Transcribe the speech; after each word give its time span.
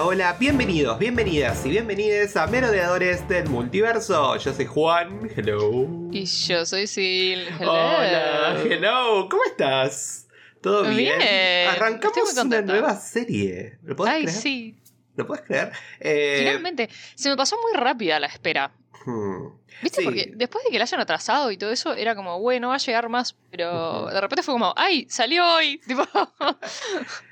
Hola, 0.00 0.36
bienvenidos, 0.38 0.98
bienvenidas 0.98 1.64
y 1.64 1.70
bienvenides 1.70 2.36
a 2.36 2.46
Merodeadores 2.46 3.26
del 3.28 3.48
Multiverso. 3.48 4.36
Yo 4.36 4.52
soy 4.52 4.66
Juan, 4.66 5.28
hello. 5.34 5.86
Y 6.12 6.24
yo 6.24 6.66
soy 6.66 6.86
Sil. 6.90 7.46
Hello. 7.58 7.72
Hola, 7.72 8.56
hello, 8.64 9.28
¿cómo 9.28 9.42
estás? 9.44 10.28
¿Todo 10.60 10.82
bien? 10.82 11.18
Bien, 11.18 11.68
Arrancamos 11.68 12.36
una 12.36 12.60
nueva 12.62 12.96
serie. 12.96 13.78
¿Lo 13.82 13.96
podés 13.96 14.12
Ay, 14.14 14.22
creer? 14.24 14.38
sí. 14.38 14.78
¿Lo 15.16 15.26
puedes 15.26 15.44
creer? 15.44 15.72
Eh, 16.00 16.36
Finalmente. 16.40 16.88
Se 17.14 17.28
me 17.30 17.36
pasó 17.36 17.56
muy 17.60 17.72
rápida 17.80 18.20
la 18.20 18.26
espera. 18.26 18.72
hmm, 19.06 19.46
¿Viste? 19.82 20.00
Sí. 20.00 20.04
Porque 20.04 20.32
después 20.34 20.64
de 20.64 20.70
que 20.70 20.78
la 20.78 20.84
hayan 20.84 21.00
atrasado 21.00 21.50
y 21.50 21.56
todo 21.58 21.70
eso, 21.70 21.94
era 21.94 22.14
como, 22.14 22.40
bueno, 22.40 22.68
va 22.68 22.76
a 22.76 22.78
llegar 22.78 23.08
más. 23.08 23.36
Pero 23.50 24.06
de 24.06 24.20
repente 24.20 24.42
fue 24.42 24.54
como, 24.54 24.72
¡ay! 24.76 25.06
¡Salió 25.10 25.44
hoy! 25.46 25.78
Tipo, 25.86 26.04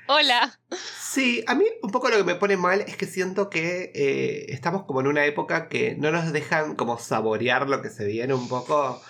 ¡hola! 0.07 0.59
Sí, 0.99 1.43
a 1.47 1.55
mí 1.55 1.65
un 1.81 1.91
poco 1.91 2.09
lo 2.09 2.17
que 2.17 2.23
me 2.23 2.35
pone 2.35 2.57
mal 2.57 2.81
es 2.81 2.97
que 2.97 3.05
siento 3.05 3.49
que 3.49 3.91
eh, 3.95 4.45
estamos 4.49 4.83
como 4.85 5.01
en 5.01 5.07
una 5.07 5.25
época 5.25 5.67
que 5.69 5.95
no 5.95 6.11
nos 6.11 6.31
dejan 6.31 6.75
como 6.75 6.97
saborear 6.99 7.67
lo 7.69 7.81
que 7.81 7.89
se 7.89 8.05
viene 8.05 8.33
un 8.33 8.47
poco. 8.47 9.01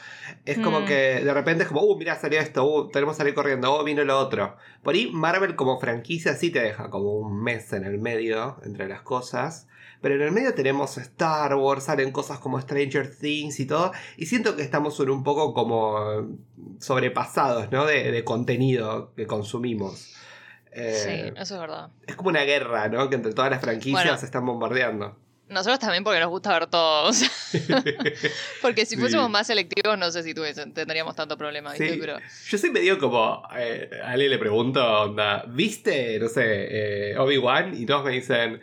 Es 0.46 0.58
como 0.58 0.82
Mm. 0.82 0.86
que 0.86 0.94
de 1.24 1.34
repente 1.34 1.64
es 1.64 1.70
como, 1.70 1.82
uh, 1.84 1.98
mira, 1.98 2.20
salió 2.20 2.40
esto, 2.40 2.66
uh, 2.66 2.90
tenemos 2.90 3.16
que 3.16 3.20
salir 3.20 3.34
corriendo, 3.36 3.80
uh, 3.80 3.84
vino 3.84 4.04
lo 4.04 4.18
otro. 4.18 4.56
Por 4.82 4.96
ahí 4.96 5.12
Marvel 5.12 5.56
como 5.56 5.80
franquicia 5.80 6.34
sí 6.36 6.50
te 6.50 6.62
deja 6.62 6.90
como 6.90 7.12
un 7.14 7.44
mes 7.44 7.72
en 7.74 7.84
el 7.86 8.00
medio 8.00 8.58
entre 8.64 8.88
las 8.88 9.02
cosas. 9.02 9.68
Pero 10.06 10.18
en 10.18 10.22
el 10.22 10.32
medio 10.32 10.54
tenemos 10.54 11.00
Star 11.00 11.56
Wars, 11.56 11.86
salen 11.86 12.12
cosas 12.12 12.38
como 12.38 12.62
Stranger 12.62 13.10
Things 13.10 13.60
y 13.60 13.66
todo. 13.66 13.92
Y 14.18 14.28
siento 14.28 14.56
que 14.56 14.62
estamos 14.62 15.00
un 15.00 15.24
poco 15.24 15.52
como 15.56 16.38
sobrepasados, 16.80 17.72
¿no? 17.72 17.88
De, 17.88 18.12
de 18.12 18.24
contenido 18.24 19.14
que 19.16 19.26
consumimos. 19.26 20.14
Eh, 20.72 20.94
Sí, 21.34 21.42
eso 21.42 21.56
es 21.56 21.60
verdad. 21.60 21.90
es 22.06 22.16
como 22.16 22.30
una 22.30 22.44
guerra, 22.44 22.88
¿no? 22.88 23.10
Que 23.10 23.16
entre 23.16 23.34
todas 23.34 23.50
las 23.50 23.62
franquicias 23.62 24.04
Bueno. 24.04 24.18
se 24.20 24.26
están 24.28 24.46
bombardeando. 24.46 25.18
Nosotros 25.50 25.80
también 25.80 26.04
porque 26.04 26.20
nos 26.20 26.30
gusta 26.30 26.54
ver 26.54 26.68
todo. 26.68 27.10
o 27.10 27.14
sea, 27.14 27.30
porque 28.62 28.86
si 28.86 28.94
Sí. 28.96 29.02
fuésemos 29.02 29.30
más 29.30 29.48
selectivos, 29.48 29.98
no 29.98 30.12
sé 30.12 30.22
si 30.22 30.34
tuviesen- 30.36 30.74
tendríamos 30.74 31.16
tanto 31.16 31.36
problema, 31.38 31.72
¿viste? 31.72 31.94
Sí. 31.94 31.98
Pero 32.00 32.18
Yo 32.50 32.58
soy 32.60 32.70
medio 32.72 33.00
como. 33.00 33.42
eh, 33.58 33.90
a 34.04 34.12
alguien 34.12 34.30
le 34.32 34.38
pregunto, 34.38 34.84
onda, 35.02 35.46
¿viste, 35.48 36.20
no 36.20 36.28
sé, 36.30 37.12
eh, 37.12 37.18
Obi-Wan? 37.18 37.76
Y 37.80 37.86
todos 37.86 38.04
me 38.06 38.12
dicen, 38.12 38.62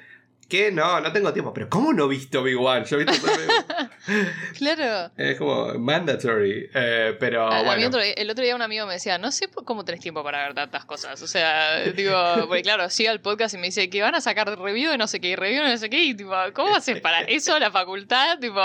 ¿qué? 0.48 0.71
No, 0.71 1.01
no 1.01 1.12
tengo 1.12 1.33
tiempo. 1.33 1.53
Pero 1.55 1.69
¿cómo 1.69 1.93
no 1.93 2.09
viste 2.09 2.39
Obi-Wan? 2.39 2.85
Yo 2.85 2.98
el- 2.98 3.07
claro. 4.59 5.11
Es 5.17 5.39
como 5.39 5.75
mandatory. 5.79 6.69
eh, 6.75 7.17
pero 7.19 7.47
A- 7.47 7.59
a 7.59 7.61
mí 7.61 7.67
bueno. 7.67 7.89
otro 7.89 8.03
día- 8.03 8.12
el 8.15 8.31
otro 8.31 8.45
día 8.45 8.55
un 8.57 8.63
amigo 8.63 8.87
me 8.87 8.95
decía, 8.95 9.19
no 9.19 9.31
sé 9.33 9.48
por 9.48 9.65
cómo 9.65 9.85
tenés 9.85 10.01
tiempo 10.01 10.23
para 10.23 10.43
ver 10.45 10.55
tantas 10.55 10.85
cosas. 10.85 11.20
O 11.23 11.27
sea, 11.27 11.81
digo, 11.97 12.15
porque 12.48 12.63
claro, 12.63 12.89
sigue 12.91 13.09
al 13.09 13.20
podcast 13.20 13.55
y 13.55 13.59
me 13.59 13.67
dice 13.67 13.89
que 13.91 14.03
van 14.03 14.15
a 14.15 14.20
sacar 14.20 14.59
review 14.59 14.91
de 14.91 14.98
no 14.98 15.07
sé 15.07 15.20
qué, 15.20 15.29
y 15.29 15.37
review 15.37 15.63
de 15.65 15.70
no 15.70 15.77
sé 15.79 15.89
qué, 15.91 16.05
y 16.05 16.15
tipo, 16.15 16.33
¿cómo 16.55 16.75
haces 16.77 17.01
para 17.01 17.23
eso 17.23 17.59
la 17.59 17.70
facultad? 17.70 18.39
Tipo, 18.39 18.61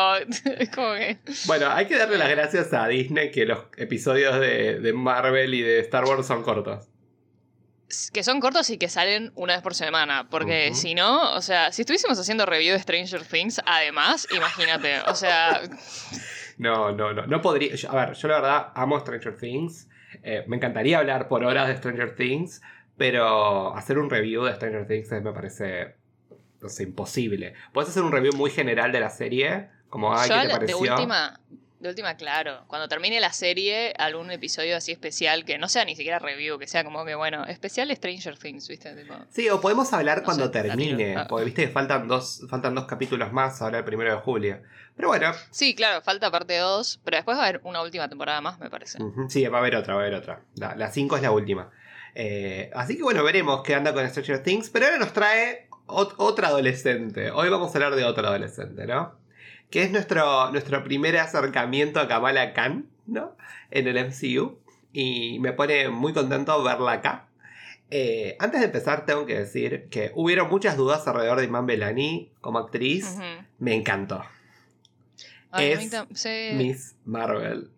como 0.75 0.93
que... 0.95 1.17
Bueno, 1.45 1.69
hay 1.71 1.85
que 1.85 1.97
darle 1.97 2.17
las 2.17 2.29
gracias 2.29 2.73
a 2.73 2.87
Disney 2.87 3.31
que 3.31 3.45
los 3.45 3.59
episodios 3.77 4.39
de, 4.39 4.79
de 4.79 4.93
Marvel 4.93 5.53
y 5.53 5.61
de 5.61 5.79
Star 5.79 6.05
Wars 6.05 6.27
son 6.27 6.43
cortos. 6.43 6.85
Que 8.11 8.23
son 8.23 8.39
cortos 8.41 8.69
y 8.69 8.77
que 8.77 8.89
salen 8.89 9.31
una 9.35 9.53
vez 9.53 9.61
por 9.61 9.73
semana. 9.73 10.27
Porque 10.29 10.73
si 10.73 10.93
no, 10.93 11.33
o 11.33 11.41
sea, 11.41 11.71
si 11.71 11.83
estuviésemos 11.83 12.19
haciendo 12.19 12.45
review 12.45 12.73
de 12.73 12.79
Stranger 12.79 13.23
Things, 13.25 13.61
además, 13.65 14.27
imagínate, 14.35 14.99
o 15.07 15.15
sea, 15.15 15.61
No, 16.57 16.91
no, 16.91 17.13
no. 17.13 17.27
No 17.27 17.41
podría. 17.41 17.73
a 17.89 17.95
ver, 17.95 18.13
yo 18.15 18.27
la 18.27 18.35
verdad 18.41 18.67
amo 18.75 18.99
Stranger 18.99 19.37
Things. 19.37 19.87
Eh, 20.23 20.43
me 20.47 20.55
encantaría 20.57 20.97
hablar 20.97 21.27
por 21.27 21.43
horas 21.43 21.67
de 21.67 21.77
Stranger 21.77 22.15
Things. 22.15 22.61
Pero 22.97 23.75
hacer 23.75 23.99
un 23.99 24.09
review 24.09 24.43
de 24.43 24.55
Stranger 24.55 24.87
Things 24.87 25.11
me 25.21 25.31
parece. 25.31 25.95
No 26.61 26.69
sé, 26.69 26.83
imposible. 26.83 27.53
Puedes 27.73 27.89
hacer 27.91 28.01
un 28.01 28.11
review 28.11 28.33
muy 28.33 28.49
general 28.49 28.91
de 28.91 28.99
la 28.99 29.11
serie. 29.11 29.69
Como, 29.89 30.17
ay, 30.17 30.27
yo 30.27 30.35
¿qué 30.35 30.41
te 30.41 30.47
de 30.47 30.53
pareció? 30.53 30.77
última, 30.79 31.39
de 31.79 31.89
última, 31.89 32.15
claro, 32.15 32.63
cuando 32.67 32.87
termine 32.87 33.19
la 33.19 33.31
serie, 33.31 33.93
algún 33.99 34.31
episodio 34.31 34.75
así 34.75 34.91
especial, 34.91 35.45
que 35.45 35.57
no 35.59 35.67
sea 35.69 35.85
ni 35.85 35.95
siquiera 35.95 36.17
review, 36.19 36.57
que 36.57 36.65
sea 36.67 36.83
como 36.83 37.05
que, 37.05 37.13
bueno, 37.15 37.45
especial 37.45 37.95
Stranger 37.95 38.37
Things, 38.37 38.67
¿viste? 38.67 38.95
Tipo, 38.95 39.13
Sí, 39.29 39.47
o 39.49 39.61
podemos 39.61 39.93
hablar 39.93 40.19
No 40.19 40.23
cuando 40.23 40.45
sé, 40.45 40.51
termine. 40.51 41.15
Ah. 41.15 41.27
Porque 41.29 41.45
viste 41.45 41.67
que 41.67 41.71
faltan 41.71 42.07
dos, 42.07 42.41
faltan 42.49 42.73
dos 42.73 42.85
capítulos 42.85 43.31
más 43.31 43.61
ahora 43.61 43.77
el 43.79 43.83
primero 43.83 44.09
de 44.11 44.17
julio. 44.21 44.59
Pero 44.95 45.09
bueno, 45.09 45.31
Sí, 45.51 45.75
claro, 45.75 46.01
falta 46.01 46.31
parte 46.31 46.57
2, 46.57 47.01
pero 47.03 47.17
después 47.17 47.37
va 47.37 47.43
a 47.43 47.47
haber 47.49 47.61
una 47.63 47.83
última 47.83 48.09
temporada 48.09 48.41
más, 48.41 48.57
me 48.59 48.69
parece. 48.71 48.97
Sí, 49.29 49.45
va 49.45 49.57
a 49.57 49.61
haber 49.61 49.75
otra, 49.75 49.93
va 49.93 50.01
a 50.01 50.03
haber 50.05 50.15
otra. 50.17 50.41
La 50.55 50.89
5 50.91 51.17
es 51.17 51.21
la 51.21 51.31
última. 51.31 51.69
Eh, 52.15 52.71
así 52.73 52.97
que 52.97 53.03
bueno, 53.03 53.23
veremos 53.23 53.61
qué 53.61 53.75
anda 53.75 53.93
con 53.93 54.09
Stranger 54.09 54.41
Things. 54.41 54.71
Pero 54.71 54.87
ahora 54.87 54.97
nos 54.97 55.13
trae 55.13 55.67
ot- 55.85 56.15
otra 56.17 56.47
adolescente. 56.47 57.29
Hoy 57.29 57.49
vamos 57.49 57.69
a 57.69 57.77
hablar 57.77 57.93
de 57.95 58.03
otra 58.05 58.29
adolescente, 58.29 58.87
¿no? 58.87 59.15
Que 59.69 59.83
es 59.83 59.91
nuestro, 59.91 60.51
nuestro 60.51 60.83
primer 60.83 61.17
acercamiento 61.17 61.99
a 61.99 62.07
Kamala 62.07 62.53
Khan, 62.53 62.89
¿no? 63.05 63.35
En 63.71 63.87
el 63.87 63.97
MCU. 63.97 64.59
Y 64.93 65.39
me 65.39 65.51
pone 65.53 65.89
muy 65.89 66.13
contento 66.13 66.63
verla 66.63 66.93
acá. 66.93 67.27
Eh, 67.89 68.35
antes 68.39 68.59
de 68.59 68.65
empezar, 68.67 69.05
tengo 69.05 69.25
que 69.25 69.37
decir 69.37 69.87
que 69.89 70.11
hubieron 70.15 70.49
muchas 70.49 70.75
dudas 70.77 71.07
alrededor 71.07 71.39
de 71.39 71.45
Iman 71.45 71.65
Belani 71.65 72.31
como 72.41 72.59
actriz. 72.59 73.17
Me 73.59 73.73
encantó. 73.75 74.23
Ay, 75.51 75.71
Es 75.71 75.91
se, 76.13 76.53
Miss 76.55 76.95
Marvel. 77.05 77.69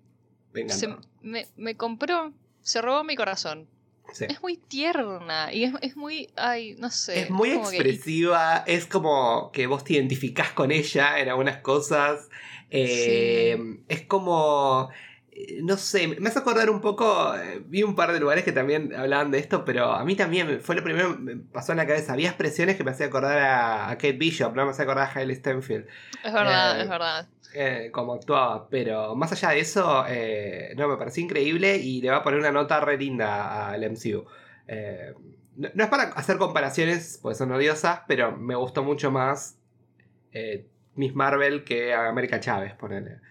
Me 0.54 0.62
encantó. 0.62 0.80
se- 1.02 1.08
me, 1.22 1.48
me 1.58 1.76
compró, 1.76 2.34
se 2.62 2.82
robó 2.82 3.04
mi 3.04 3.16
corazón. 3.16 3.68
Sí. 4.14 4.26
Es 4.30 4.42
muy 4.42 4.58
tierna 4.58 5.54
y 5.54 5.64
es, 5.66 5.74
es 5.82 5.96
muy, 5.98 6.30
ay, 6.36 6.76
no 6.80 6.90
sé. 6.90 7.22
Es 7.22 7.30
muy 7.30 7.50
que- 7.52 7.56
expresiva, 7.58 8.64
es 8.68 8.86
como 8.86 9.52
que 9.52 9.68
vos 9.68 9.84
te 9.84 9.94
identificás 9.94 10.52
con 10.52 10.72
ella 10.72 11.20
en 11.20 11.30
algunas 11.30 11.58
cosas. 11.58 12.30
Eh, 12.72 13.58
Es 13.88 14.02
como, 14.04 14.90
no 15.64 15.78
sé, 15.78 16.08
me 16.08 16.30
hace 16.30 16.40
acordar 16.40 16.70
un 16.70 16.82
poco, 16.82 17.36
eh, 17.36 17.62
vi 17.66 17.84
un 17.84 17.96
par 17.96 18.12
de 18.14 18.20
lugares 18.20 18.44
que 18.44 18.52
también 18.52 18.94
hablaban 18.96 19.32
de 19.32 19.40
esto, 19.40 19.64
pero 19.66 19.94
a 19.94 20.04
mí 20.06 20.16
también 20.16 20.60
fue 20.62 20.76
lo 20.76 20.84
primero 20.84 21.14
que 21.16 21.20
me 21.22 21.36
pasó 21.38 21.72
en 21.74 21.78
la 21.78 21.88
cabeza. 21.88 22.14
Había 22.14 22.30
expresiones 22.30 22.76
que 22.78 22.84
me 22.84 22.92
hacía 22.92 23.08
acordar 23.08 23.38
a, 23.40 23.90
a 23.90 23.94
Kate 23.98 24.14
Bishop, 24.14 24.56
no 24.56 24.66
me 24.66 24.72
hacía 24.72 24.84
acordar 24.84 25.08
a 25.10 25.14
Hailey 25.20 25.36
Stenfield, 25.36 25.88
es 26.24 26.34
verdad, 26.34 26.80
eh, 26.80 26.82
es 26.82 26.88
verdad. 26.90 27.30
eh, 27.54 27.90
como 27.92 28.14
actuaba. 28.14 28.70
Pero 28.70 29.16
más 29.16 29.32
allá 29.32 29.50
de 29.52 29.60
eso, 29.60 30.06
eh, 30.08 30.74
no, 30.78 30.88
me 30.88 30.98
pareció 30.98 31.24
increíble 31.24 31.78
y 31.78 32.02
le 32.02 32.10
va 32.12 32.18
a 32.18 32.24
poner 32.24 32.40
una 32.40 32.52
nota 32.52 32.80
re 32.80 32.98
linda 32.98 33.70
al 33.70 33.84
MCU. 33.84 34.26
Eh, 34.68 35.14
no, 35.56 35.70
no 35.74 35.84
es 35.84 35.90
para 35.90 36.04
hacer 36.14 36.38
comparaciones, 36.38 37.20
porque 37.22 37.36
son 37.38 37.52
odiosas, 37.52 38.02
pero 38.08 38.36
me 38.38 38.56
gustó 38.56 38.84
mucho 38.84 39.12
más 39.12 39.60
eh, 40.32 40.68
Miss 40.96 41.16
Marvel 41.16 41.64
que 41.64 41.94
a 41.94 42.08
América 42.10 42.40
Chávez, 42.40 42.74
ponele. 42.76 43.22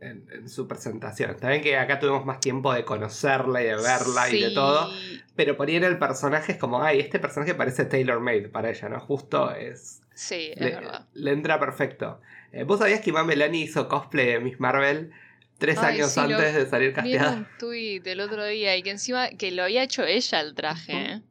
En, 0.00 0.48
su 0.48 0.66
presentación. 0.68 1.36
También 1.38 1.62
que 1.62 1.76
acá 1.76 1.98
tuvimos 1.98 2.24
más 2.24 2.40
tiempo 2.40 2.72
de 2.72 2.84
conocerla 2.84 3.62
y 3.62 3.66
de 3.66 3.76
verla 3.76 4.30
y 4.30 4.40
de 4.40 4.50
todo. 4.50 4.92
Pero 5.36 5.56
por 5.56 5.68
ahí 5.68 5.76
en 5.76 5.84
el 5.84 5.98
personaje 5.98 6.52
es 6.52 6.58
como, 6.58 6.82
ay, 6.82 7.00
este 7.00 7.18
personaje 7.18 7.54
parece 7.54 7.84
tailor 7.84 8.20
made 8.20 8.48
para 8.48 8.70
ella, 8.70 8.88
¿no? 8.88 9.00
Justo 9.00 9.52
es. 9.54 10.00
Sí, 10.14 10.50
es 10.54 10.60
Le, 10.60 10.70
verdad. 10.72 11.06
le 11.14 11.30
entra 11.32 11.60
perfecto. 11.60 12.20
Eh, 12.52 12.64
¿Vos 12.64 12.78
sabías 12.80 13.00
que 13.00 13.10
Iman 13.10 13.26
Belani 13.26 13.62
hizo 13.62 13.88
cosplay 13.88 14.26
de 14.26 14.40
Miss 14.40 14.58
Marvel 14.58 15.12
tres 15.58 15.78
Ay, 15.78 15.96
años 15.96 16.10
sí, 16.12 16.20
lo- 16.20 16.36
antes 16.38 16.54
de 16.54 16.66
salir 16.66 16.88
Vi 16.90 16.94
casteada? 16.94 17.32
un 17.34 17.46
tweet 17.58 18.02
el 18.04 18.20
otro 18.20 18.44
día 18.44 18.76
y 18.76 18.82
que 18.82 18.90
encima 18.90 19.28
que 19.30 19.50
lo 19.50 19.64
había 19.64 19.82
hecho 19.82 20.04
ella 20.04 20.40
el 20.40 20.54
traje, 20.54 20.92
¿eh? 20.92 21.22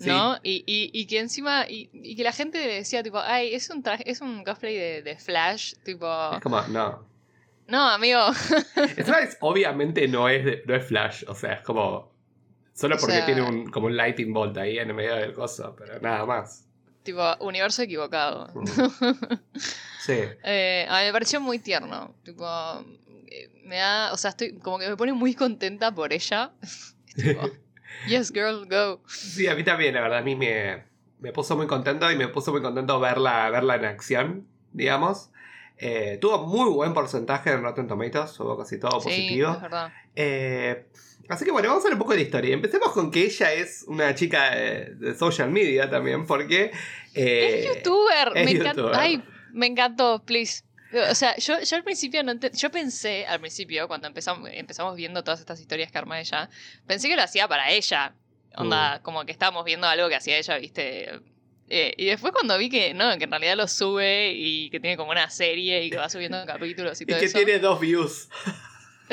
¿no? 0.00 0.36
Y, 0.42 0.62
y, 0.66 0.90
y 0.92 1.06
que 1.06 1.20
encima, 1.20 1.64
y, 1.68 1.88
y 1.92 2.16
que 2.16 2.22
la 2.24 2.32
gente 2.32 2.58
decía, 2.58 3.02
tipo, 3.02 3.18
ay, 3.18 3.54
es 3.54 3.70
un 3.70 3.82
traje, 3.82 4.10
es 4.10 4.20
un 4.20 4.44
cosplay 4.44 4.76
de, 4.76 5.02
de 5.02 5.16
Flash, 5.16 5.74
tipo, 5.84 6.06
Es 6.34 6.40
como, 6.40 6.60
no. 6.68 7.06
No, 7.68 7.88
amigo, 7.88 8.20
es- 8.96 9.36
obviamente 9.40 10.06
no 10.08 10.28
es, 10.28 10.44
de- 10.44 10.62
no 10.66 10.74
es 10.74 10.86
Flash, 10.86 11.24
o 11.28 11.34
sea, 11.34 11.54
es 11.54 11.62
como. 11.62 12.14
Solo 12.74 12.96
O 12.96 12.98
porque 12.98 13.16
sea- 13.16 13.26
tiene 13.26 13.40
un, 13.42 13.70
como 13.70 13.86
un 13.86 13.96
lightning 13.96 14.32
bolt 14.34 14.56
ahí 14.58 14.78
en 14.78 14.88
el 14.90 14.94
medio 14.94 15.14
del 15.16 15.32
coso, 15.32 15.74
pero 15.78 15.98
nada 16.00 16.26
más. 16.26 16.66
tipo, 17.02 17.22
universo 17.40 17.82
equivocado. 17.82 18.50
Mm. 18.54 18.64
Sí. 20.06 20.20
Eh, 20.44 20.86
a 20.88 21.00
mí 21.00 21.06
me 21.06 21.12
pareció 21.12 21.40
muy 21.40 21.58
tierno, 21.58 22.14
tipo, 22.22 22.46
eh, 23.28 23.50
me 23.64 23.76
da, 23.78 24.12
o 24.12 24.16
sea, 24.16 24.30
estoy, 24.30 24.52
como 24.58 24.78
que 24.78 24.88
me 24.88 24.96
pone 24.96 25.12
muy 25.12 25.34
contenta 25.34 25.92
por 25.92 26.12
ella. 26.12 26.52
tipo, 27.16 27.50
yes, 28.06 28.30
girl, 28.32 28.68
go. 28.70 29.00
Sí, 29.08 29.48
a 29.48 29.56
mí 29.56 29.64
también, 29.64 29.94
la 29.94 30.02
verdad, 30.02 30.18
a 30.18 30.22
mí 30.22 30.36
me, 30.36 30.84
me 31.18 31.32
puso 31.32 31.56
muy 31.56 31.66
contento 31.66 32.08
y 32.12 32.14
me 32.16 32.28
puso 32.28 32.52
muy 32.52 32.62
contento 32.62 33.00
verla, 33.00 33.50
verla 33.50 33.74
en 33.74 33.84
acción, 33.86 34.46
digamos. 34.72 35.30
Eh, 35.78 36.18
tuvo 36.20 36.46
muy 36.46 36.70
buen 36.70 36.94
porcentaje 36.94 37.50
en 37.50 37.62
Rotten 37.62 37.86
Tomatoes, 37.86 38.38
hubo 38.40 38.56
casi 38.56 38.78
todo 38.80 39.00
Sí, 39.00 39.08
positivo. 39.08 39.52
es 39.52 39.60
verdad. 39.60 39.92
Eh, 40.14 40.86
así 41.28 41.44
que 41.44 41.50
bueno, 41.50 41.68
vamos 41.68 41.84
a 41.84 41.88
ver 41.88 41.92
un 41.94 41.98
poco 41.98 42.14
de 42.14 42.22
historia. 42.22 42.54
Empecemos 42.54 42.92
con 42.92 43.10
que 43.10 43.24
ella 43.24 43.52
es 43.52 43.84
una 43.86 44.14
chica 44.14 44.54
de, 44.54 44.94
de 44.94 45.14
social 45.14 45.50
media 45.50 45.90
también, 45.90 46.26
porque... 46.26 46.70
eh, 47.14 47.66
es 47.68 47.76
youtuber, 47.76 48.32
es 48.34 48.44
me 48.44 48.54
youtuber. 48.54 48.94
Ay, 48.94 49.22
me 49.52 49.66
encantó, 49.66 50.22
please. 50.24 50.62
O 51.10 51.14
sea, 51.14 51.36
yo, 51.36 51.60
yo 51.60 51.76
al 51.76 51.82
principio 51.84 52.22
no 52.22 52.32
yo 52.34 52.70
pensé, 52.70 53.26
al 53.26 53.40
principio, 53.40 53.86
cuando 53.88 54.06
empezamos, 54.06 54.48
empezamos 54.52 54.94
viendo 54.96 55.22
todas 55.24 55.40
estas 55.40 55.60
historias 55.60 55.90
que 55.92 55.98
arma 55.98 56.18
ella, 56.20 56.48
pensé 56.86 57.08
que 57.08 57.16
lo 57.16 57.22
hacía 57.22 57.48
para 57.48 57.70
ella. 57.70 58.14
Mm. 58.56 58.60
Onda, 58.62 59.00
como 59.02 59.24
que 59.26 59.32
estábamos 59.32 59.64
viendo 59.66 59.86
algo 59.86 60.08
que 60.08 60.14
hacía 60.14 60.38
ella, 60.38 60.56
viste, 60.56 61.20
Eh, 61.68 61.94
y 61.96 62.06
después 62.06 62.32
cuando 62.32 62.56
vi 62.58 62.68
que 62.70 62.94
no, 62.94 63.16
que 63.18 63.24
en 63.24 63.30
realidad 63.30 63.56
lo 63.56 63.66
sube 63.66 64.32
y 64.32 64.70
que 64.70 64.78
tiene 64.78 64.96
como 64.96 65.10
una 65.10 65.28
serie 65.30 65.84
y 65.84 65.90
que 65.90 65.96
va 65.96 66.08
subiendo 66.08 66.38
capítulos 66.46 67.00
y 67.00 67.04
Y 67.04 67.06
todo 67.06 67.18
que 67.18 67.26
eso. 67.26 67.38
tiene 67.38 67.58
dos 67.58 67.80
views. 67.80 68.28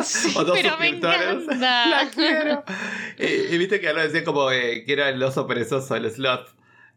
Sí, 0.04 0.34
o 0.36 0.44
dos 0.44 0.58
pero 0.60 0.76
me 0.80 0.88
encanta. 0.88 1.86
La 1.88 2.10
quiero. 2.10 2.64
Y 3.20 3.56
viste 3.60 3.80
que 3.80 3.90
ahora 3.90 4.02
decía 4.08 4.24
como 4.24 4.50
eh, 4.50 4.86
que 4.86 4.94
era 4.94 5.10
el 5.10 5.22
oso 5.22 5.46
perezoso, 5.46 5.96
el 5.96 6.10
sloth, 6.10 6.48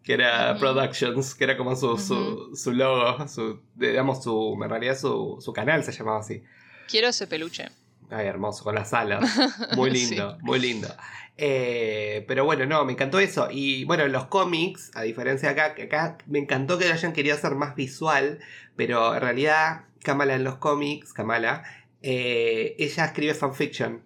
que 0.02 0.14
era. 0.14 0.56
Productions, 0.58 1.34
que 1.34 1.44
era 1.44 1.58
como 1.58 1.76
su, 1.76 1.98
su, 1.98 2.56
su 2.56 2.72
logo, 2.72 3.28
su, 3.28 3.60
digamos, 3.74 4.24
su, 4.24 4.58
en 4.62 4.70
realidad 4.70 4.98
su, 4.98 5.36
su 5.44 5.52
canal 5.52 5.84
se 5.84 5.92
llamaba 5.92 6.20
así. 6.20 6.42
Quiero 6.88 7.08
ese 7.08 7.26
peluche. 7.26 7.66
Ay, 8.08 8.28
hermoso, 8.28 8.64
con 8.64 8.74
las 8.74 8.94
alas. 8.94 9.30
Muy 9.76 9.90
lindo, 9.90 10.38
muy 10.40 10.58
lindo. 10.58 10.88
Eh, 11.38 12.24
pero 12.26 12.44
bueno, 12.44 12.64
no, 12.66 12.84
me 12.84 12.92
encantó 12.92 13.18
eso. 13.18 13.48
Y 13.50 13.84
bueno, 13.84 14.04
en 14.04 14.12
los 14.12 14.26
cómics, 14.26 14.90
a 14.94 15.02
diferencia 15.02 15.52
de 15.52 15.60
acá, 15.60 15.74
que 15.74 15.84
acá 15.84 16.18
me 16.26 16.38
encantó 16.38 16.78
que 16.78 16.86
lo 16.86 16.94
hayan 16.94 17.12
querido 17.12 17.34
hacer 17.34 17.54
más 17.54 17.74
visual, 17.74 18.38
pero 18.74 19.14
en 19.14 19.20
realidad, 19.20 19.84
Kamala 20.02 20.34
en 20.34 20.44
los 20.44 20.56
cómics, 20.56 21.12
Kamala, 21.12 21.64
eh, 22.02 22.74
ella 22.78 23.06
escribe 23.06 23.34
fanfiction. 23.34 24.02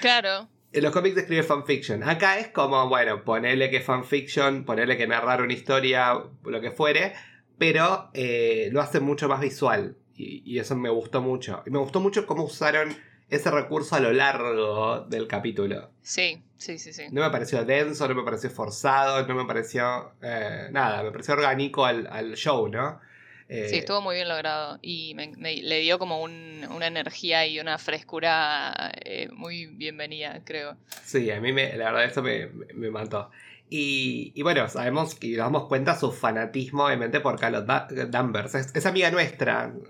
Claro. 0.00 0.48
En 0.72 0.82
los 0.82 0.92
cómics 0.92 1.16
escribe 1.16 1.44
fanfiction. 1.44 2.02
Acá 2.02 2.40
es 2.40 2.48
como, 2.48 2.88
bueno, 2.88 3.22
ponerle 3.24 3.70
que 3.70 3.80
fanfiction, 3.80 4.64
ponerle 4.64 4.96
que 4.96 5.06
narrar 5.06 5.40
una 5.40 5.52
historia, 5.52 6.14
lo 6.42 6.60
que 6.60 6.72
fuere, 6.72 7.14
pero 7.58 8.10
eh, 8.12 8.70
lo 8.72 8.80
hace 8.80 8.98
mucho 8.98 9.28
más 9.28 9.40
visual. 9.40 9.96
Y, 10.16 10.42
y 10.44 10.58
eso 10.58 10.74
me 10.74 10.88
gustó 10.88 11.20
mucho. 11.22 11.62
Y 11.64 11.70
me 11.70 11.78
gustó 11.78 12.00
mucho 12.00 12.26
cómo 12.26 12.42
usaron 12.42 12.96
ese 13.36 13.50
recurso 13.50 13.94
a 13.96 14.00
lo 14.00 14.12
largo 14.12 15.00
del 15.08 15.26
capítulo. 15.26 15.90
Sí, 16.02 16.42
sí, 16.56 16.78
sí, 16.78 16.92
sí. 16.92 17.04
No 17.10 17.20
me 17.22 17.30
pareció 17.30 17.64
denso, 17.64 18.06
no 18.08 18.14
me 18.14 18.22
pareció 18.22 18.50
forzado, 18.50 19.26
no 19.26 19.34
me 19.34 19.44
pareció 19.44 20.12
eh, 20.22 20.68
nada, 20.70 21.02
me 21.02 21.10
pareció 21.10 21.34
orgánico 21.34 21.84
al, 21.84 22.06
al 22.06 22.34
show, 22.34 22.68
¿no? 22.68 23.00
Eh, 23.48 23.68
Sí, 23.68 23.76
estuvo 23.76 24.00
muy 24.00 24.14
bien 24.16 24.28
logrado 24.28 24.78
y 24.80 25.12
me- 25.14 25.32
me- 25.36 25.56
le 25.62 25.80
dio 25.80 25.98
como 25.98 26.22
un- 26.22 26.66
una 26.70 26.86
energía 26.86 27.46
y 27.46 27.60
una 27.60 27.76
frescura 27.78 28.90
eh, 29.04 29.28
muy 29.32 29.66
bienvenida, 29.66 30.40
creo. 30.44 30.76
Sí, 31.04 31.30
a 31.30 31.40
mí 31.40 31.52
me, 31.52 31.76
la 31.76 31.86
verdad 31.92 32.04
eso 32.04 32.22
me, 32.22 32.46
me- 32.46 32.72
me 32.72 32.90
mató. 32.90 33.30
Y, 33.70 34.32
y 34.36 34.42
bueno, 34.42 34.68
sabemos 34.68 35.16
y 35.22 35.30
nos 35.30 35.46
damos 35.46 35.64
cuenta 35.68 35.98
su 35.98 36.12
fanatismo, 36.12 36.84
obviamente, 36.84 37.20
por 37.20 37.40
Carlos 37.40 37.66
Da- 37.66 37.88
Danvers. 38.08 38.54
Es, 38.54 38.74
es 38.76 38.86
amiga 38.86 39.10
nuestra. 39.10 39.72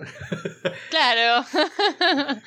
Claro. 0.91 1.45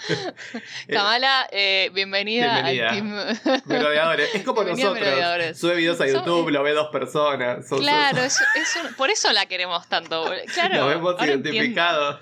Kamala, 0.88 1.48
eh, 1.52 1.92
bienvenida, 1.94 2.62
Bienvenida. 2.64 2.90
al 2.90 3.40
team. 3.44 3.62
Merodeadores. 3.66 4.34
Es 4.36 4.44
como 4.44 4.64
Bienvenida, 4.64 5.38
nosotros. 5.38 5.58
Sube 5.60 5.76
videos 5.76 6.00
a 6.02 6.08
YouTube, 6.08 6.50
lo 6.50 6.64
ve 6.64 6.72
dos 6.72 6.88
personas. 6.90 7.68
Son- 7.68 7.80
Claro, 7.80 8.20
es, 8.24 8.40
es 8.56 8.76
un- 8.84 8.94
por 8.96 9.10
eso 9.10 9.32
la 9.34 9.46
queremos 9.48 9.88
tanto. 9.88 10.26
Claro, 10.54 10.76
Nos 10.78 10.88
vemos 10.90 11.16
ahora 11.20 11.34
entiendo, 11.34 11.50
identificados. 11.50 12.20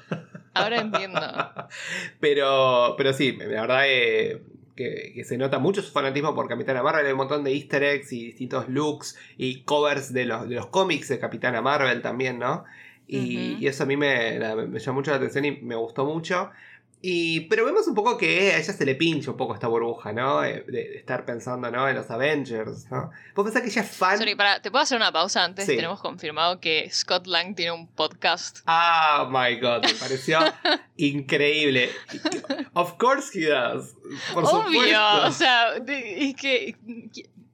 ahora 0.54 0.78
entiendo. 0.82 1.22
Pero, 2.20 2.96
pero 2.98 3.14
sí, 3.14 3.34
la 3.38 3.62
verdad 3.62 3.84
eh, 3.86 4.42
que, 4.76 5.12
que 5.16 5.24
se 5.24 5.38
nota 5.38 5.60
mucho 5.60 5.82
su 5.82 5.92
fanatismo 5.92 6.36
por 6.36 6.48
Capitana 6.48 6.84
Marvel. 6.84 7.06
Hay 7.06 7.12
un 7.14 7.18
montón 7.18 7.44
de 7.44 7.54
easter 7.54 7.84
eggs 7.84 8.12
y 8.14 8.26
distintos 8.26 8.68
looks 8.70 9.18
y 9.38 9.62
covers 9.62 10.14
de 10.14 10.26
los, 10.26 10.48
de 10.50 10.56
los 10.56 10.68
cómics 10.68 11.08
de 11.10 11.20
Capitana 11.20 11.62
Marvel 11.62 12.02
también, 12.02 12.40
¿no? 12.40 12.66
Y, 13.08 13.66
eso 13.68 13.84
a 13.84 13.86
mí 13.86 13.98
me- 13.98 14.40
me 14.68 14.80
llamó 14.80 15.00
mucho 15.00 15.12
la 15.12 15.18
atención 15.18 15.46
y 15.46 15.52
me 15.62 15.76
gustó 15.76 16.06
mucho. 16.06 16.50
Y, 17.08 17.42
pero 17.42 17.66
vemos 17.66 17.86
un 17.88 17.94
poco 17.94 18.18
que 18.18 18.54
a 18.54 18.58
ella 18.58 18.74
se 18.74 18.84
le 18.84 18.96
pincha 18.96 19.30
un 19.30 19.38
poco 19.38 19.54
esta 19.54 19.68
burbuja, 19.68 20.12
¿no? 20.12 20.42
De, 20.42 20.62
de 20.64 20.98
estar 20.98 21.24
pensando, 21.24 21.70
¿no? 21.70 21.88
En 21.88 21.96
los 21.96 22.10
Avengers, 22.10 22.90
¿no? 22.90 23.12
¿Vos 23.36 23.44
pensás 23.46 23.62
que 23.62 23.68
ella 23.70 23.82
es 23.84 23.92
fan? 23.92 24.18
Sorry, 24.18 24.34
para, 24.34 24.60
¿te 24.60 24.72
puedo 24.72 24.82
hacer 24.82 24.98
una 24.98 25.12
pausa 25.12 25.44
antes? 25.44 25.68
Sí. 25.68 25.76
Tenemos 25.76 26.00
confirmado 26.02 26.60
que 26.60 26.90
Scott 26.90 27.28
Lang 27.28 27.54
tiene 27.54 27.74
un 27.74 27.88
podcast. 27.88 28.62
Ah, 28.66 29.28
my 29.30 29.60
God, 29.60 29.84
me 29.86 29.94
pareció 29.94 30.40
increíble. 30.98 31.92
Of 32.74 32.94
course 32.98 33.38
he 33.38 33.46
does. 33.50 33.94
Por 34.34 34.44
Obvio, 34.46 34.64
supuesto. 34.72 35.28
o 35.28 35.32
sea, 35.32 35.76
es 35.76 36.36
que 36.36 36.76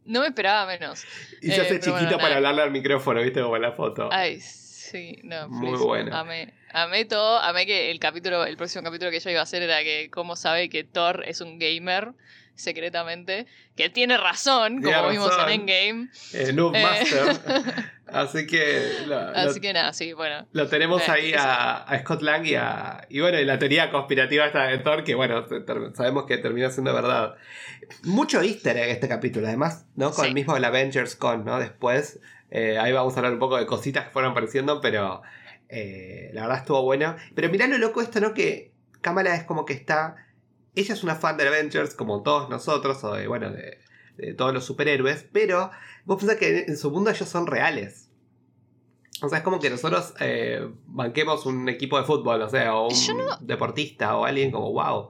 no 0.05 0.21
me 0.21 0.27
esperaba 0.27 0.65
menos. 0.65 1.03
Y 1.41 1.51
se 1.51 1.57
Eh, 1.57 1.61
hace 1.77 1.89
bueno, 1.91 2.17
para 2.19 2.37
hablarle 2.37 2.61
al 2.61 2.71
micrófono, 2.71 3.21
¿viste? 3.21 3.41
Como 3.41 3.57
en 3.57 3.61
la 3.63 3.73
foto. 3.73 4.07
Ay, 4.13 4.39
sí, 4.39 4.60
no, 5.23 5.47
Muy 5.49 5.77
bueno. 5.77 6.15
Amé, 6.15 6.53
amé 6.73 7.05
todo, 7.05 7.39
amé 7.39 7.65
que 7.65 7.91
el 7.91 7.99
capítulo, 7.99 8.45
el 8.45 8.57
próximo 8.57 8.83
capítulo 8.83 9.11
que 9.11 9.17
ella 9.17 9.31
iba 9.31 9.39
a 9.39 9.43
hacer 9.43 9.61
era 9.63 9.83
que 9.83 10.09
cómo 10.11 10.35
sabe 10.35 10.69
que 10.69 10.83
Thor 10.83 11.23
es 11.27 11.41
un 11.41 11.59
gamer 11.59 12.13
secretamente, 12.55 13.47
que 13.75 13.89
tiene 13.89 14.17
razón, 14.17 14.81
como 14.81 14.93
Tiene 14.93 15.09
vimos 15.09 15.35
razón. 15.35 15.49
en 15.51 15.61
Endgame. 15.61 16.09
Eh, 16.33 16.53
Noob 16.53 16.75
Eh. 16.75 16.83
Master. 16.83 17.91
Así 18.07 18.45
que 18.45 18.91
lo, 19.07 19.19
lo- 19.31 19.37
Así 19.37 19.61
que 19.61 19.71
nada, 19.73 19.93
sí, 19.93 20.11
bueno. 20.13 20.45
lo 20.51 20.67
tenemos 20.67 21.01
eh, 21.07 21.11
ahí 21.11 21.33
a, 21.33 21.77
a 21.77 21.99
Scott 21.99 22.21
Lang 22.21 22.45
y 22.45 22.55
a. 22.55 23.07
Y 23.09 23.21
bueno, 23.21 23.39
y 23.39 23.45
la 23.45 23.57
teoría 23.57 23.89
conspirativa 23.89 24.45
esta 24.45 24.65
de 24.65 24.79
Thor, 24.79 25.03
que 25.05 25.15
bueno, 25.15 25.45
sabemos 25.95 26.25
que 26.25 26.37
termina 26.37 26.69
siendo 26.69 26.93
verdad. 26.93 27.35
Mucho 28.03 28.41
easter 28.41 28.75
egg 28.77 28.89
este 28.89 29.07
capítulo, 29.07 29.47
además, 29.47 29.85
¿no? 29.95 30.11
Con 30.11 30.23
Sí. 30.25 30.27
el 30.27 30.33
mismo 30.35 30.53
del 30.53 30.65
Avengers 30.65 31.15
Con, 31.15 31.45
¿no? 31.45 31.57
Después. 31.57 32.19
Eh, 32.51 32.77
ahí 32.77 32.91
vamos 32.91 33.15
a 33.15 33.17
hablar 33.19 33.33
un 33.33 33.39
poco 33.39 33.57
de 33.57 33.65
cositas 33.65 34.05
que 34.05 34.11
fueron 34.11 34.31
apareciendo, 34.31 34.79
pero. 34.81 35.21
eh, 35.69 36.29
la 36.33 36.41
verdad 36.43 36.57
estuvo 36.59 36.83
bueno. 36.83 37.15
Pero 37.33 37.49
mirá 37.49 37.65
lo 37.67 37.77
loco 37.77 38.01
esto, 38.01 38.19
¿no? 38.19 38.33
Que 38.33 38.73
Kamala 39.01 39.33
es 39.35 39.43
como 39.45 39.65
que 39.65 39.73
está. 39.73 40.15
Ella 40.75 40.93
es 40.93 41.03
una 41.03 41.15
fan 41.15 41.37
de 41.37 41.47
Avengers, 41.47 41.95
como 41.95 42.21
todos 42.23 42.49
nosotros, 42.49 43.03
o 43.03 43.13
de, 43.13 43.27
bueno, 43.27 43.51
de, 43.51 43.79
de 44.17 44.33
todos 44.33 44.53
los 44.53 44.63
superhéroes, 44.65 45.25
pero 45.33 45.71
vos 46.05 46.17
pensás 46.19 46.37
que 46.37 46.65
en 46.67 46.77
su 46.77 46.91
mundo 46.91 47.09
ellos 47.09 47.27
son 47.27 47.47
reales. 47.47 48.09
O 49.21 49.29
sea, 49.29 49.39
es 49.39 49.43
como 49.43 49.59
que 49.59 49.69
nosotros 49.69 50.13
eh, 50.19 50.67
banquemos 50.87 51.45
un 51.45 51.69
equipo 51.69 51.97
de 51.97 52.05
fútbol, 52.05 52.41
o 52.41 52.49
sea, 52.49 52.73
o 52.75 52.87
un 52.87 53.17
no- 53.17 53.37
deportista, 53.41 54.15
o 54.17 54.25
alguien 54.25 54.49
como, 54.51 54.71
wow. 54.71 55.09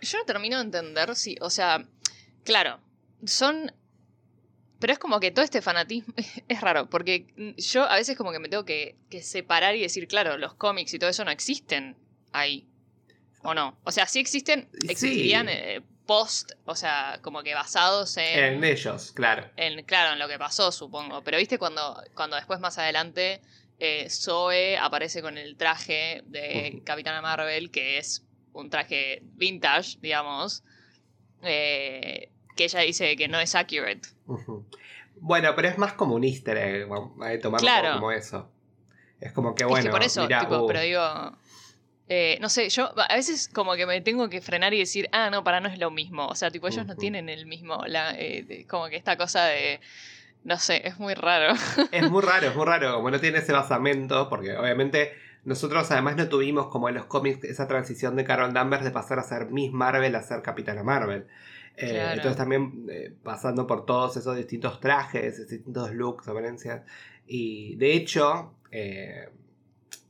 Yo 0.00 0.18
no 0.18 0.24
termino 0.24 0.56
de 0.58 0.64
entender 0.64 1.14
si, 1.16 1.36
o 1.40 1.50
sea, 1.50 1.84
claro, 2.44 2.78
son... 3.24 3.72
Pero 4.82 4.94
es 4.94 4.98
como 4.98 5.20
que 5.20 5.30
todo 5.30 5.44
este 5.44 5.62
fanatismo 5.62 6.12
es 6.48 6.60
raro, 6.60 6.90
porque 6.90 7.28
yo 7.56 7.84
a 7.84 7.94
veces 7.94 8.16
como 8.16 8.32
que 8.32 8.40
me 8.40 8.48
tengo 8.48 8.64
que, 8.64 8.96
que 9.08 9.22
separar 9.22 9.76
y 9.76 9.80
decir, 9.80 10.08
claro, 10.08 10.36
los 10.38 10.54
cómics 10.54 10.92
y 10.92 10.98
todo 10.98 11.08
eso 11.08 11.24
no 11.24 11.30
existen 11.30 11.96
ahí. 12.32 12.66
¿O 13.44 13.54
no? 13.54 13.78
O 13.84 13.92
sea, 13.92 14.06
sí 14.06 14.18
existen, 14.18 14.68
Sí. 14.72 14.88
existirían 14.90 15.48
eh, 15.48 15.82
post, 16.04 16.50
o 16.64 16.74
sea, 16.74 17.20
como 17.22 17.44
que 17.44 17.54
basados 17.54 18.16
en, 18.16 18.56
En 18.56 18.64
ellos, 18.64 19.12
claro. 19.12 19.48
en, 19.56 19.84
claro, 19.84 20.14
en 20.14 20.18
lo 20.18 20.26
que 20.26 20.36
pasó, 20.36 20.72
supongo. 20.72 21.22
Pero 21.22 21.38
viste 21.38 21.58
cuando, 21.58 22.02
cuando 22.14 22.34
después 22.34 22.58
más 22.58 22.76
adelante 22.78 23.40
eh, 23.78 24.08
Zoe 24.10 24.76
aparece 24.78 25.22
con 25.22 25.38
el 25.38 25.56
traje 25.56 26.22
de. 26.26 26.82
Capitana 26.84 27.22
Marvel, 27.22 27.70
que 27.70 27.98
es 27.98 28.24
un 28.52 28.68
traje 28.68 29.20
vintage, 29.22 29.98
digamos, 30.00 30.64
eh, 31.44 32.31
que 32.56 32.64
ella 32.64 32.80
dice 32.80 33.16
que 33.16 33.28
no 33.28 33.38
es 33.40 33.54
accurate. 33.54 34.02
Bueno, 35.20 35.52
pero 35.54 35.68
es 35.68 35.78
más 35.78 35.92
como 35.92 36.14
un 36.14 36.24
easter 36.24 36.56
egg, 36.56 36.88
vamos 36.88 37.12
a 37.24 37.38
tomarlo 37.38 37.64
Claro. 37.66 37.94
como 37.94 38.12
eso. 38.12 38.50
Es 39.20 39.32
como 39.32 39.54
que 39.54 39.62
es 39.62 39.68
bueno, 39.68 39.84
que 39.86 39.90
por 39.90 40.02
eso, 40.02 40.22
mirá, 40.22 40.40
tipo, 40.40 40.58
uh, 40.64 40.66
pero 40.66 40.80
digo... 40.80 41.02
eh, 42.08 42.38
no 42.40 42.48
sé, 42.48 42.68
yo 42.70 42.92
a 43.08 43.14
veces 43.14 43.48
como 43.48 43.74
que 43.74 43.86
me 43.86 44.00
tengo 44.00 44.28
que 44.28 44.40
frenar 44.40 44.74
y 44.74 44.78
decir, 44.80 45.08
ah, 45.12 45.30
no, 45.30 45.44
para 45.44 45.60
no 45.60 45.68
es 45.68 45.78
lo 45.78 45.90
mismo. 45.92 46.26
O 46.26 46.34
sea, 46.34 46.50
tipo, 46.50 46.66
ellos 46.66 46.86
no 46.86 46.96
tienen 46.96 47.28
el 47.28 47.46
mismo, 47.46 47.84
la, 47.86 48.12
eh, 48.18 48.66
como 48.68 48.88
que 48.88 48.96
esta 48.96 49.16
cosa 49.16 49.44
de, 49.46 49.80
no 50.42 50.58
sé, 50.58 50.86
es 50.88 50.98
muy 50.98 51.14
raro. 51.14 51.54
Es 51.92 52.10
muy 52.10 52.22
raro, 52.22 52.48
es 52.48 52.56
muy 52.56 52.66
raro, 52.66 52.94
como 52.96 53.10
no 53.12 53.20
tiene 53.20 53.38
ese 53.38 53.52
basamento, 53.52 54.28
porque 54.28 54.56
obviamente 54.56 55.12
nosotros 55.44 55.88
además 55.92 56.16
no 56.16 56.28
tuvimos 56.28 56.66
como 56.66 56.88
en 56.88 56.96
los 56.96 57.06
cómics 57.06 57.44
esa 57.44 57.68
transición 57.68 58.16
de 58.16 58.24
Carol 58.24 58.52
Danvers 58.52 58.82
de 58.84 58.90
pasar 58.90 59.20
a 59.20 59.22
ser 59.22 59.46
Miss 59.50 59.72
Marvel 59.72 60.14
a 60.16 60.22
ser 60.22 60.42
Capitana 60.42 60.82
Marvel. 60.82 61.26
Eh, 61.76 61.88
Claro. 61.90 62.12
Entonces 62.14 62.36
también 62.36 62.86
eh, 62.90 63.12
pasando 63.22 63.66
por 63.66 63.86
todos 63.86 64.16
esos 64.16 64.36
distintos 64.36 64.80
trajes, 64.80 65.24
esos 65.34 65.48
distintos 65.48 65.92
looks, 65.92 66.28
apariencias. 66.28 66.82
Y 67.26 67.76
de 67.76 67.94
hecho, 67.94 68.54
eh, 68.70 69.28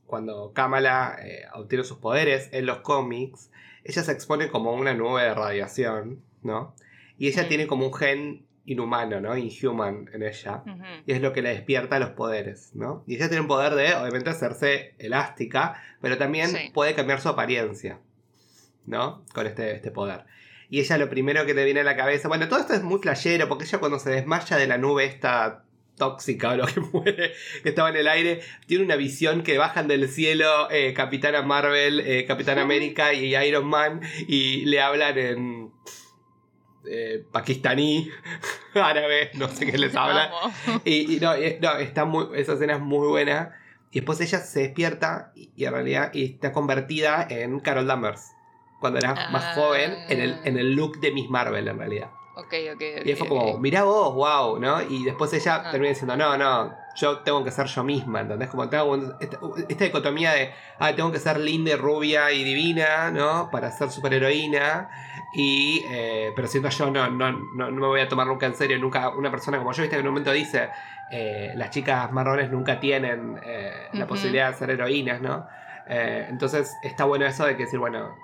cuando 0.05 0.51
Kamala 0.53 1.17
obtiene 1.53 1.83
sus 1.83 1.97
poderes 1.97 2.49
en 2.51 2.65
los 2.65 2.79
cómics, 2.79 3.49
ella 3.83 4.03
se 4.03 4.11
expone 4.11 4.49
como 4.49 4.73
una 4.73 4.93
nube 4.93 5.23
de 5.23 5.33
radiación, 5.33 6.21
¿no? 6.41 6.75
Y 7.17 7.27
ella 7.27 7.47
tiene 7.47 7.67
como 7.67 7.87
un 7.87 7.93
gen 7.93 8.45
inhumano, 8.65 9.19
¿no? 9.19 9.35
Inhuman 9.35 10.09
en 10.13 10.23
ella. 10.23 10.63
Y 11.05 11.11
es 11.13 11.21
lo 11.21 11.33
que 11.33 11.41
le 11.41 11.49
despierta 11.49 11.99
los 11.99 12.11
poderes, 12.11 12.71
¿no? 12.75 13.03
Y 13.07 13.15
ella 13.15 13.27
tiene 13.27 13.41
un 13.41 13.47
poder 13.47 13.73
de, 13.75 13.93
obviamente, 13.95 14.29
hacerse 14.29 14.95
elástica, 14.99 15.81
pero 16.01 16.17
también 16.17 16.49
Sí. 16.49 16.69
puede 16.73 16.93
cambiar 16.95 17.19
su 17.19 17.29
apariencia, 17.29 17.99
¿no? 18.85 19.23
Con 19.33 19.47
este, 19.47 19.75
este 19.75 19.91
poder. 19.91 20.25
Y 20.73 20.79
ella 20.79 20.97
lo 20.97 21.07
primero 21.07 21.45
que 21.45 21.53
te 21.53 21.63
viene 21.65 21.81
a 21.81 21.83
la 21.83 21.95
cabeza, 21.95 22.27
bueno, 22.27 22.47
todo 22.47 22.59
esto 22.59 22.73
es 22.73 22.81
muy 22.81 22.97
flashero, 22.99 23.47
porque 23.47 23.65
ella 23.65 23.77
cuando 23.77 23.99
se 23.99 24.09
desmaya 24.09 24.57
de 24.57 24.65
la 24.65 24.79
nube 24.79 25.05
esta 25.05 25.65
tóxica 25.99 26.49
o 26.49 26.55
lo 26.55 26.65
que 26.65 26.79
muere, 26.93 27.33
que 27.61 27.69
estaba 27.69 27.89
en 27.91 27.97
el 27.97 28.07
aire, 28.07 28.41
tiene 28.65 28.83
una 28.83 28.95
visión 28.95 29.43
que 29.43 29.59
bajan 29.59 29.87
del 29.87 30.09
cielo 30.09 30.71
eh, 30.71 30.95
Capitana 30.95 31.43
Marvel, 31.43 31.99
eh, 31.99 32.25
Capitán 32.25 32.57
América 32.57 33.13
y 33.13 33.35
Iron 33.35 33.67
Man 33.67 34.01
y 34.27 34.65
le 34.65 34.81
hablan 34.81 35.15
en... 35.19 35.71
eh, 36.89 37.23
pakistaní, 37.31 38.09
árabe, 38.73 39.29
no 39.35 39.49
sé 39.49 39.67
qué 39.71 39.77
les 39.77 39.95
habla. 39.95 40.31
Amo. 40.41 40.81
Y, 40.85 41.17
y 41.17 41.19
no, 41.19 41.37
y- 41.37 41.59
no, 41.61 41.75
está 41.77 42.05
muy, 42.05 42.27
esa 42.35 42.53
escena 42.53 42.73
es 42.73 42.79
muy 42.81 43.07
buena. 43.09 43.53
Y 43.91 43.99
después 43.99 44.19
ella 44.21 44.39
se 44.39 44.61
despierta 44.61 45.31
y, 45.35 45.51
y 45.55 45.65
en 45.65 45.73
realidad 45.73 46.09
y 46.15 46.25
está 46.25 46.51
convertida 46.51 47.27
en 47.29 47.59
Carol 47.59 47.85
Danvers. 47.85 48.31
Cuando 48.83 48.99
era 48.99 49.13
más 49.31 49.45
Ah. 49.45 49.53
joven, 49.55 49.95
en 50.09 50.19
el, 50.19 50.37
en 50.43 50.57
el 50.57 50.75
look 50.75 50.99
de 50.99 51.11
Miss 51.13 51.29
Marvel 51.29 51.65
en 51.65 51.77
realidad. 51.79 52.09
Ok, 52.35 52.53
ok, 52.73 52.81
ok. 52.99 53.05
Y 53.05 53.13
fue 53.15 53.27
como, 53.29 53.57
mirá 53.59 53.83
vos, 53.83 54.13
wow, 54.13 54.59
¿no? 54.59 54.81
Y 54.81 55.05
después 55.05 55.31
ella 55.33 55.63
Ah. 55.65 55.71
termina 55.71 55.89
diciendo, 55.89 56.17
no, 56.17 56.37
no, 56.37 56.73
yo 56.95 57.19
tengo 57.19 57.43
que 57.45 57.51
ser 57.51 57.67
yo 57.67 57.83
misma, 57.85 58.19
¿entendés? 58.21 58.49
Como 58.49 58.67
tengo 58.67 58.95
esta, 59.21 59.39
esta 59.69 59.83
dicotomía 59.85 60.31
de, 60.33 60.51
ah, 60.79 60.93
tengo 60.93 61.11
que 61.13 61.19
ser 61.19 61.39
linda, 61.39 61.71
y 61.71 61.75
rubia 61.75 62.31
y 62.33 62.43
divina, 62.43 63.09
¿no? 63.11 63.49
Para 63.51 63.71
ser 63.71 63.89
superheroína. 63.89 64.89
Y, 65.35 65.85
eh, 65.89 66.33
pero 66.35 66.47
siendo 66.49 66.67
yo, 66.69 66.91
no, 66.91 67.09
no, 67.09 67.31
no, 67.31 67.71
no 67.71 67.81
me 67.81 67.87
voy 67.87 68.01
a 68.01 68.09
tomar 68.09 68.27
nunca 68.27 68.47
en 68.47 68.55
serio, 68.55 68.77
nunca 68.79 69.09
una 69.09 69.31
persona 69.31 69.57
como 69.59 69.71
yo, 69.71 69.81
viste 69.83 69.95
que 69.95 70.01
en 70.01 70.07
un 70.07 70.13
momento 70.13 70.31
dice, 70.31 70.69
eh, 71.11 71.53
las 71.55 71.69
chicas 71.69 72.11
marrones 72.11 72.51
nunca 72.51 72.79
tienen 72.79 73.39
eh, 73.45 73.71
la 73.93 74.05
posibilidad 74.07 74.51
de 74.51 74.57
ser 74.57 74.69
heroínas, 74.71 75.21
¿no? 75.21 75.47
Entonces 75.87 76.75
está 76.81 77.05
bueno 77.05 77.25
eso 77.25 77.45
de 77.45 77.55
que 77.57 77.63
decir, 77.65 77.77
bueno, 77.79 78.15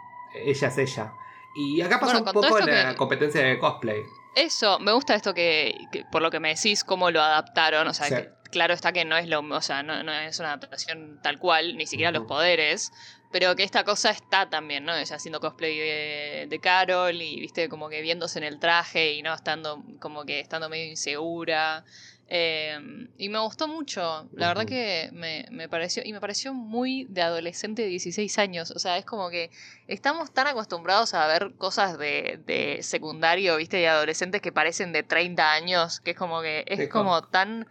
ella 0.45 0.67
es 0.67 0.77
ella. 0.77 1.13
Y 1.55 1.81
acá 1.81 1.99
pasa 1.99 2.13
Bueno, 2.19 2.29
un 2.31 2.33
poco 2.47 2.59
la 2.59 2.89
que- 2.91 2.95
competencia 2.97 3.41
de 3.41 3.57
cosplay. 3.59 4.01
Eso, 4.35 4.79
me 4.79 4.91
gusta 4.91 5.15
esto 5.15 5.33
que, 5.33 5.75
que 5.91 6.05
por 6.11 6.21
lo 6.21 6.29
que 6.29 6.39
me 6.39 6.49
decís, 6.53 6.83
cómo 6.83 7.09
lo 7.11 7.21
adaptaron. 7.21 7.87
O 7.87 7.93
sea, 7.93 8.05
Sí. 8.07 8.15
que 8.15 8.29
claro 8.51 8.73
está 8.73 8.91
que 8.93 9.03
no 9.05 9.17
es 9.17 9.27
lo, 9.27 9.39
o 9.41 9.61
sea, 9.61 9.81
no, 9.83 10.03
no 10.03 10.13
es 10.13 10.39
una 10.39 10.49
adaptación 10.53 11.19
tal 11.23 11.39
cual, 11.39 11.75
ni 11.77 11.87
siquiera 11.87 12.11
los 12.11 12.25
poderes. 12.25 12.91
Pero 13.31 13.55
que 13.55 13.63
esta 13.63 13.83
cosa 13.83 14.09
está 14.11 14.49
también, 14.49 14.85
¿no? 14.85 14.95
Ella 14.95 15.15
haciendo 15.15 15.39
cosplay 15.39 15.77
de, 15.77 16.47
de 16.49 16.59
Carol 16.59 17.21
y, 17.21 17.39
viste, 17.39 17.69
como 17.69 17.87
que 17.89 18.01
viéndose 18.01 18.39
en 18.39 18.45
el 18.45 18.59
traje 18.59 19.13
y 19.13 19.21
no 19.21 19.33
estando, 19.33 19.83
como 19.99 20.25
que 20.25 20.39
estando 20.39 20.67
medio 20.69 20.85
insegura. 20.89 21.83
Eh, 22.31 23.07
y 23.17 23.29
me 23.29 23.39
gustó 23.39 23.67
mucho, 23.67 24.29
la 24.33 24.49
verdad 24.49 24.65
que 24.65 25.09
me, 25.13 25.47
me 25.49 25.67
pareció, 25.67 26.03
y 26.05 26.13
me 26.13 26.21
pareció 26.21 26.53
muy 26.53 27.05
de 27.09 27.23
adolescente 27.23 27.81
de 27.81 27.87
16 27.87 28.37
años, 28.37 28.69
o 28.69 28.77
sea, 28.77 28.99
es 28.99 29.05
como 29.05 29.31
que 29.31 29.49
estamos 29.87 30.31
tan 30.31 30.45
acostumbrados 30.45 31.15
a 31.15 31.25
ver 31.25 31.53
cosas 31.57 31.97
de, 31.97 32.39
de 32.45 32.83
secundario, 32.83 33.57
viste, 33.57 33.77
de 33.77 33.87
adolescentes 33.87 34.41
que 34.43 34.51
parecen 34.51 34.93
de 34.93 35.01
30 35.01 35.51
años, 35.53 36.01
que 36.01 36.11
es 36.11 36.17
como 36.17 36.41
que 36.43 36.65
es 36.67 36.81
Sí, 36.81 36.87
como 36.87 37.23
tan... 37.23 37.67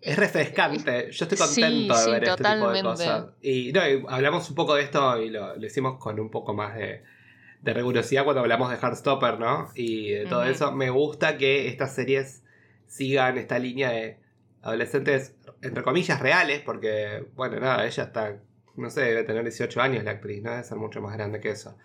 Es 0.00 0.16
refrescante. 0.16 1.10
Yo 1.12 1.24
estoy 1.24 1.38
Sí, 1.38 1.60
contento 1.60 1.96
de 1.96 2.04
sí, 2.04 2.10
ver 2.10 2.24
este 2.24 2.44
tipo 2.44 2.70
de 2.70 2.82
cosas. 2.82 3.24
Y, 3.42 3.72
no, 3.72 3.88
y 3.88 4.04
hablamos 4.08 4.48
un 4.48 4.56
poco 4.56 4.74
de 4.74 4.82
esto 4.82 5.22
y 5.22 5.30
lo, 5.30 5.54
lo 5.56 5.66
hicimos 5.66 5.98
con 5.98 6.18
un 6.18 6.30
poco 6.30 6.52
más 6.52 6.74
de, 6.76 7.04
de 7.62 7.74
rigurosidad 7.74 8.24
cuando 8.24 8.40
hablamos 8.40 8.70
de 8.70 8.76
Heartstopper, 8.76 9.38
¿no? 9.38 9.70
Y 9.74 10.10
de 10.10 10.26
todo 10.26 10.44
eso. 10.44 10.72
Me 10.72 10.90
gusta 10.90 11.36
que 11.36 11.68
estas 11.68 11.94
series 11.94 12.42
sigan 12.88 13.38
esta 13.38 13.58
línea 13.58 13.90
de 13.90 14.18
adolescentes, 14.62 15.36
entre 15.62 15.82
comillas, 15.82 16.20
reales, 16.20 16.60
porque, 16.60 17.26
bueno, 17.36 17.60
nada, 17.60 17.86
ella 17.86 18.04
está, 18.04 18.40
no 18.76 18.90
sé, 18.90 19.02
debe 19.02 19.24
tener 19.24 19.42
18 19.42 19.80
años 19.80 20.04
la 20.04 20.12
actriz, 20.12 20.42
¿no? 20.42 20.50
Debe 20.50 20.64
ser 20.64 20.78
mucho 20.78 21.00
más 21.00 21.14
grande 21.16 21.40
que 21.40 21.50
eso. 21.50 21.76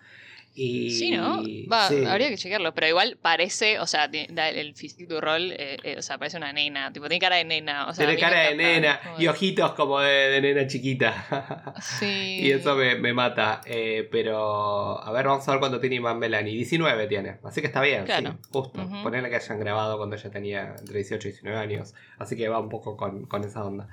Y, 0.56 0.90
Sí, 0.90 1.10
¿no? 1.10 1.42
Va, 1.70 1.88
sí. 1.88 2.04
habría 2.06 2.28
que 2.28 2.36
chequearlo, 2.36 2.74
pero 2.74 2.86
igual 2.86 3.18
parece, 3.20 3.80
o 3.80 3.86
sea, 3.88 4.04
el 4.04 4.74
físico 4.76 5.20
rol, 5.20 5.50
eh, 5.50 5.78
eh, 5.82 5.96
o 5.98 6.02
sea, 6.02 6.16
parece 6.16 6.36
una 6.36 6.52
nena, 6.52 6.92
tipo, 6.92 7.08
tiene 7.08 7.20
cara 7.20 7.36
de 7.36 7.44
nena, 7.44 7.88
o 7.88 7.92
sea, 7.92 8.04
a 8.04 8.08
Tiene 8.08 8.20
cara 8.20 8.40
de 8.40 8.54
nena 8.54 9.00
como 9.02 9.20
y 9.20 9.26
ojitos 9.26 9.72
como 9.72 9.98
de, 10.00 10.12
de 10.30 10.40
nena 10.40 10.66
chiquita. 10.66 11.74
Sí. 11.98 12.40
Y 12.42 12.52
eso 12.52 12.76
me, 12.76 12.94
me 12.94 13.12
mata. 13.12 13.60
Eh, 13.66 14.08
pero, 14.10 15.02
a 15.02 15.10
ver, 15.12 15.26
vamos 15.26 15.46
a 15.46 15.50
ver 15.50 15.60
cuánto 15.60 15.80
tiene 15.80 15.96
Iman 15.96 16.18
Melanie. 16.18 16.54
19 16.54 17.06
tiene. 17.08 17.38
Así 17.42 17.60
que 17.60 17.66
está 17.66 17.80
bien. 17.80 18.04
Claro. 18.04 18.32
sí, 18.32 18.48
justo. 18.52 18.80
Ujú. 18.80 19.02
Ponerle 19.02 19.30
que 19.30 19.36
hayan 19.36 19.58
grabado 19.58 19.96
cuando 19.96 20.16
ella 20.16 20.30
tenía 20.30 20.74
entre 20.78 20.98
18 20.98 21.28
y 21.28 21.30
19 21.32 21.58
años. 21.58 21.94
Así 22.18 22.36
que 22.36 22.48
va 22.48 22.58
un 22.60 22.68
poco 22.68 22.96
con, 22.96 23.26
con 23.26 23.44
esa 23.44 23.64
onda. 23.64 23.88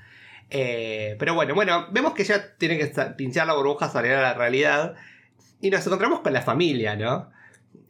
Eh, 0.49 1.15
pero 1.17 1.33
bueno, 1.33 1.55
bueno, 1.55 1.87
vemos 1.91 2.13
que 2.13 2.23
ella 2.23 2.55
tiene 2.57 2.77
que 2.77 2.91
pinchar 3.17 3.47
la 3.47 3.53
burbuja, 3.53 3.89
salir 3.89 4.11
a 4.11 4.21
la 4.21 4.33
realidad. 4.33 4.95
Y 5.61 5.69
nos 5.69 5.85
encontramos 5.85 6.21
con 6.21 6.33
la 6.33 6.41
familia, 6.41 6.95
¿no? 6.95 7.31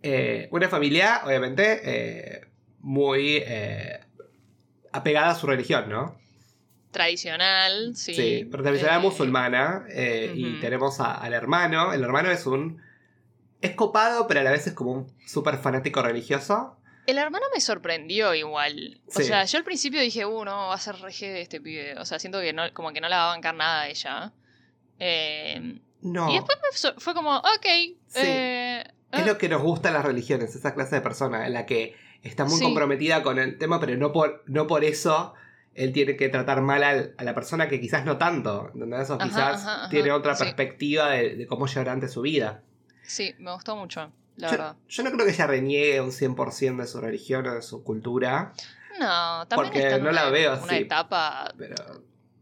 Eh, 0.03 0.47
una 0.51 0.67
familia, 0.69 1.21
obviamente, 1.25 1.79
eh, 1.83 2.47
muy 2.79 3.37
eh, 3.37 3.99
apegada 4.91 5.29
a 5.31 5.35
su 5.35 5.47
religión, 5.47 5.89
¿no? 5.89 6.19
Tradicional, 6.91 7.95
sí. 7.95 8.13
Sí, 8.13 8.47
pero 8.51 8.63
tradicional 8.63 9.01
musulmana. 9.01 9.85
Y 10.35 10.59
tenemos 10.59 10.99
a- 10.99 11.13
al 11.15 11.33
hermano. 11.33 11.93
El 11.93 12.03
hermano 12.03 12.29
es 12.31 12.45
un. 12.45 12.81
Es 13.61 13.71
copado, 13.75 14.27
pero 14.27 14.39
a 14.41 14.43
la 14.43 14.51
vez 14.51 14.67
es 14.67 14.73
como 14.73 14.91
un 14.91 15.07
súper 15.25 15.57
fanático 15.57 16.01
religioso. 16.01 16.77
El 17.07 17.17
hermano 17.17 17.45
me 17.53 17.61
sorprendió 17.61 18.33
igual. 18.35 18.99
O 19.07 19.11
Sí. 19.11 19.23
sea, 19.23 19.45
yo 19.45 19.57
al 19.59 19.63
principio 19.63 20.01
dije, 20.01 20.25
uh, 20.25 20.43
no, 20.45 20.67
va 20.67 20.73
a 20.73 20.77
ser 20.79 20.95
reje 20.97 21.29
de 21.31 21.41
este 21.41 21.61
pibe. 21.61 21.97
O 21.97 22.05
sea, 22.05 22.19
siento 22.19 22.41
que 22.41 22.51
no, 22.53 22.63
como 22.73 22.91
que 22.91 22.99
no 23.01 23.07
la 23.07 23.17
va 23.17 23.23
a 23.31 23.35
bancar 23.35 23.55
nada 23.55 23.81
a 23.83 23.87
ella. 23.87 24.33
Eh, 24.99 25.79
No. 26.01 26.29
Y 26.31 26.35
después 26.35 26.57
me 26.83 26.99
fue 26.99 27.13
como, 27.13 27.37
ok. 27.37 27.65
eh, 27.65 28.83
Es 29.11 29.19
eh, 29.21 29.25
lo 29.25 29.37
que 29.37 29.49
nos 29.49 29.61
gusta 29.61 29.89
en 29.89 29.93
las 29.95 30.05
religiones, 30.05 30.55
esa 30.55 30.73
clase 30.73 30.95
de 30.95 31.01
persona, 31.01 31.45
en 31.47 31.53
la 31.53 31.65
que 31.65 31.95
está 32.23 32.45
muy 32.45 32.57
Sí. 32.59 32.63
comprometida 32.63 33.23
con 33.23 33.39
el 33.39 33.57
tema, 33.57 33.79
pero 33.79 33.95
no 33.97 34.11
por, 34.11 34.43
no 34.47 34.67
por 34.67 34.83
eso 34.83 35.33
él 35.73 35.93
tiene 35.93 36.15
que 36.17 36.27
tratar 36.29 36.61
mal 36.61 36.83
al- 36.83 37.13
a 37.17 37.23
la 37.23 37.33
persona 37.33 37.67
que 37.67 37.79
quizás 37.79 38.03
no 38.05 38.17
tanto. 38.17 38.69
¿entendés? 38.73 39.09
O 39.09 39.13
Ajá, 39.15 39.23
quizás 39.23 39.61
ajá, 39.61 39.73
ajá, 39.81 39.89
tiene 39.89 40.11
otra 40.11 40.35
sí. 40.35 40.43
perspectiva 40.43 41.09
de, 41.11 41.35
de 41.35 41.47
cómo 41.47 41.67
llevar 41.67 41.89
ante 41.89 42.07
su 42.07 42.21
vida. 42.21 42.61
Sí, 43.03 43.33
me 43.39 43.51
gustó 43.53 43.75
mucho, 43.75 44.11
la 44.37 44.47
Yo, 44.47 44.51
verdad. 44.51 44.75
yo 44.87 45.03
no 45.03 45.11
creo 45.11 45.25
que 45.25 45.31
ella 45.31 45.47
reniegue 45.47 46.01
un 46.01 46.11
100% 46.11 46.81
de 46.81 46.87
su 46.87 46.99
religión 47.01 47.45
o 47.47 47.53
de 47.55 47.61
su 47.61 47.83
cultura, 47.83 48.53
No, 48.99 49.47
también 49.47 49.49
Porque 49.71 49.79
está 49.79 49.95
en 49.95 50.03
no 50.03 50.09
una, 50.09 50.23
la 50.25 50.29
veo 50.29 50.53
una 50.53 50.63
así. 50.73 50.75
etapa 50.83 51.53
pero 51.57 51.75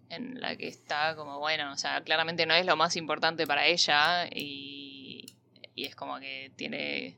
en 0.10 0.40
la 0.42 0.56
que 0.56 0.68
está 0.68 1.16
como, 1.16 1.40
bueno, 1.40 1.72
o 1.72 1.78
sea, 1.78 2.02
claramente 2.02 2.46
no 2.46 2.54
es 2.54 2.66
lo 2.66 2.76
más 2.76 2.96
importante 2.96 3.46
para 3.48 3.66
ella 3.68 4.28
y, 4.34 5.26
y 5.76 5.86
es 5.86 5.96
como 5.96 6.20
que 6.20 6.52
tiene 6.56 7.18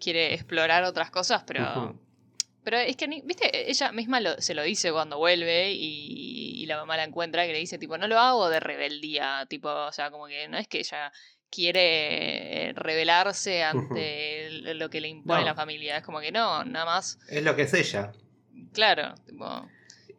quiere 0.00 0.34
explorar 0.34 0.84
otras 0.84 1.10
cosas, 1.10 1.42
pero 1.46 1.64
pero 2.64 2.76
es 2.78 2.96
que 2.96 3.06
viste, 3.24 3.70
ella 3.70 3.92
misma 3.92 4.20
lo- 4.20 4.40
se 4.42 4.52
lo 4.54 4.62
dice 4.62 4.92
cuando 4.92 5.16
vuelve 5.16 5.72
y, 5.72 6.60
y 6.62 6.66
la 6.66 6.76
mamá 6.76 6.96
la 6.98 7.04
encuentra 7.04 7.46
que 7.46 7.52
le 7.52 7.58
dice 7.60 7.78
tipo, 7.78 7.96
no 7.96 8.06
lo 8.08 8.18
hago 8.18 8.50
de 8.50 8.60
rebeldía, 8.60 9.46
tipo, 9.48 9.68
o 9.70 9.92
sea, 9.92 10.10
como 10.10 10.26
que 10.26 10.48
no 10.48 10.58
es 10.58 10.68
que 10.68 10.80
ella 10.80 11.10
quiere 11.50 12.72
rebelarse 12.74 13.62
ante 13.64 14.50
lo 14.74 14.90
que 14.90 15.00
le 15.00 15.08
impone 15.08 15.40
No. 15.40 15.46
la 15.46 15.54
familia, 15.54 15.96
es 15.96 16.02
como 16.04 16.20
que 16.20 16.30
no, 16.32 16.64
nada 16.64 16.84
más 16.84 17.18
es 17.28 17.42
lo 17.42 17.56
que 17.56 17.62
es 17.62 17.74
ella. 17.74 18.12
Claro, 18.72 19.14
tipo, 19.26 19.68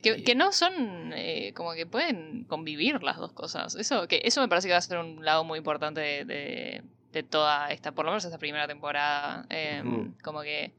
que, 0.01 0.35
no 0.35 0.51
son 0.51 1.11
eh, 1.13 1.53
como 1.55 1.73
que 1.73 1.85
pueden 1.85 2.45
convivir 2.45 3.01
las 3.03 3.17
dos 3.17 3.33
cosas. 3.33 3.75
Eso, 3.75 4.07
que 4.07 4.21
eso 4.23 4.41
me 4.41 4.47
parece 4.47 4.67
que 4.67 4.73
va 4.73 4.77
a 4.77 4.81
ser 4.81 4.97
un 4.99 5.23
lado 5.25 5.43
muy 5.43 5.57
importante 5.57 5.99
de, 6.01 6.25
de- 6.25 6.83
de 7.11 7.23
toda 7.23 7.71
esta, 7.71 7.91
por 7.91 8.05
lo 8.05 8.11
menos 8.11 8.23
esta 8.25 8.37
primera 8.37 8.67
temporada. 8.67 9.45
eh, 9.49 9.81
Ujú. 9.83 10.13
Como 10.23 10.41
que 10.41 10.73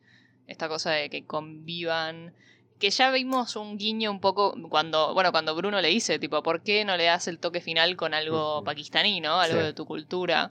esta 0.46 0.68
cosa 0.68 0.92
de 0.92 1.10
que 1.10 1.24
convivan. 1.26 2.32
Que 2.78 2.88
ya 2.90 3.10
vimos 3.10 3.56
un 3.56 3.76
guiño 3.76 4.10
un 4.10 4.20
poco 4.20 4.54
cuando, 4.70 5.12
bueno, 5.12 5.32
cuando 5.32 5.54
Bruno 5.54 5.80
le 5.82 5.88
dice, 5.88 6.18
tipo, 6.18 6.42
¿por 6.42 6.62
qué 6.62 6.84
no 6.86 6.96
le 6.96 7.04
das 7.04 7.28
el 7.28 7.38
toque 7.38 7.60
final 7.60 7.94
con 7.96 8.14
algo 8.14 8.64
pakistaní, 8.64 9.20
¿no? 9.20 9.38
Algo 9.38 9.58
Sí. 9.58 9.66
de 9.66 9.72
tu 9.74 9.84
cultura 9.84 10.50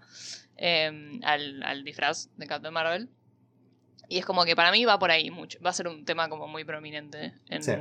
eh, 0.57 1.19
al, 1.23 1.63
al 1.63 1.83
disfraz 1.83 2.29
de 2.37 2.45
Captain 2.45 2.71
Marvel. 2.73 3.09
Y 4.09 4.17
es 4.19 4.25
como 4.25 4.43
que 4.45 4.55
para 4.55 4.71
mí 4.71 4.85
va 4.85 4.99
por 4.99 5.09
ahí 5.11 5.31
mucho. 5.31 5.57
Va 5.65 5.69
a 5.71 5.73
ser 5.73 5.87
un 5.87 6.03
tema 6.05 6.29
como 6.29 6.47
muy 6.47 6.65
prominente 6.65 7.33
en, 7.47 7.63
Sí. 7.63 7.71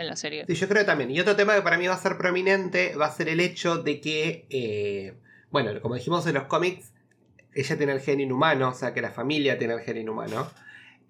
En 0.00 0.06
la 0.06 0.16
serie. 0.16 0.44
Sí, 0.46 0.54
yo 0.54 0.68
creo 0.68 0.84
también. 0.84 1.10
Y 1.10 1.20
otro 1.20 1.36
tema 1.36 1.54
que 1.54 1.62
para 1.62 1.78
mí 1.78 1.86
va 1.86 1.94
a 1.94 1.98
ser 1.98 2.16
prominente 2.16 2.94
va 2.96 3.06
a 3.06 3.12
ser 3.12 3.28
el 3.28 3.40
hecho 3.40 3.78
de 3.78 4.00
que, 4.00 4.46
eh, 4.50 5.14
bueno, 5.50 5.80
como 5.80 5.94
dijimos 5.94 6.26
en 6.26 6.34
los 6.34 6.44
cómics, 6.44 6.92
ella 7.54 7.76
tiene 7.76 7.92
el 7.92 8.00
gen 8.00 8.20
inhumano, 8.20 8.68
o 8.70 8.74
sea 8.74 8.94
que 8.94 9.02
la 9.02 9.10
familia 9.10 9.58
tiene 9.58 9.74
el 9.74 9.80
gen 9.80 9.96
inhumano. 9.96 10.50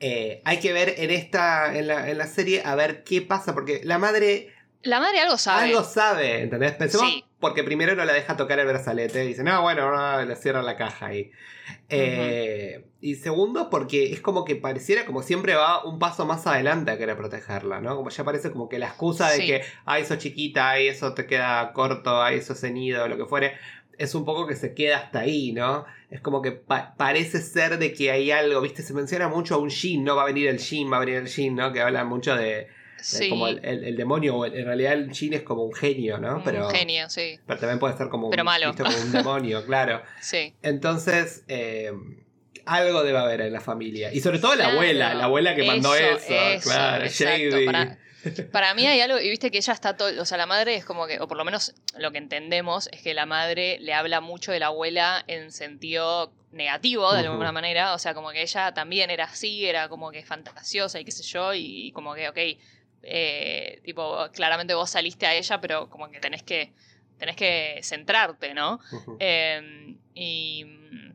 Eh, 0.01 0.43
hay 0.45 0.61
que 0.61 0.73
ver 0.73 0.95
en 0.99 1.11
esta, 1.11 1.77
en 1.77 1.89
la, 1.89 2.09
en 2.09 2.19
la 2.19 2.27
serie, 2.27 2.63
a 2.65 2.75
ver 2.75 3.03
qué 3.03 3.21
pasa, 3.21 3.55
porque 3.55 3.81
la 3.85 3.99
madre 3.99 4.53
La 4.83 5.01
madre 5.01 5.21
algo 5.21 5.37
sabe. 5.37 5.65
algo 5.71 5.83
sabe, 5.83 6.43
¿entendés? 6.43 6.73
Pensemos, 6.73 7.09
Sí. 7.09 7.25
porque 7.41 7.65
primero 7.65 7.95
no 7.97 8.05
la 8.05 8.13
deja 8.13 8.37
tocar 8.37 8.59
el 8.61 8.67
brazalete, 8.67 9.21
dice, 9.23 9.43
no, 9.43 9.61
bueno, 9.63 9.91
no, 9.91 10.25
le 10.25 10.37
cierran 10.37 10.65
la 10.65 10.77
caja 10.77 11.07
ahí. 11.07 11.31
Eh, 11.89 12.85
Y 13.01 13.15
segundo, 13.15 13.71
porque 13.71 14.13
es 14.13 14.21
como 14.21 14.45
que 14.45 14.57
pareciera 14.57 15.05
como 15.07 15.23
siempre 15.23 15.55
va 15.55 15.85
un 15.85 15.99
paso 16.01 16.27
más 16.27 16.47
adelante 16.49 16.91
a 16.91 16.99
querer 16.99 17.17
protegerla, 17.17 17.81
¿no? 17.81 17.95
Como 17.95 18.11
ya 18.11 18.25
parece 18.25 18.51
como 18.51 18.69
que 18.69 18.79
la 18.81 18.87
excusa 18.87 19.31
de 19.31 19.39
que, 19.47 19.63
ay, 19.85 20.05
sos 20.05 20.19
chiquita, 20.19 20.71
ay, 20.71 20.89
eso 20.89 21.15
te 21.15 21.25
queda 21.27 21.73
corto, 21.73 22.21
ay, 22.21 22.39
eso 22.39 22.55
ceñido, 22.57 23.07
lo 23.07 23.17
que 23.17 23.25
fuere, 23.27 23.53
es 23.99 24.15
un 24.17 24.25
poco 24.25 24.47
que 24.49 24.57
se 24.57 24.75
queda 24.75 24.99
hasta 24.99 25.21
ahí, 25.21 25.53
¿no? 25.53 25.85
Es 26.11 26.21
como 26.21 26.43
que 26.43 26.51
pa- 26.53 26.95
parece 26.97 27.41
ser 27.41 27.79
de 27.79 27.93
que 27.93 28.11
hay 28.11 28.31
algo, 28.33 28.61
¿viste? 28.61 28.83
Se 28.83 28.95
menciona 28.95 29.29
mucho 29.29 29.55
a 29.55 29.59
un 29.59 29.71
Jin, 29.71 30.03
¿no? 30.03 30.17
Va 30.17 30.23
a 30.23 30.27
venir 30.27 30.49
el 30.49 30.59
Jin, 30.59 30.91
va 30.93 30.97
a 30.97 31.01
venir 31.01 31.17
el 31.17 31.29
Jin, 31.29 31.55
¿no? 31.55 31.73
Que 31.73 31.81
habla 31.81 32.05
mucho 32.05 32.35
de 32.35 32.67
Sí. 33.01 33.29
como 33.31 33.49
el, 33.49 33.61
el- 33.65 33.85
el 33.85 33.97
demonio, 33.97 34.37
o 34.37 34.47
en 34.47 34.65
realidad 34.65 34.93
el 34.95 35.13
Jin 35.13 35.35
es 35.35 35.43
como 35.43 35.63
un 35.65 35.75
genio, 35.75 36.19
¿no? 36.19 36.37
un 36.37 36.43
Pero, 36.45 36.69
genio, 36.71 37.09
sí. 37.11 37.39
pero 37.47 37.59
también 37.61 37.79
puede 37.79 37.97
ser 37.97 38.09
como 38.09 38.31
Pero 38.31 38.43
un, 38.43 38.47
malo. 38.47 38.67
visto 38.69 38.85
como 38.85 38.97
un 38.99 39.13
demonio, 39.13 39.65
claro. 39.67 40.03
Sí. 40.21 40.55
Entonces, 40.63 41.45
eh, 41.49 41.93
algo 42.67 43.03
debe 43.03 43.19
haber 43.19 43.41
en 43.41 43.53
la 43.53 43.61
familia. 43.61 44.13
Y 44.13 44.21
sobre 44.21 44.39
todo 44.39 44.55
la 44.55 44.69
abuela, 44.69 45.15
la 45.15 45.25
abuela 45.25 45.55
que 45.55 45.65
mandó 45.65 45.95
eso, 45.95 46.17
eso. 46.17 46.35
eso, 46.35 46.69
claro, 46.71 47.05
exacto, 47.05 47.39
Shady. 47.57 47.67
para- 47.67 47.99
Para 48.53 48.75
mí 48.75 48.85
hay 48.85 49.01
algo, 49.01 49.21
y 49.21 49.31
viste 49.31 49.51
que 49.53 49.59
ella 49.59 49.73
está 49.73 49.97
todo, 49.97 50.21
o 50.21 50.25
sea, 50.25 50.37
la 50.37 50.45
madre 50.47 50.75
es 50.75 50.85
como 50.85 51.07
que, 51.07 51.21
o 51.21 51.29
por 51.29 51.37
lo 51.37 51.45
menos 51.45 51.73
lo 51.97 52.11
que 52.11 52.19
entendemos 52.19 52.89
es 52.93 53.01
que 53.01 53.15
la 53.15 53.27
madre 53.27 53.79
le 53.81 53.95
habla 53.95 54.21
mucho 54.21 54.51
de 54.51 54.59
la 54.59 54.67
abuela 54.67 55.25
en 55.29 55.53
sentido 55.53 56.33
negativo, 56.51 57.13
de 57.15 57.21
alguna 57.21 57.53
manera, 57.53 57.95
o 57.95 57.99
sea, 57.99 58.15
como 58.15 58.31
que 58.33 58.43
ella 58.43 58.75
también 58.75 59.11
era 59.11 59.25
así, 59.27 59.67
era 59.67 59.89
como 59.89 60.11
que 60.11 60.25
fantasiosa 60.25 60.99
y 60.99 61.05
qué 61.05 61.13
sé 61.13 61.23
yo, 61.23 61.55
y 61.55 61.93
como 61.93 62.15
que, 62.15 62.29
ok, 62.29 62.39
eh, 63.03 63.81
tipo, 63.85 64.29
claramente 64.33 64.75
vos 64.75 64.91
saliste 64.91 65.27
a 65.27 65.35
ella, 65.35 65.61
pero 65.61 65.89
como 65.89 66.11
que 66.11 66.21
tenés 66.21 66.43
que, 66.43 66.73
tenés 67.19 67.37
que 67.37 67.81
centrarte, 67.83 68.55
¿no? 68.55 68.81
Eh, 69.21 69.97
y 70.15 70.65
mm, 70.65 71.13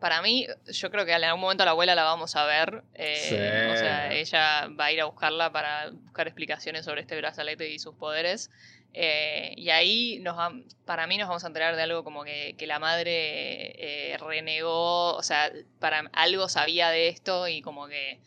para 0.00 0.20
mí, 0.20 0.46
yo 0.72 0.90
creo 0.90 1.04
que 1.06 1.12
en 1.12 1.22
algún 1.24 1.40
momento 1.40 1.62
a 1.62 1.66
la 1.66 1.70
abuela 1.72 1.94
la 1.94 2.02
vamos 2.04 2.34
a 2.34 2.44
ver. 2.44 2.82
eh, 2.94 3.14
Sí. 3.14 3.72
O 3.72 3.76
sea, 3.76 4.12
ella 4.12 4.68
va 4.78 4.86
a 4.86 4.92
ir 4.92 5.00
a 5.00 5.04
buscarla 5.04 5.52
para 5.52 5.90
buscar 5.90 6.26
explicaciones 6.26 6.84
sobre 6.84 7.02
este 7.02 7.16
brazalete 7.16 7.68
y 7.70 7.78
sus 7.78 7.94
poderes. 7.94 8.50
Eh, 8.94 9.54
y 9.56 9.70
ahí 9.70 10.18
nos 10.20 10.36
vam- 10.36 10.66
para 10.84 11.06
mí 11.06 11.16
nos 11.16 11.28
vamos 11.28 11.44
a 11.44 11.46
enterar 11.46 11.76
de 11.76 11.82
algo 11.82 12.02
como 12.04 12.24
que, 12.24 12.56
que 12.58 12.66
la 12.66 12.78
madre 12.78 14.10
eh, 14.12 14.18
renegó, 14.18 15.14
o 15.14 15.22
sea, 15.22 15.50
para 15.78 16.10
algo 16.12 16.48
sabía 16.48 16.90
de 16.90 17.08
esto 17.08 17.46
y 17.48 17.62
como 17.62 17.86
que 17.86 18.20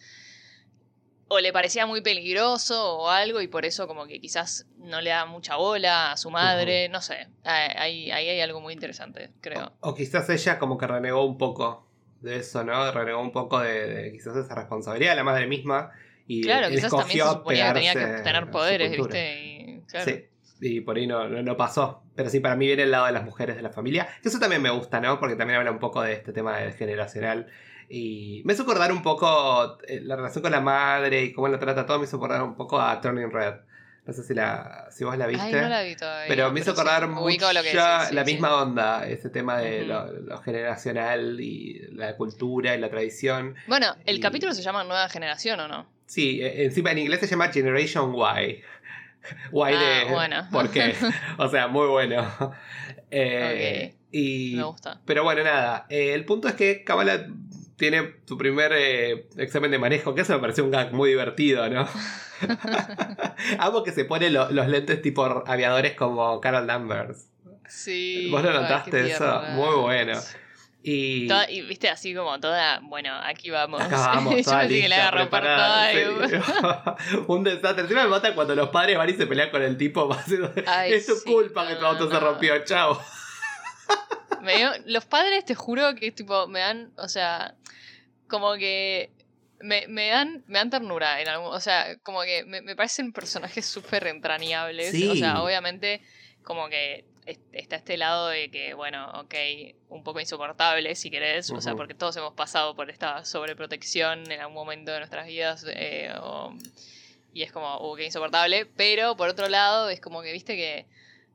o 1.28 1.40
le 1.40 1.52
parecía 1.52 1.86
muy 1.86 2.02
peligroso 2.02 2.98
o 2.98 3.10
algo 3.10 3.42
y 3.42 3.48
por 3.48 3.66
eso 3.66 3.88
como 3.88 4.06
que 4.06 4.20
quizás 4.20 4.68
no 4.78 5.02
le 5.02 5.10
da 5.10 5.26
mucha 5.26 5.56
bola 5.56 6.12
a 6.12 6.18
su 6.18 6.30
madre, 6.30 6.90
no 6.90 7.02
sé, 7.02 7.28
ahí, 7.44 8.12
ahí 8.12 8.30
hay 8.30 8.42
algo 8.42 8.62
muy 8.62 8.74
interesante, 8.74 9.32
creo. 9.42 9.74
O 9.80 9.96
quizás 9.96 10.30
ella 10.30 10.60
como 10.60 10.78
que 10.78 10.86
renegó 10.88 11.26
un 11.26 11.38
poco 11.38 11.88
de 12.22 12.38
eso, 12.38 12.64
¿no? 12.64 12.92
Renegó 12.92 13.22
un 13.22 13.32
poco 13.32 13.60
de, 13.60 13.88
de 13.88 14.12
quizás 14.12 14.36
esa 14.36 14.56
responsabilidad 14.56 15.12
de 15.12 15.16
la 15.18 15.24
madre 15.24 15.48
misma. 15.48 15.92
Y 16.28 16.42
Claro, 16.42 16.70
quizás 16.70 16.92
también 16.92 17.26
se 17.26 17.32
suponía 17.34 17.68
que 17.68 17.74
tenía 17.74 17.94
que 17.94 18.24
tener 18.24 18.50
poderes. 18.50 18.92
¿viste? 18.92 19.44
Y, 19.44 19.82
claro. 19.88 20.12
Sí. 20.12 20.26
Y 20.62 20.82
por 20.82 20.98
ahí 20.98 21.06
no, 21.06 21.28
no, 21.28 21.44
no 21.44 21.58
pasó. 21.58 22.04
Pero 22.16 22.30
sí, 22.30 22.40
para 22.40 22.56
mí 22.56 22.66
viene 22.66 22.84
el 22.84 22.92
lado 22.92 23.06
de 23.06 23.12
las 23.12 23.24
mujeres 23.24 23.56
de 23.56 23.62
la 23.62 23.70
familia. 23.70 24.08
Que 24.22 24.30
eso 24.30 24.40
también 24.40 24.62
me 24.62 24.70
gusta, 24.70 25.00
¿no? 25.00 25.20
Porque 25.20 25.36
también 25.36 25.60
habla 25.60 25.72
un 25.72 25.80
poco 25.80 26.02
de 26.02 26.14
este 26.14 26.34
tema 26.34 26.58
de 26.58 26.72
generacional. 26.72 27.48
Y 27.90 28.42
me 28.46 28.54
hizo 28.54 28.64
acordar 28.64 28.92
un 28.92 29.02
poco 29.04 29.78
eh, 29.88 30.00
la 30.02 30.16
relación 30.16 30.42
con 30.42 30.52
la 30.52 30.62
madre 30.62 31.24
y 31.24 31.34
cómo 31.34 31.48
la 31.48 31.60
trata 31.60 31.86
todo. 31.86 32.00
Me 32.00 32.06
hizo 32.06 32.18
acordar 32.18 32.42
un 32.44 32.56
poco 32.56 32.80
a 32.80 33.00
Turning 33.02 33.32
Red. 33.32 33.54
No 34.06 34.14
sé 34.14 34.22
si, 34.24 34.36
la, 34.36 34.86
si 34.92 35.04
vos 35.04 35.18
la 35.18 35.26
viste. 35.26 35.44
Ay, 35.44 35.54
no 35.54 35.68
la 35.68 35.82
vi 35.82 35.96
todavía. 35.96 36.28
Pero 36.28 36.52
me 36.52 36.60
hizo 36.60 36.76
sí, 36.76 36.80
acordar 36.80 37.06
ubico 37.10 37.22
mucho 37.22 37.54
lo 37.54 37.62
que 37.64 37.70
decís, 37.70 37.82
sí, 38.10 38.14
la 38.16 38.24
sí. 38.26 38.32
misma 38.34 38.62
onda, 38.62 39.08
ese 39.08 39.30
tema 39.32 39.58
de 39.58 39.80
Ujú. 39.80 39.88
lo, 39.88 40.12
lo 40.22 40.38
generacional 40.44 41.40
y 41.42 41.82
la 41.92 42.16
cultura 42.16 42.76
y 42.76 42.80
la 42.80 42.90
tradición. 42.92 43.56
Bueno, 43.66 43.96
el 44.06 44.18
y- 44.18 44.20
capítulo 44.20 44.54
se 44.54 44.62
llama 44.62 44.84
Nueva 44.84 45.10
Generación, 45.10 45.60
¿o 45.60 45.68
no? 45.68 45.88
Sí, 46.06 46.40
eh, 46.44 46.66
encima 46.66 46.92
en 46.92 47.00
inglés 47.00 47.20
se 47.22 47.28
llama 47.28 47.48
Generation 47.50 48.14
Y. 48.14 48.62
Y 49.52 49.60
Ah, 49.60 50.04
de 50.06 50.14
bueno. 50.14 50.48
¿por 50.52 50.70
qué? 50.70 50.94
O 51.40 51.48
sea, 51.50 51.68
muy 51.68 51.88
bueno. 51.88 52.24
Eh, 53.10 53.96
y, 54.12 54.54
Me 54.56 54.64
gusta. 54.64 55.02
pero 55.06 55.24
bueno, 55.24 55.44
nada. 55.44 55.88
eh, 55.90 56.14
el 56.14 56.26
punto 56.26 56.48
es 56.48 56.54
que 56.54 56.84
Kabbalah 56.84 57.26
tiene 57.78 58.16
su 58.26 58.38
primer 58.38 58.72
eh, 58.76 59.28
examen 59.38 59.72
de 59.72 59.78
manejo, 59.80 60.16
que 60.16 60.22
eso 60.22 60.34
me 60.34 60.40
pareció 60.40 60.64
un 60.64 60.72
gag 60.72 60.94
muy 60.94 61.10
divertido, 61.10 61.68
¿no? 61.70 61.88
Amo 63.60 63.84
que 63.84 63.92
se 63.92 64.06
pone 64.06 64.30
lo- 64.30 64.52
los 64.52 64.68
lentes 64.68 65.02
tipo 65.02 65.44
aviadores 65.48 65.94
como 65.96 66.40
Carol 66.42 66.68
Danvers. 66.68 67.28
Sí. 67.68 68.30
¿Vos 68.32 68.44
lo 68.44 68.50
ay, 68.50 68.56
notaste 68.56 69.12
eso? 69.12 69.42
Muy 69.52 69.76
bueno. 69.76 70.20
Y, 70.88 71.28
Toda- 71.28 71.50
y 71.50 71.62
viste 71.64 71.90
así 71.90 72.14
como 72.14 72.40
toda, 72.40 72.80
bueno, 72.84 73.12
aquí 73.24 73.50
vamos. 73.50 73.82
Acá 73.82 73.98
vamos, 73.98 74.36
Yo 74.38 74.44
toda 74.44 74.60
pensé 74.60 74.82
que 74.82 74.88
preparada, 75.12 75.92
toda 75.92 76.28
y- 77.14 77.24
un 77.28 77.44
desastre. 77.44 77.82
Encima 77.84 78.04
me 78.04 78.10
mata 78.10 78.36
cuando 78.36 78.54
los 78.56 78.70
padres 78.70 78.96
van 78.98 79.10
y 79.10 79.14
se 79.14 79.26
pelean 79.26 79.50
con 79.50 79.64
el 79.64 79.78
tipo. 79.78 80.16
Ay, 80.68 80.94
es 80.94 81.08
tu 81.08 81.16
sí, 81.16 81.24
culpa 81.26 81.68
que 81.68 81.76
tu 81.76 81.82
no, 81.82 81.88
auto 81.88 82.10
se 82.12 82.20
rompió, 82.20 82.64
chao. 82.66 83.02
Los 84.86 85.06
padres, 85.06 85.46
te 85.46 85.56
juro 85.56 85.96
que 85.96 86.12
tipo, 86.12 86.48
me 86.48 86.60
dan, 86.60 86.92
o 86.98 87.08
sea, 87.08 87.56
como 88.28 88.54
que 88.56 89.12
me, 89.60 89.88
me 89.88 90.10
dan, 90.10 90.44
me 90.48 90.60
dan 90.60 90.70
ternura 90.70 91.22
en 91.22 91.28
algún, 91.30 91.48
o 91.54 91.60
sea, 91.60 91.98
como 92.04 92.22
que 92.24 92.44
me, 92.46 92.62
me 92.62 92.76
parecen 92.76 93.14
personajes 93.14 93.66
súper 93.66 94.08
entrañables. 94.08 94.92
Sí. 94.92 95.08
O 95.08 95.16
sea, 95.16 95.42
obviamente, 95.42 96.02
como 96.44 96.68
que 96.70 97.06
es- 97.26 97.40
está 97.54 97.78
este 97.78 97.98
lado 97.98 98.28
de 98.28 98.52
que, 98.52 98.74
bueno, 98.76 99.10
ok, 99.22 99.34
un 99.90 100.04
poco 100.04 100.20
insoportable 100.20 100.94
si 100.96 101.10
querés, 101.10 101.50
o 101.52 101.62
sea, 101.62 101.72
porque 101.78 101.94
todos 101.96 102.16
hemos 102.18 102.34
pasado 102.34 102.76
por 102.76 102.90
esta 102.92 103.26
sobreprotección 103.26 104.32
en 104.32 104.40
algún 104.42 104.56
momento 104.56 104.92
de 104.92 105.00
nuestras 105.00 105.26
vidas. 105.28 105.66
eh, 105.68 106.14
o- 106.22 106.54
y 107.34 107.42
es 107.44 107.52
como, 107.52 107.78
uh, 107.92 107.96
qué 107.98 108.06
insoportable. 108.06 108.66
Pero 108.78 109.18
por 109.18 109.28
otro 109.30 109.50
lado, 109.50 109.90
es 109.90 110.00
como 110.00 110.22
que, 110.22 110.32
viste 110.32 110.56
que, 110.56 110.86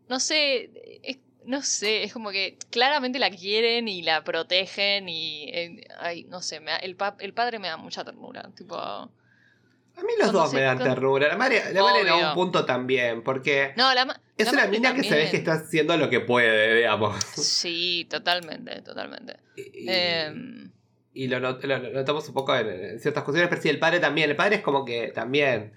no 0.09 0.19
sé, 0.21 0.71
es- 1.03 1.19
no 1.51 1.63
sé, 1.63 2.05
es 2.05 2.13
como 2.13 2.31
que 2.31 2.57
claramente 2.71 3.19
la 3.19 3.31
quieren 3.31 3.89
y 3.89 4.03
la 4.03 4.25
protegen 4.25 5.09
y, 5.09 5.45
eh, 5.51 5.85
ay, 5.99 6.25
no 6.25 6.41
sé, 6.41 6.61
me 6.61 6.71
da- 6.71 6.77
el, 6.79 6.97
pa- 6.97 7.17
el 7.21 7.35
padre 7.35 7.59
me 7.59 7.69
da 7.69 7.77
mucha 7.77 8.05
ternura, 8.05 8.51
tipo... 8.57 8.77
A 8.79 10.03
mí 10.03 10.13
los 10.19 10.33
dos 10.33 10.55
me 10.55 10.63
dan 10.63 10.79
ternura. 10.79 11.29
La 11.29 11.37
madre, 11.37 11.63
la 11.75 11.83
madre 11.83 12.01
en 12.01 12.09
Obvio. 12.09 12.15
algún 12.29 12.35
punto 12.35 12.65
también, 12.65 13.23
porque 13.23 13.75
No, 13.77 13.93
la 13.93 14.21
es 14.39 14.47
la 14.47 14.53
una 14.53 14.67
mina 14.69 14.95
que 14.95 15.03
se 15.05 15.15
ve 15.15 15.31
que 15.31 15.37
está 15.37 15.55
haciendo 15.55 15.95
lo 15.99 16.09
que 16.09 16.21
puede, 16.21 16.77
digamos. 16.77 17.23
Sí, 17.25 18.07
totalmente, 18.09 18.81
totalmente. 18.83 19.37
Y, 19.57 19.89
Em, 19.89 20.71
y 21.13 21.27
lo, 21.29 21.41
not- 21.41 21.63
lo 21.65 21.79
notamos 21.93 22.27
un 22.29 22.35
poco 22.35 22.57
en, 22.57 22.69
en 22.69 23.01
ciertas 23.01 23.25
cuestiones, 23.25 23.51
pero 23.51 23.61
sí, 23.61 23.69
el 23.69 23.79
padre 23.79 23.99
también. 24.01 24.31
El 24.31 24.37
padre 24.37 24.57
es 24.57 24.63
como 24.63 24.85
que 24.87 25.09
también. 25.09 25.75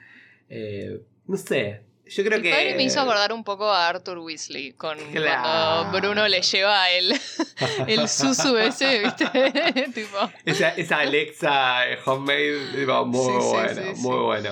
eh, 0.48 1.02
no 1.26 1.36
sé. 1.36 1.82
Yo 2.06 2.24
creo 2.24 2.38
el 2.38 2.44
que. 2.44 2.52
padre 2.52 2.76
me 2.76 2.84
hizo 2.84 3.00
acordar 3.00 3.32
un 3.34 3.44
poco 3.44 3.72
a 3.72 3.88
Arthur 3.88 4.18
Weasley 4.20 4.74
con 4.74 4.98
Claro. 5.12 5.90
cuando 5.90 6.00
Bruno 6.00 6.28
le 6.28 6.42
lleva 6.42 6.90
el, 6.92 7.14
el 7.88 8.10
susu 8.10 8.58
ese, 8.58 9.00
¿viste? 9.00 9.26
tipo, 9.96 10.18
Esa, 10.46 10.70
esa 10.70 11.00
Alexa 11.00 11.90
eh, 11.90 11.98
homemade, 12.06 12.78
digo, 12.78 13.06
muy 13.06 13.42
Sí, 13.42 13.48
bueno, 13.50 13.74
sí, 13.74 14.02
muy 14.02 14.18
sí. 14.18 14.24
bueno. 14.24 14.50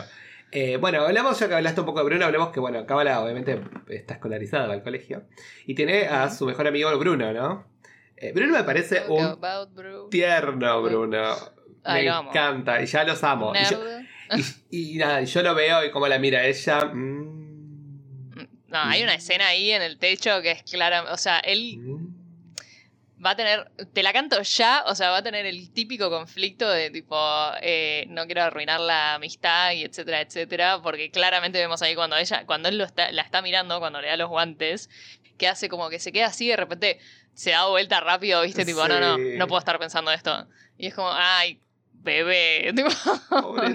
Eh, 0.54 0.78
bueno, 0.78 1.02
hablamos 1.06 1.40
ya 1.40 1.48
que 1.48 1.56
hablaste 1.56 1.80
un 1.82 1.86
poco 1.86 2.00
de 2.00 2.06
Bruno, 2.06 2.26
hablemos 2.26 2.50
que, 2.50 2.60
bueno, 2.60 2.86
Cábala 2.86 3.22
obviamente 3.22 3.62
está 3.90 4.16
escolarizada 4.16 4.74
al 4.74 4.84
colegio. 4.84 5.24
Y 5.66 5.76
tiene 5.76 6.08
a 6.08 6.30
su 6.30 6.46
mejor 6.46 6.68
amigo 6.68 6.98
Bruno, 6.98 7.32
¿no? 7.34 7.68
Eh, 8.18 8.32
Bruno 8.34 8.54
me 8.54 8.64
parece 8.64 9.04
un 9.08 9.40
Bruno. 9.74 10.08
tierno 10.10 10.82
Bruno. 10.82 11.36
Ay, 11.84 12.06
me 12.10 12.16
encanta, 12.30 12.82
y 12.82 12.86
ya 12.86 13.04
los 13.04 13.24
amo. 13.24 13.54
Y, 13.56 13.64
yo- 13.70 13.82
y- 14.70 14.94
y 14.94 14.98
nada, 14.98 15.22
yo 15.22 15.42
lo 15.42 15.56
veo 15.56 15.84
y 15.86 15.92
cómo 15.92 16.08
la 16.08 16.20
mira 16.20 16.46
ella. 16.46 16.86
mm, 16.86 17.41
No, 18.72 18.80
hay 18.80 19.04
una 19.04 19.16
escena 19.16 19.48
ahí 19.48 19.72
en 19.72 19.82
el 19.82 19.98
techo 19.98 20.42
que 20.42 20.52
es 20.52 20.64
clara, 20.64 21.12
o 21.12 21.18
sea, 21.18 21.40
él 21.40 21.78
mm. 21.78 23.24
va 23.24 23.32
a 23.32 23.36
tener, 23.36 23.70
te 23.92 24.02
la 24.02 24.14
canto 24.14 24.42
ya, 24.42 24.86
o 24.88 24.96
sea, 24.96 25.10
va 25.10 25.18
a 25.18 25.24
tener 25.24 25.46
el 25.46 25.74
típico 25.74 26.10
conflicto 26.10 26.70
de 26.70 26.90
tipo, 26.90 27.18
eh, 27.62 28.06
no 28.08 28.26
quiero 28.28 28.44
arruinar 28.44 28.80
la 28.80 29.16
amistad 29.16 29.74
y 29.74 29.84
etcétera, 29.84 30.22
etcétera, 30.22 30.82
porque 30.82 31.12
claramente 31.12 31.60
vemos 31.60 31.82
ahí 31.82 31.96
cuando 31.96 32.16
ella, 32.16 32.46
cuando 32.46 32.70
él 32.70 32.78
lo 32.78 32.86
está, 32.86 33.12
la 33.12 33.24
está 33.24 33.42
mirando, 33.42 33.78
cuando 33.80 34.00
le 34.00 34.08
da 34.08 34.16
los 34.16 34.30
guantes, 34.30 34.90
que 35.38 35.50
hace 35.50 35.68
como 35.68 35.90
que 35.90 36.00
se 36.00 36.14
queda 36.14 36.28
así, 36.28 36.48
de 36.48 36.56
repente 36.56 37.00
se 37.34 37.52
da 37.52 37.68
vuelta 37.68 38.00
rápido, 38.00 38.42
viste, 38.44 38.64
tipo, 38.64 38.88
no, 38.88 39.02
no, 39.02 39.18
no 39.18 39.48
puedo 39.48 39.60
estar 39.60 39.80
pensando 39.80 40.12
esto. 40.12 40.48
Y 40.78 40.88
es 40.88 40.94
como, 40.94 41.10
ay, 41.12 41.60
bebé, 41.92 42.72
tipo, 42.76 42.90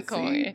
como 0.07 0.31
que-. 0.31 0.55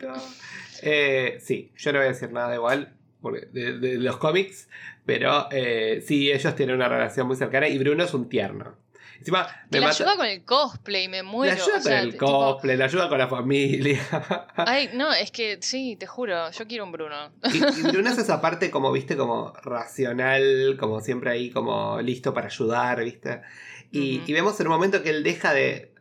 Eh, 0.82 1.38
sí, 1.40 1.70
yo 1.76 1.92
no 1.92 2.00
voy 2.00 2.06
a 2.06 2.10
decir 2.10 2.32
nada 2.32 2.52
igual 2.56 2.92
porque 3.22 3.46
de, 3.52 3.78
de 3.78 3.98
los 3.98 4.16
cómics, 4.18 4.68
pero 5.06 5.48
eh, 5.50 6.02
sí, 6.06 6.30
ellos 6.30 6.54
tienen 6.54 6.76
una 6.76 6.88
relación 6.88 7.26
muy 7.26 7.36
cercana 7.36 7.68
y 7.68 7.78
Bruno 7.78 8.04
es 8.04 8.12
un 8.12 8.28
tierno. 8.28 8.76
Encima, 9.18 9.46
me 9.70 9.78
la 9.78 9.86
mata. 9.86 10.02
ayuda 10.02 10.16
con 10.16 10.26
el 10.26 10.44
cosplay, 10.44 11.06
me 11.08 11.22
muero. 11.22 11.52
ayuda 11.52 11.78
o 11.78 11.80
sea, 11.80 11.98
con 11.98 12.06
el 12.08 12.12
tipo, 12.12 12.26
cosplay, 12.26 12.76
le 12.76 12.84
ayuda 12.84 13.08
con 13.08 13.18
la 13.18 13.28
familia. 13.28 14.00
Ay, 14.56 14.90
no, 14.94 15.12
es 15.12 15.30
que 15.30 15.58
sí, 15.60 15.94
te 15.94 16.08
juro, 16.08 16.50
yo 16.50 16.66
quiero 16.66 16.84
un 16.84 16.90
Bruno. 16.90 17.30
y, 17.44 17.58
y 17.58 17.82
Bruno 17.84 18.10
es 18.10 18.18
esa 18.18 18.40
parte 18.40 18.68
como, 18.72 18.90
viste, 18.90 19.16
como 19.16 19.52
racional, 19.62 20.76
como 20.76 21.00
siempre 21.00 21.30
ahí, 21.30 21.50
como 21.50 22.00
listo 22.00 22.34
para 22.34 22.48
ayudar, 22.48 23.04
viste. 23.04 23.42
Y, 23.92 24.22
y 24.26 24.32
vemos 24.32 24.58
en 24.58 24.66
un 24.66 24.72
momento 24.72 25.02
que 25.02 25.10
él 25.10 25.22
deja 25.22 25.52
de. 25.52 25.91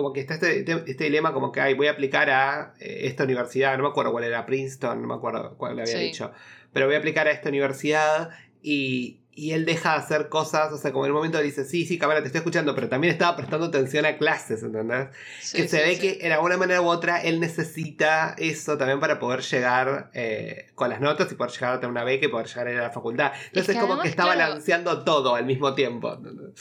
Como 0.00 0.14
que 0.14 0.20
está 0.20 0.34
este, 0.34 0.60
este 0.86 1.04
dilema, 1.04 1.32
como 1.34 1.52
que 1.52 1.60
ay, 1.60 1.74
voy 1.74 1.88
a 1.88 1.90
aplicar 1.90 2.30
a 2.30 2.72
eh, 2.80 3.00
esta 3.04 3.24
universidad, 3.24 3.76
no 3.76 3.82
me 3.84 3.90
acuerdo 3.90 4.12
cuál 4.12 4.24
era, 4.24 4.46
Princeton, 4.46 5.02
no 5.02 5.08
me 5.08 5.14
acuerdo 5.14 5.56
cuál 5.58 5.76
le 5.76 5.82
había 5.82 5.94
Sí. 5.96 6.04
dicho, 6.04 6.32
pero 6.72 6.86
voy 6.86 6.94
a 6.94 6.98
aplicar 6.98 7.26
a 7.26 7.32
esta 7.32 7.50
universidad 7.50 8.30
y, 8.62 9.18
y 9.32 9.52
él 9.52 9.64
deja 9.64 9.92
de 9.92 9.98
hacer 9.98 10.28
cosas, 10.28 10.72
o 10.72 10.76
sea, 10.76 10.92
como 10.92 11.04
en 11.06 11.12
un 11.12 11.16
momento 11.18 11.38
dice, 11.40 11.64
sí, 11.64 11.86
sí, 11.86 11.98
cámara, 11.98 12.20
te 12.20 12.26
estoy 12.26 12.40
escuchando, 12.40 12.74
pero 12.74 12.88
también 12.88 13.12
estaba 13.12 13.36
prestando 13.36 13.66
atención 13.66 14.04
a 14.04 14.18
clases, 14.18 14.62
¿entendés? 14.62 15.08
Sí, 15.40 15.56
que 15.62 15.68
se 15.68 15.82
ve 15.82 15.98
que 15.98 16.18
en 16.26 16.32
alguna 16.32 16.56
manera 16.56 16.82
u 16.82 16.86
otra 16.88 17.22
él 17.22 17.40
necesita 17.40 18.34
eso 18.38 18.76
también 18.76 19.00
para 19.00 19.18
poder 19.18 19.40
llegar 19.40 20.10
eh, 20.14 20.66
con 20.74 20.90
las 20.90 21.00
notas 21.00 21.30
y 21.32 21.36
poder 21.36 21.52
llegar 21.52 21.74
a 21.74 21.80
tener 21.80 21.90
una 21.90 22.04
beca 22.04 22.26
y 22.26 22.28
poder 22.28 22.46
llegar 22.48 22.66
a 22.66 22.72
ir 22.72 22.78
a 22.78 22.82
la 22.82 22.90
facultad. 22.90 23.32
Entonces 23.46 23.76
que 23.76 23.80
como 23.80 24.00
que 24.00 24.08
está 24.08 24.24
claro. 24.24 24.38
balanceando 24.40 25.04
todo 25.04 25.34
al 25.34 25.46
mismo 25.46 25.74
tiempo. 25.74 26.18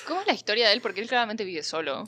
¿Cómo 0.07 0.21
es 0.21 0.27
la 0.27 0.33
historia 0.33 0.67
de 0.67 0.73
él? 0.75 0.81
Porque 0.81 1.01
él 1.01 1.07
claramente 1.07 1.43
vive 1.43 1.63
solo. 1.63 2.05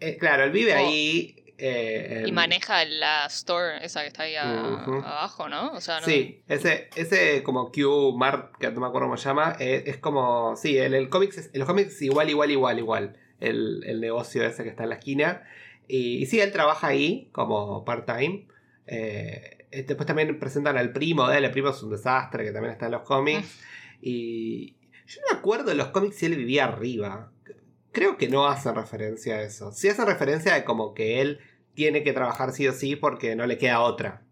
Eh, 0.00 0.16
claro, 0.18 0.44
él 0.44 0.50
vive 0.52 0.74
Oh. 0.74 0.78
ahí. 0.78 1.34
eh, 1.60 2.22
Y 2.24 2.28
en- 2.28 2.34
maneja 2.36 2.84
la 2.84 3.26
store 3.26 3.84
esa 3.84 4.02
que 4.02 4.06
está 4.06 4.22
ahí 4.22 4.36
a- 4.36 4.84
abajo, 4.84 5.48
¿no? 5.48 5.72
O 5.72 5.80
sea, 5.80 5.98
no. 5.98 6.06
Sí, 6.06 6.40
ese, 6.46 6.88
ese 6.94 7.42
como 7.42 7.72
Q 7.72 8.14
Mart, 8.16 8.54
que 8.58 8.70
no 8.70 8.80
me 8.80 8.86
acuerdo 8.86 9.06
cómo 9.08 9.16
se 9.16 9.28
llama, 9.28 9.56
eh, 9.58 9.82
es 9.86 9.96
como. 9.96 10.54
Sí, 10.56 10.78
el, 10.78 10.94
el 10.94 11.08
cómics 11.08 11.36
es, 11.38 11.50
en 11.52 11.58
los 11.58 11.66
cómics 11.68 12.00
igual, 12.02 12.30
igual, 12.30 12.50
igual, 12.52 12.78
igual. 12.78 13.16
El, 13.40 13.82
el 13.86 14.00
negocio 14.00 14.44
ese 14.46 14.62
que 14.62 14.68
está 14.68 14.84
en 14.84 14.90
la 14.90 14.94
esquina. 14.96 15.42
Y, 15.88 16.18
y 16.22 16.26
sí, 16.26 16.38
él 16.40 16.52
trabaja 16.52 16.86
ahí 16.88 17.28
como 17.32 17.84
part-time. 17.84 18.46
Eh, 18.86 19.66
después 19.72 20.06
también 20.06 20.38
presentan 20.38 20.76
al 20.78 20.92
primo 20.92 21.26
de 21.28 21.38
él. 21.38 21.44
El 21.44 21.50
primo 21.50 21.70
es 21.70 21.82
un 21.82 21.90
desastre 21.90 22.44
que 22.44 22.52
también 22.52 22.72
está 22.72 22.86
en 22.86 22.92
los 22.92 23.02
cómics. 23.02 23.58
Y 24.00 24.76
yo 25.06 25.20
no 25.22 25.32
me 25.34 25.38
acuerdo 25.40 25.64
de 25.70 25.74
los 25.74 25.88
cómics 25.88 26.16
si 26.16 26.26
él 26.26 26.36
vivía 26.36 26.64
arriba. 26.66 27.32
Creo 27.92 28.16
que 28.16 28.28
no 28.28 28.46
hacen 28.46 28.74
referencia 28.74 29.36
a 29.36 29.42
eso. 29.42 29.72
Sí 29.72 29.88
hacen 29.88 30.06
referencia 30.06 30.54
de 30.54 30.64
como 30.64 30.94
que 30.94 31.20
él 31.20 31.40
tiene 31.74 32.02
que 32.02 32.12
trabajar 32.12 32.52
sí 32.52 32.66
o 32.68 32.72
sí 32.72 32.96
porque 32.96 33.34
no 33.36 33.46
le 33.46 33.56
queda 33.58 33.80
otra. 33.80 34.22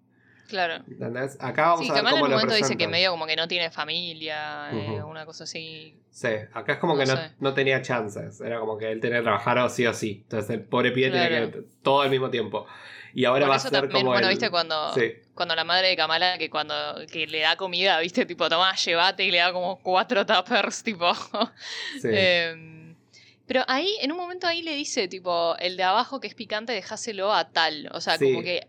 Claro. 0.49 0.85
¿Entendés? 0.87 1.37
Acá 1.40 1.71
vamos 1.71 1.81
Sí, 1.87 1.90
a 1.90 1.95
ver 1.95 2.03
Kamal 2.05 2.14
en 2.14 2.21
cómo 2.21 2.25
un 2.27 2.40
momento 2.40 2.55
dice 2.55 2.77
que 2.77 2.87
medio 2.87 3.11
como 3.11 3.27
que 3.27 3.35
no 3.35 3.49
tiene 3.49 3.71
familia, 3.73 4.71
eh, 4.73 5.03
una 5.03 5.27
cosa 5.27 5.42
así. 5.45 5.99
Sí, 6.11 6.29
acá 6.55 6.75
es 6.75 6.79
como 6.79 6.95
No 6.95 7.01
que 7.01 7.07
no, 7.07 7.19
no 7.40 7.53
tenía 7.55 7.83
chances. 7.83 8.40
Era 8.40 8.61
como 8.61 8.79
que 8.79 8.90
él 8.92 9.01
tenía 9.01 9.19
que 9.19 9.25
trabajar 9.25 9.69
sí 9.71 9.87
o 9.87 9.92
sí. 9.92 10.21
Entonces 10.23 10.51
el 10.51 10.62
pobre 10.62 10.92
pibe 10.92 11.11
Claro. 11.11 11.35
tenía 11.35 11.51
que 11.51 11.62
todo 11.83 12.03
al 12.03 12.11
mismo 12.11 12.31
tiempo. 12.31 12.64
Y 13.12 13.25
ahora 13.25 13.47
Por 13.47 13.53
va 13.53 13.57
a 13.57 13.59
ser 13.59 13.73
también, 13.73 13.92
como. 13.92 14.12
bueno, 14.12 14.29
el- 14.29 14.35
viste 14.35 14.51
cuando, 14.51 14.95
Sí. 14.95 15.14
cuando 15.35 15.57
la 15.57 15.64
madre 15.64 15.88
de 15.88 15.97
Kamala 15.97 16.38
que 16.38 16.49
cuando 16.51 16.75
que 17.11 17.27
le 17.27 17.40
da 17.40 17.57
comida, 17.57 17.99
viste, 17.99 18.25
tipo, 18.27 18.49
toma, 18.49 18.75
llévate 18.77 19.25
y 19.25 19.31
le 19.33 19.38
da 19.38 19.53
como 19.53 19.79
cuatro 19.81 20.25
tuppers, 20.27 20.83
tipo. 20.85 21.12
sí. 21.14 22.09
Em, 22.12 22.86
pero 23.46 23.62
ahí, 23.68 23.88
en 24.00 24.12
un 24.12 24.18
momento 24.18 24.46
ahí 24.46 24.62
le 24.62 24.74
dice, 24.74 25.09
tipo, 25.09 25.56
el 25.59 25.76
de 25.76 25.82
abajo 25.85 26.20
que 26.20 26.26
es 26.28 26.35
picante, 26.35 26.72
dejáselo 26.72 27.32
a 27.32 27.50
tal. 27.50 27.88
O 27.92 28.00
sea, 28.00 28.16
Sí. 28.18 28.32
como 28.32 28.42
que 28.44 28.66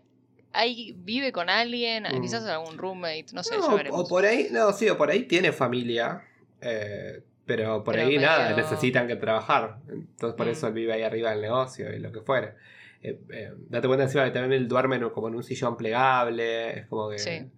ahí 0.52 0.94
vive 0.98 1.30
con 1.32 1.50
alguien, 1.50 2.04
Mm. 2.04 2.22
quizás 2.22 2.44
algún 2.46 2.78
roommate, 2.78 3.26
no 3.32 3.42
sé, 3.42 3.56
No, 3.58 3.76
ya 3.82 3.90
o 3.92 4.06
por 4.08 4.24
ahí, 4.24 4.48
no, 4.50 4.72
sí, 4.72 4.88
o 4.88 4.96
por 4.96 5.10
ahí 5.10 5.24
tiene 5.24 5.52
familia. 5.52 6.22
eh, 6.60 7.22
pero 7.46 7.82
por 7.84 7.94
Pero 7.94 8.08
ahí 8.08 8.18
nada, 8.18 8.54
necesitan 8.56 9.06
que 9.06 9.14
trabajar. 9.16 9.78
Entonces 9.88 10.36
por 10.36 10.46
Mm. 10.46 10.50
eso 10.50 10.66
él 10.66 10.72
vive 10.74 10.92
ahí 10.92 11.02
arriba 11.02 11.30
del 11.30 11.40
negocio 11.40 11.94
y 11.94 11.98
lo 12.00 12.10
que 12.12 12.20
fuera. 12.20 12.56
Eh, 13.00 13.18
eh, 13.32 13.52
date 13.70 13.86
cuenta 13.86 14.04
encima 14.04 14.24
que 14.24 14.32
también 14.32 14.60
él 14.60 14.66
duerme 14.68 15.00
como 15.12 15.28
en 15.28 15.36
un 15.36 15.44
sillón 15.44 15.76
plegable. 15.76 16.80
Es 16.80 16.86
como 16.88 17.08
que. 17.10 17.18
Sí. 17.20 17.48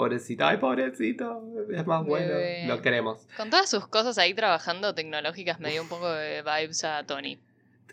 Pobrecito, 0.00 0.46
ay, 0.46 0.56
pobrecito. 0.56 1.42
Es 1.72 1.86
más 1.86 2.04
bueno. 2.06 2.32
Lo 2.66 2.80
queremos. 2.80 3.26
Con 3.36 3.50
todas 3.50 3.68
sus 3.68 3.86
cosas 3.86 4.16
ahí 4.18 4.32
trabajando 4.34 4.94
tecnológicas 4.94 5.60
me 5.60 5.70
dio 5.70 5.82
un 5.82 5.88
poco 5.88 6.10
de 6.10 6.42
vibes 6.42 6.84
a 6.84 7.04
Tony. 7.04 7.38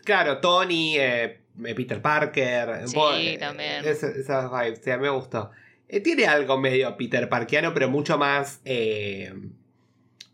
Claro, 0.04 0.38
Tony, 0.38 0.96
eh, 0.98 1.40
eh, 1.64 1.74
Peter 1.74 2.00
Parker. 2.00 2.88
Sí, 2.88 2.96
eh, 2.98 3.36
también. 3.38 3.84
ese- 3.86 4.18
esas 4.20 4.50
vibes, 4.50 4.80
sí, 4.82 4.90
me 4.98 5.10
gustó. 5.10 5.50
Eh, 5.86 6.00
tiene 6.00 6.26
algo 6.26 6.58
medio 6.58 6.96
Peter 6.96 7.28
Parkiano, 7.28 7.74
pero 7.74 7.88
mucho 7.90 8.16
más. 8.18 8.60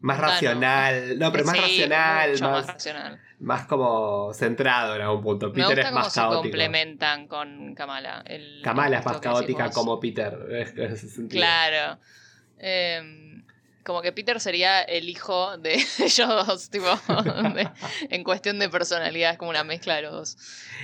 Eh, 0.04 0.06
más 0.06 0.18
racional. 0.20 1.18
No, 1.18 1.32
pero 1.32 1.44
más 1.44 1.56
racional, 1.60 2.30
mucho 2.32 2.44
más, 2.44 2.52
más 2.52 2.74
racional. 2.74 3.20
más 3.40 3.66
como 3.66 4.32
centrado 4.34 4.96
en 4.96 5.02
algún 5.02 5.22
punto. 5.22 5.46
Me 5.48 5.52
Peter 5.54 5.66
gusta 5.68 5.80
es 5.80 5.86
cómo 5.88 6.00
más 6.00 6.12
se 6.12 6.20
caótico. 6.20 6.42
complementan 6.42 7.26
con 7.28 7.74
Kamala. 7.74 8.22
El, 8.26 8.60
Kamala 8.62 8.98
es 8.98 9.06
más 9.06 9.18
caótica 9.18 9.70
como 9.70 9.98
Peter. 10.00 10.36
Claro. 11.30 11.98
Em, 12.58 13.44
como 13.84 14.00
que 14.00 14.12
Peter 14.12 14.40
sería 14.40 14.82
el 14.82 15.08
hijo 15.08 15.58
de 15.58 15.74
ellos 15.98 16.46
dos, 16.46 16.70
tipo, 16.70 16.86
de- 17.54 17.68
en 18.10 18.24
cuestión 18.24 18.58
de 18.58 18.68
personalidad, 18.68 19.32
es 19.32 19.38
como 19.38 19.50
una 19.50 19.64
mezcla 19.64 19.96
de 19.96 20.02
los 20.02 20.12
dos. 20.12 20.36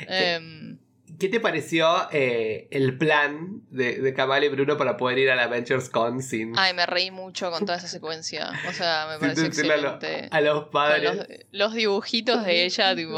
Em, 0.09 0.79
¿Qué 1.21 1.29
te 1.29 1.39
pareció 1.39 2.09
eh, 2.13 2.67
el 2.71 2.97
plan 2.97 3.61
de, 3.71 4.01
de 4.01 4.15
Kamala 4.15 4.47
y 4.47 4.49
Bruno 4.49 4.77
para 4.79 4.97
poder 4.97 5.19
ir 5.19 5.31
a 5.31 5.37
la 5.37 5.43
Avengers 5.45 5.91
Con 5.91 6.23
sin, 6.23 6.59
ay, 6.59 6.73
me 6.73 6.87
reí 6.87 7.11
mucho 7.11 7.51
con 7.51 7.67
toda 7.67 7.77
esa 7.77 7.89
secuencia. 7.89 8.51
O 8.67 8.73
sea, 8.73 9.07
me 9.21 9.27
a, 9.27 9.35
lo- 9.35 9.43
excelente. 9.45 10.29
a 10.31 10.41
los 10.41 10.65
padres? 10.69 11.03
los, 11.15 11.27
los 11.53 11.75
dibujitos 11.75 12.45
de 12.47 12.65
ella, 12.65 12.97
tipo, 12.97 13.13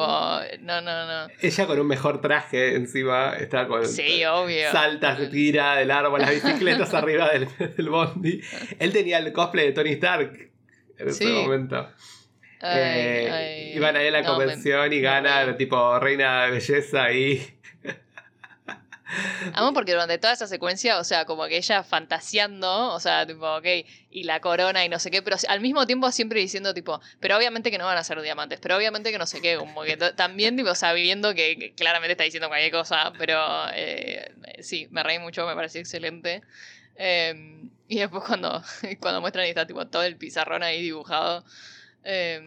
no, 0.61 0.81
no, 0.81 1.07
no. 1.07 1.33
Ella 1.41 1.67
con 1.67 1.79
un 1.79 1.87
mejor 1.87 2.21
traje 2.21 2.75
encima, 2.75 3.35
estaba 3.37 3.69
con 3.69 3.87
Sí, 3.87 4.25
obvio. 4.25 4.73
salta, 4.73 5.17
se 5.17 5.29
tira 5.29 5.77
del 5.77 5.91
árbol, 5.93 6.23
las 6.23 6.31
bicicletas 6.31 6.93
arriba 6.95 7.31
del, 7.31 7.47
del 7.77 7.89
bondi. 7.89 8.41
Él 8.81 8.93
tenía 8.93 9.19
el 9.19 9.33
cosplay 9.33 9.67
de 9.67 9.73
Tony 9.73 9.91
Stark 9.93 10.51
en 10.99 11.09
ese 11.09 11.25
Sí. 11.25 11.31
momento. 11.31 11.89
Ay, 12.61 12.79
Eh, 12.81 13.31
ay, 13.31 13.77
iban 13.77 13.95
ahí 13.97 14.09
a 14.09 14.11
la 14.11 14.23
no, 14.23 14.37
me- 14.39 14.45
convención 14.45 14.93
y 14.93 15.01
gana 15.01 15.57
tipo 15.57 15.99
reina 16.01 16.45
de 16.47 16.51
belleza 16.53 17.13
y 17.13 17.41
Amo 19.55 19.73
porque 19.73 19.93
durante 19.93 20.19
toda 20.19 20.33
esa 20.33 20.47
secuencia, 20.47 20.99
o 20.99 21.05
sea, 21.05 21.25
como 21.25 21.47
que 21.47 21.57
ella 21.59 21.83
fantaseando, 21.83 22.93
o 22.95 23.01
sea, 23.01 23.27
tipo, 23.27 23.47
ok, 23.57 23.67
y 24.11 24.25
la 24.25 24.41
corona 24.41 24.85
y 24.85 24.89
no 24.89 24.99
sé 24.99 25.11
qué, 25.11 25.23
pero 25.23 25.37
al 25.49 25.61
mismo 25.61 25.87
tiempo 25.87 26.11
siempre 26.13 26.41
diciendo, 26.41 26.73
tipo, 26.75 27.01
pero 27.21 27.37
obviamente 27.37 27.71
que 27.71 27.79
no 27.79 27.85
van 27.85 27.99
a 27.99 28.05
ser 28.05 28.21
diamantes, 28.23 28.61
pero 28.61 28.77
obviamente 28.77 29.11
que 29.13 29.19
no 29.19 29.27
sé 29.27 29.41
qué, 29.41 29.57
como 29.57 29.83
que 29.83 29.97
también, 29.97 30.57
tipo, 30.57 30.75
sabiendo 30.75 31.35
que, 31.35 31.59
que 31.59 31.75
claramente 31.75 32.13
está 32.13 32.25
diciendo 32.25 32.49
cualquier 32.49 32.73
cosa, 32.73 33.13
pero 33.19 33.39
eh, 33.75 34.33
sí, 34.61 34.89
me 34.91 35.03
reí 35.03 35.19
mucho, 35.19 35.47
me 35.47 35.55
pareció 35.55 35.81
excelente. 35.81 36.43
Eh, 36.97 37.69
y 37.89 37.99
después 37.99 38.25
cuando, 38.27 38.63
cuando 39.01 39.21
muestran 39.21 39.47
y 39.47 39.51
está, 39.51 39.67
tipo, 39.67 39.87
todo 39.87 40.03
el 40.05 40.17
pizarrón 40.17 40.63
ahí 40.63 40.83
dibujado. 40.83 41.45
eh, 42.05 42.41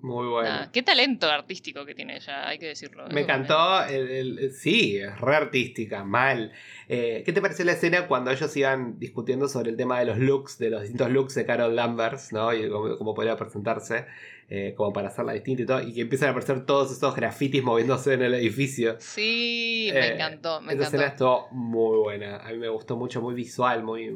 muy 0.00 0.26
bueno. 0.28 0.68
qué 0.72 0.82
talento 0.82 1.28
artístico 1.28 1.84
que 1.84 1.94
tiene 1.94 2.16
ella, 2.16 2.48
hay 2.48 2.58
que 2.58 2.66
decirlo. 2.68 3.02
Me 3.04 3.08
también. 3.08 3.24
encantó, 3.24 3.84
el, 3.84 4.38
el- 4.38 4.52
sí, 4.52 4.96
es 4.96 5.20
re 5.20 5.34
artística, 5.36 6.04
mal. 6.04 6.52
Eh, 6.88 7.22
¿Qué 7.26 7.32
te 7.32 7.40
pareció 7.40 7.64
la 7.64 7.72
escena 7.72 8.06
cuando 8.06 8.30
ellos 8.30 8.56
iban 8.56 8.98
discutiendo 8.98 9.48
sobre 9.48 9.70
el 9.70 9.76
tema 9.76 9.98
de 9.98 10.06
los 10.06 10.18
looks, 10.18 10.58
de 10.58 10.70
los 10.70 10.82
distintos 10.82 11.10
looks 11.10 11.34
de 11.34 11.44
Carol 11.44 11.74
Danvers, 11.74 12.32
¿no? 12.32 12.54
Y 12.54 12.68
cómo, 12.68 12.96
cómo 12.96 13.14
podría 13.14 13.36
presentarse, 13.36 14.06
eh, 14.48 14.72
como 14.76 14.92
para 14.92 15.08
hacerla 15.08 15.32
distinta 15.32 15.62
y 15.62 15.66
todo, 15.66 15.82
y 15.82 15.92
que 15.92 16.00
empiezan 16.02 16.28
a 16.28 16.30
aparecer 16.30 16.64
todos 16.64 16.90
esos 16.92 17.14
grafitis 17.14 17.62
moviéndose 17.62 18.14
en 18.14 18.22
el 18.22 18.34
edificio. 18.34 18.96
Sí, 19.00 19.90
me 19.92 20.00
Eh, 20.00 20.14
encantó, 20.14 20.60
me 20.60 20.72
Esa 20.74 20.82
encantó. 20.82 20.96
escena 20.96 21.06
estuvo 21.12 21.48
muy 21.50 21.98
buena, 21.98 22.36
a 22.38 22.50
mí 22.52 22.58
me 22.58 22.68
gustó 22.68 22.96
mucho, 22.96 23.20
muy 23.20 23.34
visual, 23.34 23.82
muy... 23.82 24.14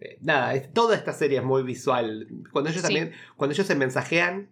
eh, 0.00 0.18
nada, 0.20 0.54
es- 0.54 0.72
toda 0.72 0.96
esta 0.96 1.12
serie 1.12 1.38
es 1.38 1.44
muy 1.44 1.62
visual. 1.62 2.26
Cuando 2.50 2.70
ellos 2.70 2.82
Sí. 2.82 2.88
también, 2.88 3.12
cuando 3.36 3.54
ellos 3.54 3.66
se 3.66 3.76
mensajean, 3.76 4.48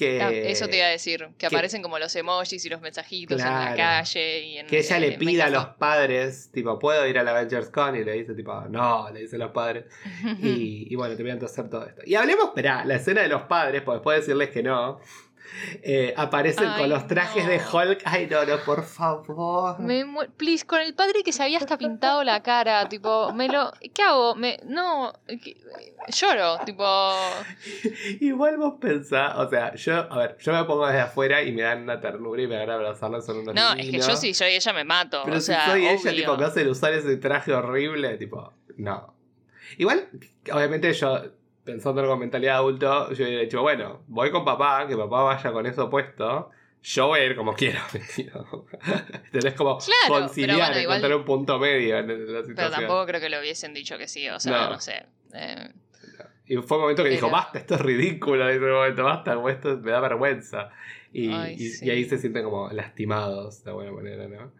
que... 0.00 0.20
Ah, 0.22 0.30
Eso 0.32 0.66
te 0.68 0.78
iba 0.78 0.86
a 0.86 0.90
decir, 0.90 1.26
que, 1.28 1.34
que- 1.36 1.46
aparecen 1.46 1.82
como 1.82 1.98
los 1.98 2.14
emojis 2.16 2.64
y 2.64 2.68
los 2.68 2.80
mensajitos 2.80 3.38
en 3.40 3.46
la 3.46 3.74
calle 3.76 4.40
y 4.46 4.58
en 4.58 4.66
Que 4.66 4.78
ella 4.78 4.96
eh, 4.96 5.00
le 5.00 5.12
pida 5.12 5.46
a 5.46 5.50
los 5.50 5.66
padres, 5.78 6.50
tipo, 6.52 6.78
¿puedo 6.78 7.06
ir 7.06 7.18
a 7.18 7.22
la 7.22 7.32
Avengers 7.32 7.68
Con? 7.70 7.94
Y 7.96 8.02
le 8.04 8.12
dice, 8.12 8.34
tipo, 8.34 8.52
no, 8.70 9.10
le 9.10 9.20
dicen 9.20 9.38
los 9.38 9.50
padres. 9.52 9.84
Y, 10.42 10.86
y 10.90 10.94
bueno, 10.96 11.14
terminan 11.16 11.38
de 11.38 11.46
hacer 11.46 11.68
todo 11.68 11.86
esto. 11.86 12.02
Y 12.06 12.14
hablemos, 12.14 12.46
espera, 12.46 12.84
la 12.84 12.96
escena 12.96 13.22
de 13.22 13.28
los 13.28 13.42
padres, 13.42 13.82
porque 13.82 13.96
después 13.98 14.16
de 14.16 14.20
decirles 14.22 14.50
que 14.50 14.62
no, 14.62 14.98
eh, 15.82 16.14
aparecen 16.16 16.68
Ay, 16.68 16.80
con 16.80 16.90
los 16.90 17.06
trajes 17.06 17.44
no. 17.44 17.50
de 17.50 17.58
Hulk. 17.58 18.02
Ay, 18.04 18.28
no, 18.30 18.44
no, 18.44 18.58
por 18.58 18.84
favor. 18.84 19.78
Me 19.80 20.04
please, 20.36 20.64
con 20.64 20.80
el 20.80 20.94
padre 20.94 21.22
que 21.22 21.32
se 21.32 21.42
había 21.42 21.58
hasta 21.58 21.76
pintado 21.78 22.24
la 22.24 22.42
cara, 22.42 22.88
tipo, 22.88 23.32
me 23.32 23.48
lo. 23.48 23.72
¿Qué 23.94 24.02
hago? 24.02 24.34
Me, 24.34 24.58
no, 24.64 25.12
lloro, 26.08 26.58
tipo. 26.64 26.84
Igual 28.20 28.56
vos 28.58 28.74
pensás, 28.80 29.36
o 29.36 29.48
sea, 29.48 29.74
yo, 29.74 30.12
a 30.12 30.18
ver, 30.18 30.36
yo 30.38 30.52
me 30.52 30.64
pongo 30.64 30.86
desde 30.86 31.00
afuera 31.00 31.42
y 31.42 31.52
me 31.52 31.62
dan 31.62 31.82
una 31.82 32.00
ternura 32.00 32.42
y 32.42 32.46
me 32.46 32.56
dan 32.56 32.70
a 32.70 32.74
abrazarlos, 32.74 33.24
son 33.24 33.38
unos 33.38 33.54
No, 33.54 33.72
es 33.74 33.90
que 33.90 33.98
yo 33.98 34.16
si 34.16 34.34
soy 34.34 34.52
ella 34.52 34.72
me 34.72 34.84
mato. 34.84 35.22
Pero 35.24 35.36
o 35.36 35.40
si 35.40 35.46
sea, 35.46 35.66
soy 35.66 35.86
ella, 35.86 36.10
tipo, 36.10 36.36
me 36.36 36.44
hacen 36.44 36.68
usar 36.68 36.92
ese 36.92 37.16
traje 37.16 37.52
horrible, 37.52 38.16
tipo, 38.16 38.52
no. 38.76 39.14
Igual, 39.78 40.08
obviamente 40.52 40.92
yo, 40.92 41.22
pensando 41.70 42.06
con 42.06 42.18
mentalidad 42.18 42.52
de 42.54 42.58
adulto, 42.58 43.12
yo 43.12 43.24
hubiera 43.24 43.42
dicho, 43.42 43.62
bueno, 43.62 44.02
voy 44.08 44.30
con 44.30 44.44
papá, 44.44 44.86
que 44.88 44.96
papá 44.96 45.22
vaya 45.22 45.52
con 45.52 45.66
eso 45.66 45.88
puesto, 45.90 46.50
yo 46.82 47.06
voy 47.08 47.20
a 47.20 47.24
ir 47.26 47.36
como 47.36 47.52
quiero. 47.54 47.80
Tenés 49.32 49.54
como 49.54 49.78
Claro, 49.78 50.22
conciliar, 50.24 50.56
bueno, 50.58 50.80
igual- 50.80 50.96
encontrar 50.98 51.14
un 51.18 51.24
punto 51.24 51.58
medio 51.58 51.98
en 51.98 52.08
la 52.08 52.14
situación. 52.42 52.54
Pero 52.56 52.70
tampoco 52.70 53.06
creo 53.06 53.20
que 53.20 53.28
le 53.30 53.40
hubiesen 53.40 53.74
dicho 53.74 53.96
que 53.98 54.08
sí, 54.08 54.28
o 54.28 54.40
sea, 54.40 54.52
No. 54.64 54.70
no, 54.70 54.80
sé. 54.80 55.04
Eh, 55.34 55.68
Y 56.46 56.56
fue 56.56 56.78
un 56.78 56.82
momento 56.82 57.04
que 57.04 57.10
dijo, 57.10 57.30
basta, 57.30 57.58
esto 57.60 57.74
es 57.76 57.80
ridículo, 57.80 58.48
en 58.48 58.56
ese 58.56 58.60
momento, 58.66 59.04
basta, 59.04 59.36
esto 59.48 59.78
me 59.78 59.90
da 59.92 60.00
vergüenza. 60.00 60.70
Y, 61.12 61.32
Ay, 61.32 61.54
y- 61.58 61.68
sí. 61.68 61.86
y 61.86 61.90
ahí 61.90 62.04
se 62.04 62.18
sienten 62.18 62.44
como 62.44 62.68
lastimados, 62.70 63.62
de 63.64 63.70
alguna 63.70 63.92
manera, 63.92 64.26
¿no? 64.28 64.52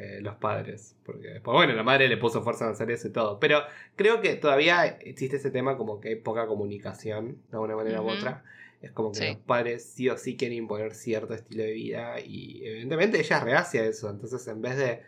Eh, 0.00 0.20
los 0.20 0.36
padres. 0.36 0.94
Porque 1.04 1.26
después, 1.26 1.52
bueno, 1.56 1.72
la 1.72 1.82
madre 1.82 2.06
le 2.08 2.16
puso 2.18 2.40
fuerza 2.44 2.66
a 2.66 2.70
hacer 2.70 2.88
eso 2.92 3.08
y 3.08 3.10
todo. 3.10 3.40
Pero 3.40 3.62
creo 3.96 4.20
que 4.20 4.36
todavía 4.36 4.86
existe 4.86 5.38
ese 5.38 5.50
tema 5.50 5.76
como 5.76 6.00
que 6.00 6.10
hay 6.10 6.14
poca 6.14 6.46
comunicación, 6.46 7.38
de 7.50 7.56
alguna 7.56 7.74
manera 7.74 8.00
u 8.00 8.08
otra. 8.08 8.44
Es 8.80 8.92
como 8.92 9.10
que 9.10 9.18
Sí. 9.18 9.26
los 9.26 9.36
padres 9.38 9.84
sí 9.84 10.08
o 10.08 10.16
sí 10.16 10.36
quieren 10.36 10.56
imponer 10.58 10.94
cierto 10.94 11.34
estilo 11.34 11.64
de 11.64 11.72
vida 11.72 12.20
y 12.20 12.64
evidentemente 12.64 13.18
ella 13.18 13.40
reacia 13.40 13.80
a 13.80 13.86
eso. 13.86 14.08
Entonces 14.08 14.46
en 14.46 14.62
vez 14.62 14.76
de, 14.76 15.02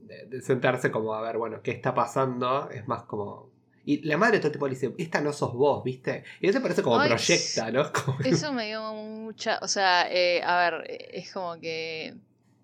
de- 0.00 0.26
de 0.26 0.40
sentarse 0.42 0.90
como 0.90 1.14
a 1.14 1.22
ver, 1.22 1.38
bueno, 1.38 1.62
qué 1.62 1.70
está 1.70 1.94
pasando, 1.94 2.68
es 2.70 2.86
más 2.86 3.04
como... 3.04 3.48
Y 3.86 4.02
la 4.06 4.18
madre 4.18 4.36
todo 4.38 4.48
el 4.48 4.52
tiempo 4.52 4.66
le 4.68 4.74
dice, 4.74 4.92
esta 4.98 5.22
no 5.22 5.32
sos 5.32 5.54
vos, 5.54 5.82
¿viste? 5.82 6.24
Y 6.42 6.48
eso 6.48 6.60
parece 6.60 6.82
como 6.82 6.98
Ay, 7.00 7.08
proyecta, 7.08 7.70
¿no? 7.70 7.90
Como- 8.04 8.18
Eso 8.22 8.52
me 8.52 8.66
dio 8.66 8.92
mucha. 8.92 9.60
O 9.62 9.68
sea, 9.68 10.12
eh, 10.12 10.42
a 10.42 10.70
ver, 10.70 10.84
es 10.90 11.32
como 11.32 11.58
que. 11.58 12.14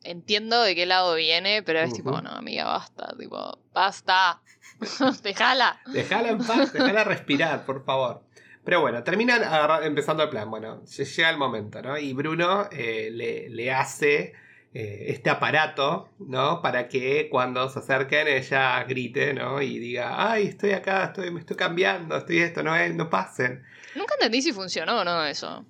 Entiendo 0.05 0.63
de 0.63 0.75
qué 0.75 0.87
lado 0.87 1.15
viene, 1.15 1.63
pero 1.63 1.81
es 1.81 1.93
tipo, 1.93 2.11
Ujú. 2.11 2.23
no, 2.23 2.31
amiga, 2.31 2.65
basta, 2.65 3.15
tipo, 3.19 3.59
basta. 3.73 4.41
Dejala. 5.23 5.81
Dejala 5.87 6.29
en 6.31 6.39
paz, 6.39 6.73
dejala 6.73 7.05
respirar, 7.05 7.65
por 7.65 7.85
favor. 7.85 8.23
Pero 8.65 8.81
bueno, 8.81 9.03
terminan 9.03 9.43
empezando 9.83 10.23
el 10.23 10.29
plan. 10.29 10.49
Bueno, 10.51 10.83
lle- 10.85 11.05
llega 11.05 11.31
el 11.31 11.37
momento, 11.39 11.83
¿no? 11.83 11.99
Y 11.99 12.13
Bruno 12.13 12.69
eh, 12.71 13.11
le, 13.13 13.49
le 13.49 13.73
hace 13.73 14.35
eh, 14.73 15.07
este 15.09 15.31
aparato, 15.31 16.09
¿no? 16.21 16.63
Para 16.63 16.87
que 16.89 17.29
cuando 17.29 17.69
se 17.69 17.81
acerquen 17.81 18.29
ella 18.29 18.85
grite, 18.85 19.35
¿no? 19.35 19.61
Y 19.61 19.79
diga, 19.81 20.31
ay, 20.31 20.47
estoy 20.47 20.73
acá, 20.73 21.05
estoy, 21.07 21.31
me 21.33 21.41
estoy 21.41 21.57
cambiando, 21.57 22.17
estoy 22.17 22.39
esto, 22.39 22.63
no, 22.63 22.75
es- 22.77 22.95
no 22.95 23.11
pasen. 23.11 23.65
Nunca 23.97 24.15
entendí 24.15 24.41
si 24.41 24.53
funcionó 24.53 25.01
o 25.01 25.05
no 25.05 25.25
eso. 25.25 25.67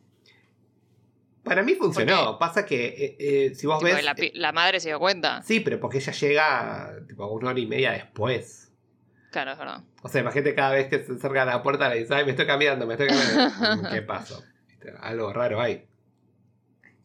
Para 1.42 1.62
mí 1.62 1.74
funcionó. 1.74 2.38
Pasa 2.38 2.64
que 2.64 2.86
eh, 2.86 3.16
eh, 3.18 3.54
si 3.54 3.66
vos 3.66 3.78
Tipo, 3.82 3.92
ves. 3.94 4.32
la, 4.34 4.52
madre 4.52 4.78
se 4.80 4.88
dio 4.88 4.98
cuenta. 5.00 5.42
Sí, 5.42 5.60
pero 5.60 5.80
porque 5.80 5.98
ella 5.98 6.12
llega 6.12 6.94
tipo 7.08 7.26
una 7.26 7.50
hora 7.50 7.58
y 7.58 7.66
media 7.66 7.90
después. 7.92 8.70
Claro, 9.32 9.52
es 9.52 9.58
verdad. 9.58 9.82
O 10.02 10.08
sea, 10.08 10.20
imagínate 10.20 10.54
cada 10.54 10.72
vez 10.72 10.88
que 10.88 11.02
se 11.04 11.12
acerca 11.12 11.42
a 11.42 11.46
la 11.46 11.62
puerta 11.62 11.88
le 11.88 12.00
dice, 12.00 12.14
ay, 12.14 12.24
me 12.24 12.30
estoy 12.32 12.46
cambiando, 12.46 12.86
me 12.86 12.94
estoy 12.94 13.08
cambiando. 13.08 13.88
¿Qué 13.92 14.02
pasó? 14.02 14.42
Algo 15.00 15.32
raro 15.32 15.60
hay. 15.60 15.84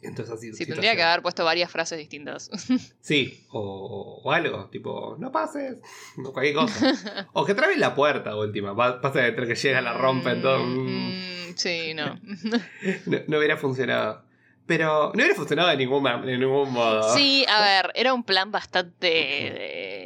Entonces 0.01 0.33
así. 0.35 0.53
Sí, 0.53 0.65
tendría 0.67 0.95
que 0.95 1.01
haber 1.01 1.21
puesto 1.23 1.43
varias 1.43 1.71
frases 1.71 1.97
distintas. 1.97 2.49
Sí, 3.01 3.45
o, 3.49 4.21
o 4.23 4.31
algo, 4.31 4.69
tipo, 4.69 5.15
no 5.17 5.31
pases, 5.31 5.77
o 6.23 6.33
cualquier 6.33 6.55
cosa. 6.55 7.27
o 7.33 7.45
que 7.45 7.55
traben 7.55 7.79
la 7.79 7.95
puerta 7.95 8.35
última. 8.35 8.75
pa- 8.75 8.99
Pasa 9.01 9.25
entre 9.25 9.47
que 9.47 9.55
llega 9.55 9.81
la 9.81 9.93
rompen 9.93 10.41
todo. 10.41 10.59
mm, 10.59 11.47
Mm, 11.47 11.53
sí, 11.55 11.93
no. 11.95 12.19
No, 13.07 13.17
no 13.27 13.37
hubiera 13.37 13.57
funcionado. 13.57 14.26
Pero 14.67 15.11
no 15.13 15.19
hubiera 15.23 15.33
funcionado 15.33 15.69
de 15.69 15.77
ningún, 15.77 16.03
de 16.03 16.37
ningún 16.37 16.71
modo. 16.73 17.15
Sí, 17.15 17.45
a 17.47 17.61
ver, 17.61 17.91
era 17.95 18.13
un 18.13 18.23
plan 18.23 18.51
bastante 18.51 19.07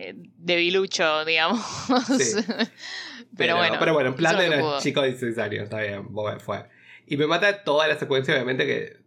eh, 0.10 0.15
debilucho, 0.38 1.26
digamos. 1.26 1.60
Sí. 2.19 2.39
pero, 3.38 3.58
bueno. 3.58 3.78
Pero 3.80 3.93
bueno, 3.93 4.10
en 4.10 4.15
plan 4.15 4.38
de 4.38 4.56
los 4.58 4.84
chicos 4.84 5.04
de 5.04 5.10
16 5.10 5.38
años, 5.39 5.63
está 5.63 5.80
bien, 5.82 6.08
fue. 6.39 6.63
Y 7.08 7.17
me 7.17 7.26
mata 7.26 7.63
toda 7.63 7.88
la 7.88 7.97
secuencia, 7.97 8.36
obviamente, 8.36 8.65
que 8.67 9.02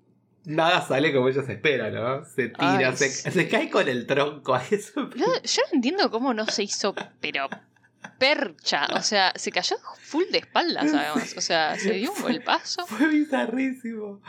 nada 0.45 0.83
sale 0.83 1.13
como 1.13 1.29
ella 1.29 1.43
se 1.43 1.53
espera, 1.53 1.91
¿no? 1.91 2.25
Se 2.25 2.49
tira, 2.49 2.89
Ay, 2.91 2.97
se, 2.97 3.09
sí. 3.09 3.31
se 3.31 3.49
cae 3.49 3.71
con 3.71 3.89
el 3.89 4.07
tronco. 4.07 4.57
Eso- 4.71 5.09
yo 5.15 5.63
no 5.71 5.73
entiendo 5.73 6.11
cómo 6.11 6.35
no 6.35 6.47
se 6.47 6.65
hizo, 6.65 6.95
pero 7.21 7.49
percha. 8.19 8.87
O 8.95 9.03
sea, 9.03 9.33
se 9.37 9.51
cayó 9.51 9.77
full 10.01 10.25
de 10.31 10.39
espaldas, 10.39 10.93
además. 10.93 11.35
O 11.37 11.41
sea, 11.41 11.79
se 11.79 11.93
dio 11.95 12.13
un 12.13 12.23
golpazo. 12.23 12.87
Fue 12.87 13.09
bizarrísimo. 13.09 14.21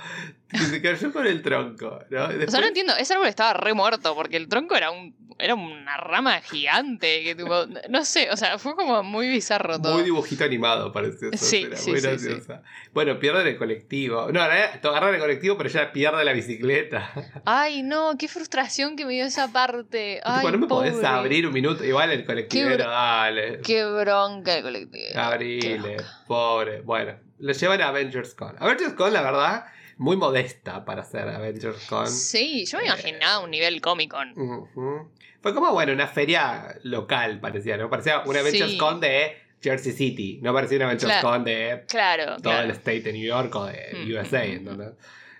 Se 0.53 0.81
cayó 0.81 1.11
con 1.11 1.25
el 1.27 1.41
tronco, 1.41 1.99
¿no? 2.09 2.25
O 2.25 2.49
sea, 2.51 2.61
no 2.61 2.67
entiendo, 2.67 2.93
ese 2.97 3.13
árbol 3.13 3.27
estaba 3.27 3.53
re 3.53 3.73
muerto 3.73 4.15
porque 4.15 4.37
el 4.37 4.47
tronco 4.47 4.75
era 4.75 4.91
un 4.91 5.15
era 5.37 5.53
una 5.53 5.97
rama 5.97 6.39
gigante 6.39 7.21
que 7.21 7.35
tipo, 7.35 7.65
no 7.89 8.05
sé, 8.05 8.29
o 8.31 8.37
sea, 8.37 8.57
fue 8.57 8.73
como 8.73 9.03
muy 9.03 9.27
bizarro 9.27 9.81
todo. 9.81 9.95
Muy 9.95 10.03
dibujito 10.03 10.45
animado 10.45 10.93
pareció 10.93 11.29
esa 11.29 11.45
Sí, 11.45 11.67
sí, 11.75 11.91
muy 11.91 11.99
sí, 11.99 12.07
graciosa. 12.07 12.61
Bueno, 12.93 13.19
pierde 13.19 13.49
el 13.49 13.57
colectivo. 13.57 14.31
No, 14.31 14.41
en 14.41 14.47
realidad, 14.49 14.85
agarra 14.85 15.09
el 15.13 15.19
colectivo, 15.19 15.57
pero 15.57 15.69
ya 15.69 15.91
pierde 15.91 16.23
la 16.23 16.31
bicicleta. 16.31 17.11
Ay, 17.45 17.83
no, 17.83 18.15
qué 18.17 18.29
frustración 18.29 18.95
que 18.95 19.05
me 19.05 19.13
dio 19.13 19.25
esa 19.25 19.51
parte. 19.51 20.21
Ay, 20.23 20.39
Tipo, 20.39 20.51
no 20.51 20.57
me 20.57 20.67
podés 20.67 20.93
pobre. 20.93 21.07
abrir 21.07 21.47
un 21.47 21.53
minuto. 21.53 21.83
Igual 21.83 22.11
el 22.11 22.25
colectivero, 22.25 22.85
dale. 22.89 23.59
Qué 23.65 23.85
bronca 23.85 24.55
el 24.57 24.63
colectivo. 24.63 25.19
Abrile, 25.19 25.77
bronca. 25.95 26.03
pobre. 26.27 26.81
Bueno, 26.81 27.15
lo 27.39 27.51
llevan 27.53 27.81
a 27.81 27.87
Avengers 27.89 28.33
Con. 28.35 28.55
Avengers 28.59 28.93
Con, 28.93 29.11
la 29.13 29.21
verdad, 29.21 29.65
muy 29.97 30.17
modesta 30.17 30.85
para 30.85 31.03
ser 31.03 31.27
Avengers 31.29 31.85
Con. 31.87 32.07
Sí, 32.07 32.65
yo 32.65 32.77
me 32.77 32.83
Eh, 32.83 32.87
imaginaba 32.87 33.39
un 33.39 33.51
nivel 33.51 33.81
Comic 33.81 34.11
Con. 34.11 34.31
Ujú. 34.39 35.09
Fue 35.41 35.53
como, 35.53 35.71
bueno, 35.73 35.93
una 35.93 36.07
feria 36.07 36.75
local, 36.83 37.39
parecía, 37.39 37.77
¿no? 37.77 37.89
Parecía 37.89 38.21
una 38.25 38.39
Avengers 38.39 38.71
Sí. 38.71 38.77
Con 38.77 38.99
de 38.99 39.37
Jersey 39.61 39.91
City. 39.93 40.39
No 40.41 40.53
parecía 40.53 40.77
una 40.77 40.85
Avengers 40.87 41.11
Claro. 41.11 41.27
Con 41.29 41.43
de 41.43 41.83
Claro, 41.87 42.25
todo 42.37 42.51
claro. 42.51 42.65
el 42.65 42.71
state 42.71 43.01
de 43.01 43.13
New 43.13 43.25
York 43.25 43.53
o 43.55 43.65
de 43.65 43.91
Mm, 44.05 44.11
USA, 44.11 44.43
¿entendés? 44.45 44.93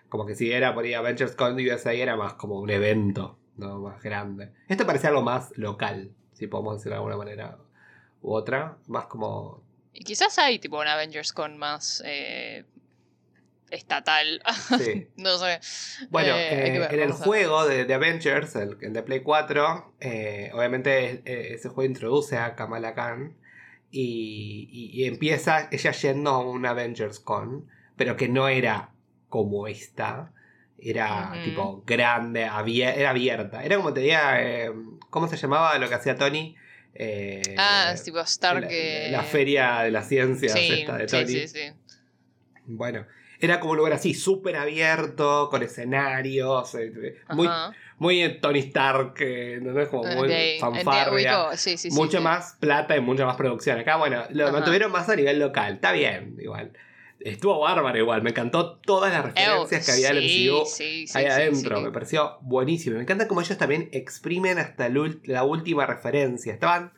Como 0.10 0.26
que 0.26 0.36
si 0.36 0.52
era 0.52 0.74
por 0.74 0.84
ahí 0.86 0.94
Avengers 0.94 1.36
Con 1.36 1.56
de 1.56 1.72
USA 1.74 1.92
era 1.94 2.16
más 2.16 2.34
como 2.34 2.60
un 2.60 2.70
evento, 2.70 3.38
¿no? 3.58 3.80
Más 3.80 4.02
grande. 4.04 4.52
Esto 4.68 4.86
parecía 4.86 5.10
algo 5.10 5.22
más 5.24 5.52
local, 5.58 6.12
si 6.34 6.48
podemos 6.48 6.78
decirlo 6.78 6.94
de 6.96 6.98
alguna 6.98 7.18
manera 7.18 7.58
u 8.26 8.34
otra. 8.34 8.78
Más 8.88 9.06
como 9.06 9.64
Y 9.94 10.04
quizás 10.04 10.38
hay 10.40 10.60
tipo 10.60 10.80
un 10.80 10.88
Avengers 10.88 11.32
con 11.32 11.58
más 11.58 12.02
eh, 12.06 12.66
estatal. 13.70 14.42
Sí. 14.80 15.08
no 15.18 15.38
sé. 15.38 15.60
Bueno, 16.10 16.36
Eh, 16.36 16.76
eh, 16.76 16.80
ver, 16.80 16.94
en 16.94 17.00
el 17.02 17.12
juego 17.14 17.66
de, 17.66 17.86
de 17.86 17.94
Avengers, 17.94 18.56
el, 18.56 18.78
el 18.82 18.94
de 18.94 19.04
Play 19.04 19.22
4, 19.22 19.94
eh, 20.00 20.52
obviamente 20.54 21.22
ese 21.54 21.70
juego 21.70 21.90
introduce 21.90 22.38
a 22.38 22.56
Kamala 22.56 22.94
Khan 22.94 23.36
y, 23.92 24.68
y- 24.72 25.02
y 25.04 25.06
empieza 25.06 25.68
ella 25.72 25.92
yendo 25.92 26.30
a 26.32 26.40
un 26.40 26.66
Avengers 26.66 27.20
Con, 27.20 27.68
pero 27.96 28.18
que 28.18 28.28
no 28.28 28.48
era 28.48 28.92
como 29.30 29.68
esta, 29.68 30.32
era 30.78 31.32
tipo 31.44 31.84
grande, 31.86 32.46
abier- 32.46 32.96
era 32.98 33.10
abierta, 33.12 33.64
era 33.64 33.78
como 33.78 33.94
tenía, 33.94 34.42
eh, 34.44 34.72
¿cómo 35.10 35.28
se 35.28 35.38
llamaba 35.38 35.78
lo 35.80 35.88
que 35.90 35.96
hacía 35.96 36.16
Tony? 36.18 36.56
Eh, 36.98 37.56
Ah, 37.58 37.92
es 37.94 38.04
tipo 38.04 38.20
Stark. 38.22 38.62
la, 38.64 38.68
eh, 38.72 39.10
la 39.12 39.24
feria 39.24 39.82
de 39.82 39.92
las 39.92 40.08
ciencias 40.08 40.56
Sí, 40.56 40.68
esta 40.72 40.98
de 40.98 41.08
sí, 41.08 41.16
Tony. 41.18 41.28
sí, 41.28 41.48
sí. 41.48 41.74
Bueno, 42.68 43.06
era 43.40 43.60
como 43.60 43.72
un 43.74 43.78
lugar 43.78 43.94
así, 43.94 44.14
súper 44.14 44.56
abierto, 44.56 45.50
con 45.50 45.62
escenarios, 45.62 46.74
eh, 46.76 47.18
muy, 47.30 47.48
muy 47.98 48.40
Tony 48.40 48.60
Stark, 48.60 49.14
eh, 49.20 49.60
¿no? 49.62 49.80
Es 49.80 49.90
como 49.90 50.04
muy 50.06 50.30
Ok, 50.30 50.60
fanfarria. 50.60 51.58
sí, 51.58 51.78
sí, 51.78 51.92
sí, 51.92 51.98
mucho 51.98 52.18
sí. 52.18 52.24
más 52.24 52.56
plata 52.60 52.96
y 52.96 53.02
mucha 53.02 53.26
más 53.26 53.36
producción. 53.36 53.78
Acá, 53.80 53.98
bueno, 53.98 54.24
lo 54.32 54.46
Ajá. 54.46 54.54
mantuvieron 54.54 54.92
más 54.92 55.08
a 55.10 55.16
nivel 55.16 55.40
local. 55.40 55.74
Está 55.74 55.92
bien, 55.92 56.38
igual. 56.40 56.72
Estuvo 57.26 57.60
bárbaro 57.60 57.98
igual. 57.98 58.22
Me 58.22 58.30
encantó 58.30 58.78
todas 58.78 59.12
las 59.12 59.26
referencias 59.26 59.84
que 59.84 59.92
había 59.92 60.12
en 60.12 60.18
el 60.18 60.30
sí, 60.30 60.48
MCU 60.48 60.66
sí, 60.68 61.08
sí, 61.08 61.18
ahí 61.18 61.26
adentro. 61.26 61.82
Me 61.82 61.92
pareció 61.92 62.38
buenísimo. 62.42 62.98
Me 62.98 63.02
encanta 63.02 63.28
cómo 63.28 63.42
ellos 63.42 63.58
también 63.58 63.90
exprimen 63.94 64.60
hasta 64.60 64.90
la 64.90 65.44
última 65.44 65.88
referencia. 65.88 66.54
Estaban 66.54 66.94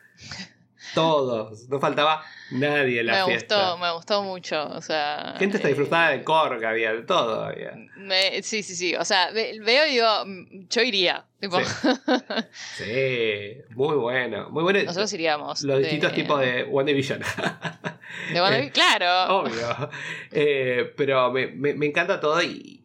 todos. 0.93 1.67
No 1.69 1.79
faltaba 1.79 2.23
nadie 2.51 3.01
en 3.01 3.07
la 3.07 3.25
Me 3.25 3.31
fiesta. 3.31 3.55
gustó, 3.55 3.77
me 3.77 3.91
gustó 3.93 4.23
mucho. 4.23 4.67
O 4.69 4.81
sea. 4.81 5.35
Gente 5.37 5.57
eh, 5.57 5.67
disfrutada 5.67 6.09
de 6.11 6.23
Korg, 6.23 6.63
había 6.65 6.93
de 6.93 7.01
todo. 7.03 7.43
Había. 7.45 7.73
me- 7.97 8.41
sí, 8.43 8.63
sí, 8.63 8.75
sí. 8.75 8.95
O 8.95 9.05
sea, 9.05 9.31
ve- 9.31 9.59
veo 9.63 9.85
y 9.87 9.91
digo, 9.91 10.07
mm, 10.25 10.67
yo 10.69 10.81
iría. 10.81 11.23
Tipo, 11.39 11.59
Sí, 12.51 13.57
muy 13.75 13.95
bueno. 13.95 14.49
Muy 14.49 14.63
bueno. 14.63 14.79
nosotros 14.83 15.11
iríamos. 15.13 15.61
Los 15.63 15.77
de- 15.77 15.83
distintos 15.83 16.13
tipos 16.13 16.39
de 16.39 16.63
One 16.71 16.91
Division. 16.91 17.19
de 18.33 18.41
WandaVision, 18.41 18.69
claro. 18.73 19.37
Obvio. 19.39 19.89
Eh, 20.31 20.93
pero 20.97 21.31
me, 21.31 21.47
me- 21.47 21.73
me 21.73 21.85
encanta 21.87 22.19
todo 22.19 22.41
y, 22.41 22.76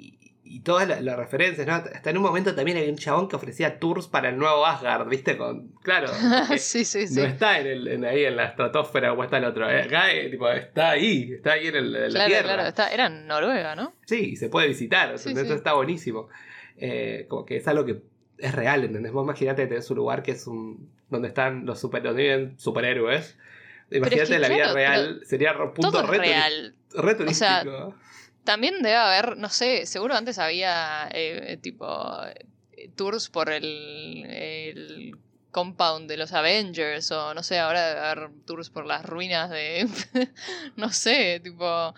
y- 0.57 0.61
todas 0.61 0.89
la- 0.89 1.01
las 1.01 1.17
referencias, 1.17 1.67
¿no? 1.67 1.75
Hasta 1.75 2.11
en 2.11 2.17
un 2.17 2.23
momento 2.23 2.55
también 2.55 2.77
había 2.79 2.91
un 2.91 2.97
chabón 2.99 3.29
que 3.29 3.37
ofrecía 3.37 3.79
tours 3.79 4.07
para 4.09 4.29
el 4.29 4.37
nuevo 4.39 4.65
Asgard, 4.67 5.09
¿viste? 5.09 5.37
Con, 5.37 5.69
claro. 5.83 6.09
sí, 6.59 6.85
sí, 6.85 7.07
sí. 7.07 7.21
No 7.21 7.27
está 7.27 7.59
en 7.61 7.67
el, 7.67 7.89
en 7.89 8.05
ahí 8.05 8.25
en 8.25 8.37
la 8.37 8.45
estratosfera 8.47 9.11
como 9.11 9.25
está 9.25 9.39
el 9.39 9.45
otro. 9.45 9.71
eh, 9.71 9.83
Acá 9.83 10.13
eh, 10.13 10.29
tipo, 10.31 10.49
está 10.51 10.91
ahí, 10.91 11.33
está 11.33 11.53
ahí 11.53 11.67
en, 11.69 11.77
el- 11.77 11.95
en 11.97 12.03
la 12.03 12.09
Claro, 12.11 12.27
Tierra. 12.29 12.43
claro. 12.55 12.69
Está, 12.69 12.89
era 12.93 13.07
en 13.07 13.27
Noruega, 13.27 13.75
¿no? 13.75 13.95
Sí, 14.07 14.31
y 14.33 14.37
se 14.37 14.49
puede 14.49 14.69
visitar, 14.69 15.19
Sí, 15.19 15.31
¿entendés? 15.31 15.53
sí. 15.53 15.57
está 15.59 15.73
buenísimo. 15.75 16.29
Eh, 16.79 17.27
como 17.29 17.45
que 17.45 17.57
es 17.57 17.69
algo 17.69 17.85
que 17.85 18.03
es 18.39 18.55
real, 18.55 18.85
¿entendés? 18.85 19.13
Vos 19.13 19.25
imaginate 19.25 19.63
que 19.63 19.69
tenés 19.69 19.91
un 19.91 19.97
lugar 19.99 20.23
que 20.23 20.33
es 20.33 20.47
un. 20.47 20.91
donde 21.11 21.29
están 21.29 21.67
los 21.67 21.79
super, 21.81 22.03
donde 22.03 22.23
viven 22.23 22.59
superhéroes. 22.59 23.39
Imagínate 23.91 24.23
es 24.23 24.29
que, 24.31 24.39
la 24.39 24.49
vida 24.49 24.57
claro, 24.65 24.75
real, 24.75 25.21
sería 25.25 25.53
punto 25.75 25.91
Todo 25.93 26.07
real. 26.07 26.75
re 26.95 27.15
turístico. 27.15 27.35
sea, 27.35 27.89
También 28.45 28.83
debe 28.83 28.97
haber, 28.97 29.37
no 29.37 29.49
sé, 29.49 29.87
seguro 29.87 30.15
antes 30.15 30.39
había 30.39 31.09
eh, 31.13 31.59
tipo 31.63 31.87
eh, 32.73 32.91
tours 32.97 33.29
por 33.29 33.51
el, 33.51 34.25
el 34.29 35.17
compound 35.53 36.09
de 36.09 36.17
los 36.17 36.33
Avengers 36.33 37.11
o 37.13 37.35
no 37.35 37.43
sé, 37.43 37.59
ahora 37.61 37.87
debe 37.89 38.01
haber 38.01 38.31
tours 38.45 38.71
por 38.71 38.85
las 38.87 39.05
ruinas 39.05 39.51
de, 39.51 39.89
no 40.77 40.91
sé, 40.91 41.41
tipo... 41.43 41.95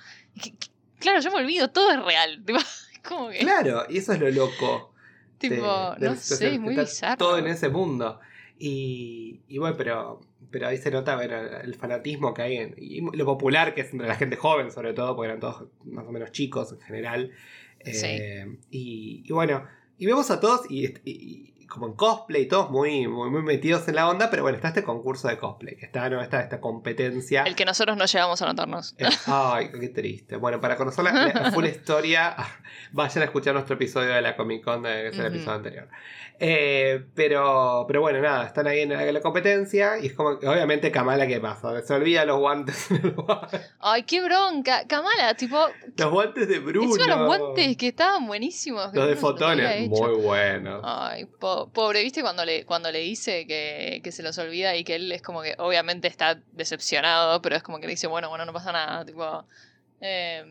Claro, 0.98 1.20
yo 1.20 1.30
me 1.30 1.38
olvido, 1.38 1.68
todo 1.70 1.90
es 1.90 2.02
real. 2.02 2.42
Tipo, 2.46 2.58
como 3.06 3.28
que, 3.28 3.38
Claro, 3.38 3.84
y 3.90 3.98
eso 3.98 4.12
es 4.14 4.20
lo 4.20 4.30
loco. 4.30 4.94
tipo, 5.38 5.94
de 5.98 6.08
no 6.08 6.16
sé, 6.16 6.54
es 6.54 6.60
muy 6.60 6.74
bizarro. 6.74 7.18
Todo 7.18 7.38
en 7.38 7.46
ese 7.46 7.68
mundo. 7.68 8.20
Y, 8.58 9.42
y 9.48 9.58
bueno, 9.58 9.76
pero, 9.76 10.20
pero 10.54 10.68
ahí 10.68 10.76
se 10.76 10.88
nota 10.92 11.20
el 11.64 11.74
fanatismo 11.74 12.32
que 12.32 12.42
hay 12.42 12.56
en, 12.58 12.76
y 12.78 13.00
lo 13.00 13.24
popular 13.24 13.74
que 13.74 13.80
es 13.80 13.92
entre 13.92 14.06
la 14.06 14.14
gente 14.14 14.36
joven, 14.36 14.70
sobre 14.70 14.92
todo, 14.92 15.16
porque 15.16 15.26
eran 15.26 15.40
todos 15.40 15.64
más 15.84 16.06
o 16.06 16.12
menos 16.12 16.30
chicos 16.30 16.70
en 16.70 16.78
general. 16.78 17.32
Eh, 17.80 18.56
y, 18.70 19.24
y 19.26 19.32
bueno, 19.32 19.66
y 19.98 20.06
vemos 20.06 20.30
a 20.30 20.38
todos 20.38 20.70
y 20.70 21.53
como 21.74 21.86
en 21.88 21.94
cosplay, 21.94 22.46
todos 22.46 22.70
muy, 22.70 23.08
muy, 23.08 23.28
muy 23.30 23.42
metidos 23.42 23.86
en 23.88 23.96
la 23.96 24.08
onda, 24.08 24.30
pero 24.30 24.42
bueno, 24.42 24.56
está 24.56 24.68
este 24.68 24.84
concurso 24.84 25.28
de 25.28 25.36
cosplay, 25.36 25.76
que 25.76 25.86
está, 25.86 26.08
¿no? 26.08 26.22
Está 26.22 26.40
esta 26.40 26.60
competencia. 26.60 27.42
El 27.42 27.56
que 27.56 27.64
nosotros 27.64 27.96
no 27.96 28.06
llegamos 28.06 28.40
a 28.40 28.46
notarnos. 28.46 28.94
Eh, 28.98 29.08
ay, 29.26 29.70
qué 29.78 29.88
triste. 29.88 30.36
Bueno, 30.36 30.60
para 30.60 30.76
conocer 30.76 31.04
la, 31.04 31.12
la 31.12 31.50
full 31.52 31.64
historia, 31.66 32.36
vayan 32.92 33.22
a 33.22 33.24
escuchar 33.24 33.54
nuestro 33.54 33.74
episodio 33.74 34.10
de 34.10 34.22
la 34.22 34.36
Comic 34.36 34.62
Con, 34.64 34.84
que 34.84 35.08
es 35.08 35.18
el 35.18 35.26
episodio 35.26 35.52
anterior. 35.52 35.88
Eh, 36.40 37.04
pero, 37.14 37.84
pero 37.86 38.00
bueno, 38.00 38.20
nada, 38.20 38.46
están 38.46 38.66
ahí 38.66 38.80
en 38.80 38.90
la, 38.90 39.06
en 39.06 39.14
la 39.14 39.20
competencia 39.20 39.98
y 40.00 40.06
es 40.06 40.14
como 40.14 40.38
que 40.38 40.48
obviamente 40.48 40.90
Kamala, 40.90 41.28
¿qué 41.28 41.38
pasa? 41.38 41.80
Se 41.82 41.94
olvida 41.94 42.24
los 42.24 42.38
guantes 42.38 42.90
en 42.90 43.04
el 43.04 43.10
bar. 43.12 43.48
Ay, 43.78 44.02
qué 44.02 44.22
bronca. 44.22 44.84
Kamala, 44.88 45.34
tipo. 45.34 45.56
Los 45.96 46.10
guantes 46.10 46.48
de 46.48 46.58
Bruno. 46.58 46.92
Encima 46.92 47.06
los 47.06 47.26
guantes 47.26 47.76
que 47.76 47.88
estaban 47.88 48.26
buenísimos. 48.26 48.92
Los 48.92 49.08
de 49.08 49.16
fotones, 49.16 49.88
muy 49.88 50.14
buenos. 50.20 50.80
Ay, 50.82 51.26
po- 51.66 51.72
pobre, 51.72 52.02
¿viste 52.02 52.22
cuando 52.22 52.44
le, 52.44 52.64
cuando 52.64 52.90
le 52.92 53.00
dice 53.00 53.46
que, 53.46 54.00
que 54.02 54.12
se 54.12 54.22
los 54.22 54.36
olvida 54.38 54.74
y 54.76 54.84
que 54.84 54.94
él 54.96 55.10
es 55.12 55.22
como 55.22 55.42
que 55.42 55.54
obviamente 55.58 56.08
está 56.08 56.40
decepcionado, 56.52 57.40
pero 57.42 57.56
es 57.56 57.62
como 57.62 57.78
que 57.80 57.86
le 57.86 57.92
dice, 57.92 58.06
bueno, 58.06 58.28
bueno, 58.28 58.44
no 58.44 58.52
pasa 58.52 58.72
nada, 58.72 59.04
tipo... 59.04 59.46
eh, 60.00 60.44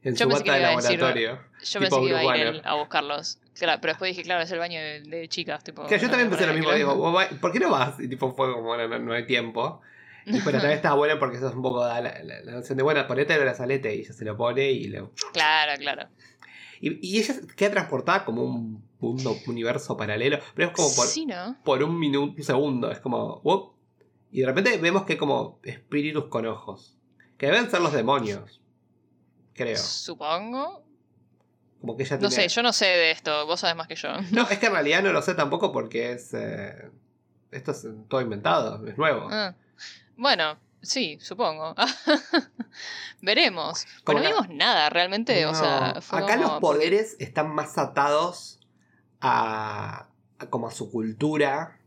en 0.00 0.14
yo 0.14 0.24
su 0.24 0.28
pensé 0.28 0.44
que 0.44 0.50
de 0.52 0.58
decir- 0.58 1.00
laboratorio. 1.00 1.40
yo 1.60 1.80
Tipo 1.80 1.80
pensé 1.80 2.00
que 2.00 2.06
iba 2.08 2.18
a 2.32 2.36
ir 2.36 2.46
él 2.46 2.62
a 2.64 2.74
buscarlos. 2.74 3.38
Claro, 3.58 3.80
pero 3.80 3.92
después 3.94 4.08
dije, 4.10 4.22
claro, 4.22 4.42
es 4.44 4.50
el 4.52 4.58
baño 4.60 4.78
de, 4.80 5.00
de 5.00 5.28
chicas, 5.28 5.64
tipo... 5.64 5.84
Que 5.86 5.98
yo 5.98 6.04
no 6.04 6.10
también 6.10 6.30
pensé 6.30 6.46
lo 6.46 6.54
mismo, 6.54 6.72
digo, 6.72 6.90
lo- 6.92 6.96
"Vos 6.98 7.16
va- 7.16 7.28
¿por 7.40 7.50
qué 7.52 7.58
no 7.58 7.70
vas? 7.70 7.98
Y 7.98 8.08
tipo 8.08 8.32
fue 8.32 8.52
como, 8.52 8.62
bueno, 8.64 8.86
no, 8.86 8.98
no 9.00 9.12
hay 9.12 9.26
tiempo. 9.26 9.80
Y, 10.24 10.40
pero 10.42 10.58
también 10.58 10.72
está 10.76 10.92
bueno 10.94 11.18
porque 11.18 11.38
eso 11.38 11.48
es 11.48 11.54
un 11.54 11.62
poco 11.62 11.84
la, 11.86 12.00
la, 12.00 12.22
la 12.22 12.52
noción 12.52 12.76
de, 12.76 12.82
bueno, 12.84 13.04
ponete 13.08 13.34
el 13.34 13.40
brazalete 13.40 13.96
y 13.96 14.00
ella 14.00 14.12
se 14.12 14.24
lo 14.24 14.36
pone 14.36 14.70
y 14.70 14.88
le... 14.88 15.02
Claro, 15.32 15.72
claro. 15.78 16.08
Y, 16.80 16.98
y 17.16 17.18
ella 17.18 17.34
queda 17.56 17.70
transportada 17.72 18.24
como 18.24 18.42
un 18.44 18.87
mundo, 19.00 19.36
universo 19.46 19.96
paralelo, 19.96 20.38
pero 20.54 20.68
es 20.68 20.74
como 20.74 20.94
por, 20.94 21.06
Sí, 21.06 21.24
¿no? 21.26 21.56
por 21.64 21.82
un 21.82 21.98
minuto, 21.98 22.34
un 22.36 22.42
segundo, 22.44 22.90
es 22.90 23.00
como, 23.00 23.40
"Wop", 23.42 23.74
y 24.32 24.40
de 24.40 24.46
repente 24.46 24.76
vemos 24.78 25.04
que 25.04 25.12
hay 25.14 25.18
como 25.18 25.60
espíritus 25.62 26.24
con 26.26 26.46
ojos, 26.46 26.96
que 27.36 27.46
deben 27.46 27.70
ser 27.70 27.80
los 27.80 27.92
demonios, 27.92 28.60
creo. 29.54 29.76
Supongo. 29.78 30.84
Como 31.80 31.96
que 31.96 32.02
ella 32.02 32.16
No 32.16 32.28
tiene... 32.28 32.48
sé, 32.48 32.48
yo 32.48 32.62
no 32.62 32.72
sé 32.72 32.86
de 32.86 33.10
esto, 33.12 33.46
vos 33.46 33.60
sabés 33.60 33.76
más 33.76 33.86
que 33.86 33.94
yo. 33.94 34.08
No, 34.32 34.48
es 34.50 34.58
que 34.58 34.66
en 34.66 34.72
realidad 34.72 35.00
no 35.02 35.12
lo 35.12 35.22
sé 35.22 35.34
tampoco 35.34 35.70
porque 35.72 36.10
es... 36.12 36.34
eh, 36.34 36.90
Esto 37.52 37.70
es 37.70 37.86
todo 38.08 38.20
inventado, 38.20 38.84
es 38.86 38.98
nuevo. 38.98 39.28
Ah. 39.30 39.54
Bueno, 40.16 40.58
sí, 40.82 41.18
supongo. 41.20 41.74
Veremos. 43.20 43.86
Pero 44.04 44.18
no 44.20 44.26
vimos 44.28 44.48
nada, 44.50 44.90
realmente, 44.90 45.46
o 45.46 45.54
sea, 45.54 46.00
fue 46.00 46.18
acá 46.18 46.36
como- 46.36 46.48
los 46.48 46.60
poderes 46.60 47.16
están 47.18 47.54
más 47.54 47.78
atados 47.78 48.57
a, 49.20 50.08
a 50.38 50.46
como 50.50 50.68
a 50.68 50.70
su 50.70 50.90
cultura 50.90 51.78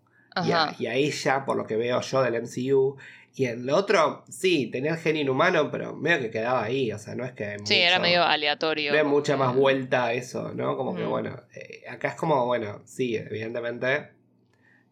y 0.45 0.51
a, 0.51 0.63
Ajá. 0.63 0.75
y 0.79 0.87
a 0.87 0.93
ella, 0.95 1.45
por 1.45 1.57
lo 1.57 1.65
que 1.65 1.75
veo 1.75 2.01
yo 2.01 2.21
del 2.21 2.35
MCU. 2.35 2.97
Y 3.33 3.45
en 3.45 3.65
lo 3.65 3.77
otro, 3.77 4.25
sí, 4.29 4.67
tenía 4.67 4.91
el 4.91 4.97
genio 4.97 5.21
inhumano, 5.21 5.71
pero 5.71 5.95
medio 5.95 6.19
que 6.19 6.31
quedaba 6.31 6.63
ahí, 6.63 6.91
o 6.91 6.99
sea, 6.99 7.15
no 7.15 7.23
es 7.23 7.31
que... 7.31 7.53
Sí, 7.59 7.59
mucho- 7.61 7.73
era 7.73 7.99
medio 7.99 8.23
aleatorio. 8.23 8.93
No 8.93 9.09
mucha 9.09 9.37
más 9.37 9.55
vuelta 9.55 10.05
a 10.07 10.13
eso, 10.13 10.53
¿no? 10.53 10.75
Como 10.75 10.95
que 10.95 11.05
bueno, 11.05 11.39
eh, 11.55 11.83
acá 11.89 12.09
es 12.09 12.15
como, 12.15 12.45
bueno, 12.45 12.81
sí, 12.85 13.15
evidentemente 13.15 14.09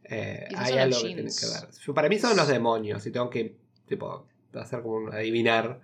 eh, 0.06 0.47
hay 0.56 0.78
algo 0.78 0.97
que 1.02 1.08
tiene 1.08 1.23
que 1.23 1.45
ver. 1.45 1.95
Para 1.95 2.10
mí 2.10 2.17
son 2.17 2.36
los 2.38 2.47
demonios 2.47 3.06
y 3.06 3.12
tengo 3.12 3.30
que, 3.30 3.56
tipo, 3.88 4.25
hacer 4.54 4.82
como 4.82 4.95
un 4.95 5.13
adivinar 5.13 5.82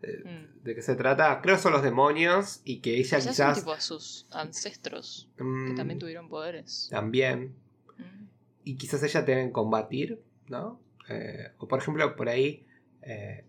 Mm. 0.00 0.62
de 0.62 0.74
qué 0.74 0.82
se 0.82 0.94
trata. 0.94 1.40
Creo 1.40 1.56
que 1.56 1.62
son 1.62 1.72
los 1.72 1.82
demonios 1.82 2.60
y 2.64 2.80
que 2.80 2.98
ella 2.98 3.18
Quizás 3.18 3.24
son 3.24 3.32
quizás... 3.32 3.58
tipo 3.58 3.80
sus 3.80 4.26
ancestros, 4.30 5.28
que 5.36 5.44
mm, 5.44 5.74
también 5.74 5.98
tuvieron 5.98 6.28
poderes. 6.28 6.88
también. 6.90 7.54
Mm. 7.96 8.26
Y 8.64 8.76
quizás 8.76 9.02
ella 9.02 9.24
tenga 9.24 9.44
que 9.44 9.52
combatir, 9.52 10.22
¿no? 10.48 10.80
Eh, 11.08 11.52
o 11.58 11.66
por 11.66 11.80
ejemplo, 11.80 12.14
por 12.14 12.28
ahí 12.28 12.66
eh, 13.02 13.44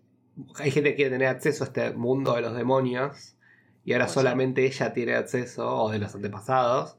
hay 0.56 0.72
gente 0.72 0.92
que 0.92 0.96
quiere 0.96 1.12
tener 1.12 1.28
acceso 1.28 1.64
a 1.64 1.68
este 1.68 1.92
mundo 1.92 2.34
de 2.36 2.42
los 2.42 2.56
demonios 2.56 3.36
y 3.86 3.94
ahora 3.94 4.08
solamente 4.08 4.66
ella 4.66 4.94
tiene 4.94 5.16
acceso, 5.16 5.68
o 5.68 5.92
de 5.92 6.00
los 6.00 6.14
antepasados, 6.14 6.96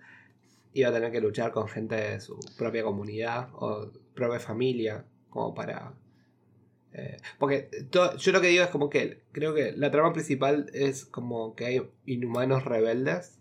y 0.72 0.82
va 0.82 0.88
a 0.88 0.92
tener 0.92 1.12
que 1.12 1.20
luchar 1.20 1.52
con 1.52 1.68
gente 1.68 1.94
de 1.94 2.20
su 2.20 2.38
propia 2.56 2.82
comunidad 2.82 3.48
o 3.54 3.90
propia 4.14 4.40
familia, 4.40 5.04
como 5.28 5.54
para... 5.54 5.92
eh, 6.92 7.16
porque 7.38 7.68
to- 7.90 8.16
yo 8.16 8.32
lo 8.32 8.40
que 8.40 8.48
digo 8.48 8.64
es 8.64 8.70
como 8.70 8.90
que 8.90 9.20
creo 9.32 9.54
que 9.54 9.72
la 9.72 9.90
trama 9.90 10.12
principal 10.12 10.70
es 10.74 11.04
como 11.04 11.54
que 11.54 11.66
hay 11.66 11.82
inhumanos 12.06 12.64
rebeldes 12.64 13.36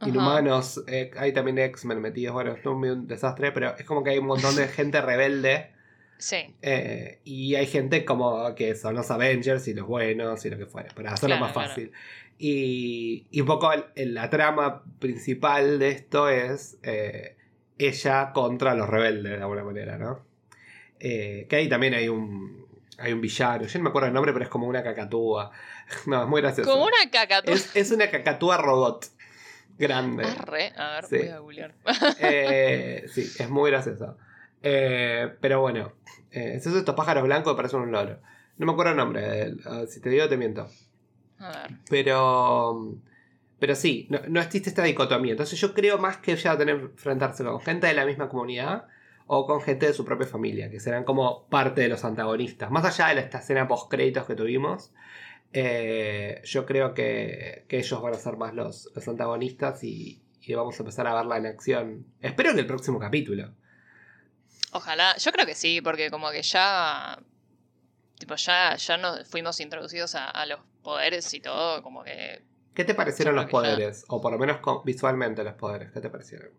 Ajá. 0.00 0.10
Inhumanos, 0.10 0.84
eh, 0.86 1.10
hay 1.16 1.32
también 1.32 1.58
X-Men 1.58 2.00
metidos, 2.00 2.32
bueno, 2.32 2.52
es 2.52 2.64
un, 2.64 3.08
desastre, 3.08 3.50
pero 3.52 3.76
es 3.76 3.84
como 3.84 4.04
que 4.04 4.10
hay 4.10 4.18
un 4.18 4.26
montón 4.26 4.54
de 4.54 4.68
gente 4.68 5.00
rebelde 5.00 5.72
Sí, 6.18 6.54
eh, 6.62 7.20
y 7.24 7.54
hay 7.54 7.66
gente 7.66 8.04
como 8.04 8.54
que 8.56 8.74
son 8.74 8.94
los 8.96 9.10
Avengers 9.10 9.68
y 9.68 9.74
los 9.74 9.86
buenos 9.86 10.44
y 10.44 10.50
lo 10.50 10.58
que 10.58 10.66
fuera, 10.66 10.92
para 10.94 11.12
hacerlo 11.12 11.36
Claro, 11.36 11.44
más 11.46 11.52
claro. 11.52 11.68
fácil. 11.70 11.92
Y, 12.38 13.26
y 13.30 13.40
un 13.40 13.46
poco 13.46 13.72
el- 13.72 13.84
el- 13.96 14.14
la 14.14 14.30
trama 14.30 14.84
principal 15.00 15.78
de 15.78 15.90
esto 15.90 16.28
es 16.28 16.78
eh, 16.82 17.36
ella 17.78 18.32
contra 18.32 18.74
los 18.74 18.88
rebeldes, 18.88 19.32
de 19.32 19.38
alguna 19.42 19.64
manera, 19.64 19.98
¿no? 19.98 20.27
Eh, 21.00 21.46
que 21.48 21.56
ahí 21.56 21.68
también 21.68 21.94
hay 21.94 22.08
un, 22.08 22.66
hay 22.98 23.12
un 23.12 23.20
villano, 23.20 23.64
yo 23.66 23.78
no 23.78 23.84
me 23.84 23.88
acuerdo 23.90 24.08
el 24.08 24.14
nombre, 24.14 24.32
pero 24.32 24.44
es 24.44 24.50
como 24.50 24.66
una 24.66 24.82
cacatúa. 24.82 25.50
No, 26.06 26.22
es 26.22 26.28
muy 26.28 26.42
gracioso. 26.42 26.70
como 26.70 26.84
una 26.84 27.10
cacatúa. 27.10 27.54
es, 27.54 27.74
es 27.74 27.90
una 27.92 28.10
cacatúa 28.10 28.58
robot 28.58 29.06
grande. 29.78 30.24
Arre, 30.24 30.72
a 30.76 30.94
ver, 30.96 31.04
Sí. 31.06 31.16
voy 31.18 31.28
a 31.28 31.38
googlear. 31.38 31.74
Eh, 32.20 33.04
sí, 33.12 33.22
es 33.22 33.48
muy 33.48 33.70
gracioso. 33.70 34.18
Eh, 34.62 35.32
pero 35.40 35.60
bueno, 35.60 35.92
eh, 36.30 36.52
es 36.56 36.62
eso 36.66 36.72
de 36.74 36.80
estos 36.80 36.94
pájaros 36.94 37.24
blancos 37.24 37.52
que 37.52 37.56
parecen 37.56 37.80
un 37.80 37.92
loro. 37.92 38.18
No 38.58 38.66
me 38.66 38.72
acuerdo 38.72 38.90
el 38.90 38.96
nombre, 38.98 39.22
de 39.22 39.42
él, 39.42 39.60
ah, 39.66 39.84
si 39.88 40.00
te 40.00 40.10
digo 40.10 40.28
te 40.28 40.36
miento. 40.36 40.68
A 41.38 41.48
ver. 41.52 41.70
Pero, 41.88 42.96
pero 43.60 43.74
sí, 43.76 44.08
no, 44.10 44.20
no 44.28 44.40
existe 44.40 44.68
esta 44.68 44.82
dicotomía. 44.82 45.30
Entonces 45.32 45.58
yo 45.60 45.72
creo 45.72 45.96
más 45.98 46.16
que 46.18 46.32
ella 46.32 46.50
va 46.50 46.54
a 46.54 46.58
tener 46.58 46.76
que 46.76 46.82
enfrentarse 46.86 47.44
con 47.44 47.60
gente 47.60 47.86
de 47.86 47.94
la 47.94 48.04
misma 48.04 48.28
comunidad 48.28 48.86
o 49.30 49.46
con 49.46 49.60
gente 49.60 49.86
de 49.86 49.92
su 49.92 50.04
propia 50.04 50.26
familia, 50.26 50.68
que 50.70 50.80
serán 50.80 51.04
como 51.04 51.46
parte 51.48 51.82
de 51.82 51.88
los 51.88 52.04
antagonistas. 52.04 52.70
Más 52.70 52.84
allá 52.84 53.14
de 53.14 53.20
esta 53.20 53.38
escena 53.38 53.68
post 53.68 53.90
créditos 53.90 54.26
que 54.26 54.34
tuvimos, 54.34 54.90
eh, 55.52 56.40
yo 56.44 56.66
creo 56.66 56.94
que, 56.94 57.64
que 57.68 57.78
ellos 57.78 58.02
van 58.02 58.14
a 58.14 58.18
ser 58.18 58.36
más 58.36 58.54
los, 58.54 58.90
los 58.94 59.06
antagonistas 59.06 59.84
y, 59.84 60.22
y 60.40 60.54
vamos 60.54 60.78
a 60.78 60.82
empezar 60.82 61.06
a 61.06 61.14
verla 61.14 61.36
en 61.36 61.46
acción. 61.46 62.06
Espero 62.20 62.54
que 62.54 62.60
el 62.60 62.66
próximo 62.66 62.98
capítulo. 62.98 63.54
Ojalá, 64.72 65.16
yo 65.16 65.30
creo 65.32 65.46
que 65.46 65.54
sí, 65.54 65.80
porque 65.80 66.10
como 66.10 66.30
que 66.30 66.42
ya. 66.42 67.18
Tipo, 68.18 68.34
ya, 68.34 68.74
ya 68.76 68.96
nos 68.96 69.28
fuimos 69.28 69.60
introducidos 69.60 70.14
a, 70.14 70.28
a 70.28 70.44
los 70.46 70.58
poderes 70.82 71.32
y 71.34 71.40
todo, 71.40 71.82
como 71.82 72.02
que. 72.04 72.42
¿Qué 72.74 72.84
te 72.84 72.94
parecieron 72.94 73.34
los 73.36 73.44
ya- 73.46 73.50
poderes? 73.50 74.04
O 74.08 74.20
por 74.20 74.32
lo 74.32 74.38
menos 74.38 74.58
visualmente 74.84 75.42
los 75.44 75.54
poderes. 75.54 75.90
¿Qué 75.92 76.00
te 76.00 76.10
parecieron? 76.10 76.50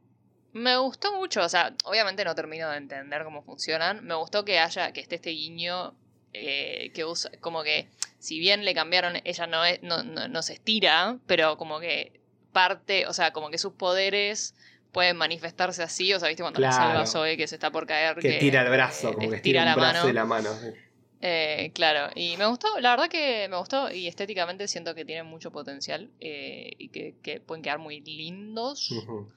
Me 0.53 0.77
gustó 0.77 1.13
mucho, 1.15 1.43
o 1.43 1.49
sea, 1.49 1.75
obviamente 1.83 2.23
no 2.25 2.33
termino 2.35 2.69
de 2.69 2.77
entender 2.77 3.23
cómo 3.23 3.43
funcionan. 3.43 4.03
Me 4.03 4.15
gustó 4.15 4.43
que 4.45 4.59
haya, 4.59 4.91
que 4.91 5.01
esté 5.01 5.15
este 5.15 5.29
guiño 5.31 5.93
eh, 6.33 6.91
que 6.93 7.05
usa, 7.05 7.31
como 7.39 7.63
que, 7.63 7.87
si 8.17 8.39
bien 8.39 8.65
le 8.65 8.73
cambiaron, 8.73 9.13
ella 9.23 9.47
no, 9.47 9.63
es, 9.65 9.81
no, 9.83 10.03
no, 10.03 10.27
no 10.27 10.41
se 10.41 10.53
estira, 10.53 11.17
pero 11.27 11.57
como 11.57 11.79
que 11.79 12.19
parte, 12.51 13.05
o 13.07 13.13
sea, 13.13 13.31
como 13.31 13.49
que 13.49 13.57
sus 13.57 13.73
poderes 13.73 14.55
pueden 14.91 15.17
manifestarse 15.17 15.83
así, 15.83 16.13
o 16.13 16.19
sea, 16.19 16.29
viste 16.29 16.41
cuando 16.43 16.59
la 16.59 16.69
Claro. 16.69 16.83
salva 16.85 17.05
Zoe 17.05 17.37
que 17.37 17.47
se 17.47 17.55
está 17.55 17.71
por 17.71 17.85
caer. 17.85 18.17
Que 18.17 18.33
tira 18.39 18.63
el 18.63 18.69
brazo, 18.69 19.09
eh, 19.09 19.13
como 19.13 19.29
que 19.29 19.35
estira 19.35 19.65
la 19.65 19.75
brazo 19.75 19.93
mano. 19.99 20.09
y 20.09 20.13
la 20.13 20.25
mano. 20.25 20.49
Eh, 21.21 21.71
claro, 21.73 22.11
y 22.15 22.37
me 22.37 22.45
gustó, 22.47 22.67
la 22.79 22.91
verdad 22.91 23.09
que 23.09 23.47
me 23.49 23.57
gustó 23.57 23.91
y 23.91 24.07
estéticamente 24.07 24.67
siento 24.67 24.95
que 24.95 25.03
tienen 25.03 25.25
mucho 25.25 25.51
potencial 25.51 26.09
eh, 26.21 26.71
y 26.77 26.89
que, 26.89 27.15
que 27.21 27.39
pueden 27.41 27.61
quedar 27.61 27.77
muy 27.77 27.99
lindos. 28.01 28.89
Ujú. 28.91 29.29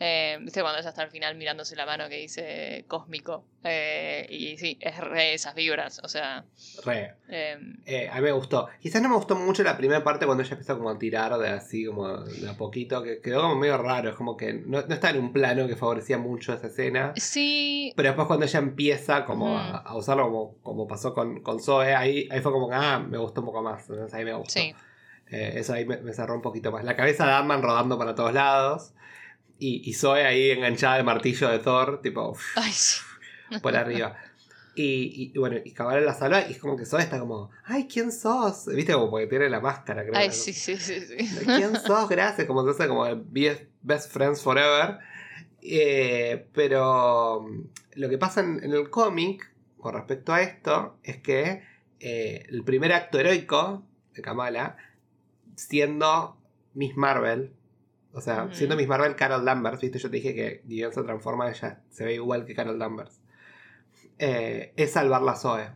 Eh, 0.00 0.38
¿Viste 0.42 0.60
cuando 0.60 0.80
ella 0.80 0.88
está 0.88 1.02
al 1.02 1.10
final 1.10 1.36
mirándose 1.36 1.76
la 1.76 1.86
mano 1.86 2.08
que 2.08 2.16
dice 2.16 2.84
cósmico? 2.88 3.44
Eh, 3.62 4.26
y 4.28 4.56
sí, 4.56 4.76
es 4.80 4.98
re 4.98 5.34
esas 5.34 5.54
vibras, 5.54 6.00
o 6.02 6.08
sea... 6.08 6.44
Re. 6.84 7.14
eh, 7.28 7.56
Eh, 7.86 8.08
a 8.10 8.16
mí 8.16 8.22
me 8.22 8.32
gustó. 8.32 8.68
Quizás 8.80 9.00
no 9.00 9.08
me 9.08 9.14
gustó 9.14 9.36
mucho 9.36 9.62
la 9.62 9.76
primera 9.76 10.02
parte 10.02 10.26
cuando 10.26 10.42
ella 10.42 10.50
empieza 10.50 10.74
como 10.76 10.90
a 10.90 10.98
tirar 10.98 11.38
de 11.38 11.48
así 11.48 11.86
como 11.86 12.08
de 12.24 12.50
a 12.50 12.54
poquito, 12.54 13.02
que 13.04 13.20
quedó 13.20 13.42
como 13.42 13.54
medio 13.54 13.78
raro. 13.78 14.10
Es 14.10 14.16
como 14.16 14.36
que 14.36 14.52
no, 14.52 14.82
no 14.82 14.94
está 14.94 15.10
en 15.10 15.18
un 15.20 15.32
plano 15.32 15.68
que 15.68 15.76
favorecía 15.76 16.18
mucho 16.18 16.52
esa 16.52 16.66
escena. 16.66 17.12
sí, 17.16 17.92
Pero 17.96 18.08
después 18.08 18.26
cuando 18.26 18.46
ella 18.46 18.58
empieza 18.58 19.24
como 19.24 19.56
a, 19.56 19.64
Mm. 19.64 19.86
a 19.86 19.96
usarlo 19.96 20.24
como, 20.24 20.56
como 20.62 20.88
pasó 20.88 21.14
con, 21.14 21.40
con 21.40 21.60
Zoe, 21.62 21.94
ahí, 21.94 22.28
ahí 22.32 22.40
fue 22.40 22.50
como 22.50 22.68
que, 22.68 22.74
ah, 22.74 22.98
me 22.98 23.16
gustó 23.18 23.42
un 23.42 23.46
poco 23.46 23.62
más. 23.62 23.88
Entonces 23.88 24.12
ahí 24.12 24.24
me 24.24 24.34
gustó. 24.34 24.52
sí. 24.52 24.74
Eh, 25.30 25.52
eso 25.56 25.72
ahí 25.72 25.84
me, 25.86 25.96
me 25.98 26.12
cerró 26.12 26.34
un 26.34 26.42
poquito 26.42 26.70
más. 26.72 26.84
La 26.84 26.96
cabeza 26.96 27.24
de 27.26 27.32
Ant-Man 27.32 27.62
rodando 27.62 27.96
para 27.96 28.14
todos 28.14 28.34
lados. 28.34 28.92
Y, 29.58 29.88
y 29.88 29.92
Zoe 29.94 30.24
ahí 30.24 30.50
enganchada 30.50 30.96
de 30.96 31.04
martillo 31.04 31.48
de 31.48 31.58
Thor, 31.58 32.00
tipo, 32.02 32.36
Ay, 32.56 32.72
sí. 32.72 33.00
por 33.62 33.76
arriba. 33.76 34.16
Y, 34.76 35.32
y 35.32 35.38
bueno, 35.38 35.56
y 35.64 35.70
Cabal 35.72 36.04
la 36.04 36.14
salva 36.14 36.48
y 36.48 36.52
es 36.52 36.58
como 36.58 36.76
que 36.76 36.84
Zoe 36.84 37.02
está 37.02 37.20
como, 37.20 37.50
ay, 37.64 37.86
¿quién 37.86 38.10
sos? 38.10 38.66
¿Viste? 38.66 38.92
Como 38.92 39.08
porque 39.08 39.28
tiene 39.28 39.48
la 39.48 39.60
máscara, 39.60 40.02
creo. 40.02 40.16
Ay, 40.16 40.28
¿no? 40.28 40.34
sí, 40.34 40.52
sí, 40.52 40.76
sí, 40.76 41.00
sí. 41.00 41.16
¿Quién 41.44 41.76
sos? 41.86 42.08
Gracias. 42.08 42.46
Como 42.46 42.60
entonces 42.60 42.88
como 42.88 43.04
best, 43.26 43.62
best 43.82 44.10
friends 44.10 44.42
forever. 44.42 44.98
Eh, 45.62 46.48
pero 46.52 47.42
mm, 47.42 47.62
lo 47.94 48.08
que 48.08 48.18
pasa 48.18 48.40
en, 48.40 48.62
en 48.64 48.72
el 48.72 48.90
cómic 48.90 49.54
con 49.78 49.94
respecto 49.94 50.32
a 50.32 50.42
esto 50.42 50.98
es 51.02 51.18
que 51.18 51.62
eh, 52.00 52.46
el 52.48 52.64
primer 52.64 52.92
acto 52.92 53.18
heroico 53.18 53.82
de 54.14 54.22
Kamala, 54.22 54.76
siendo 55.56 56.36
Miss 56.74 56.96
Marvel, 56.96 57.52
o 58.14 58.20
sea, 58.20 58.48
siendo 58.52 58.76
Miss 58.76 58.86
Marvel 58.86 59.16
Carol 59.16 59.44
Danvers, 59.44 59.80
viste, 59.80 59.98
yo 59.98 60.08
te 60.08 60.16
dije 60.16 60.34
que 60.34 60.62
Gideon 60.68 60.92
se 60.92 61.02
transforma, 61.02 61.50
ella 61.50 61.82
se 61.90 62.04
ve 62.04 62.14
igual 62.14 62.44
que 62.46 62.54
Carol 62.54 62.78
Danvers, 62.78 63.20
eh, 64.18 64.72
es 64.76 64.92
salvar 64.92 65.22
la 65.22 65.34
Zoe, 65.34 65.70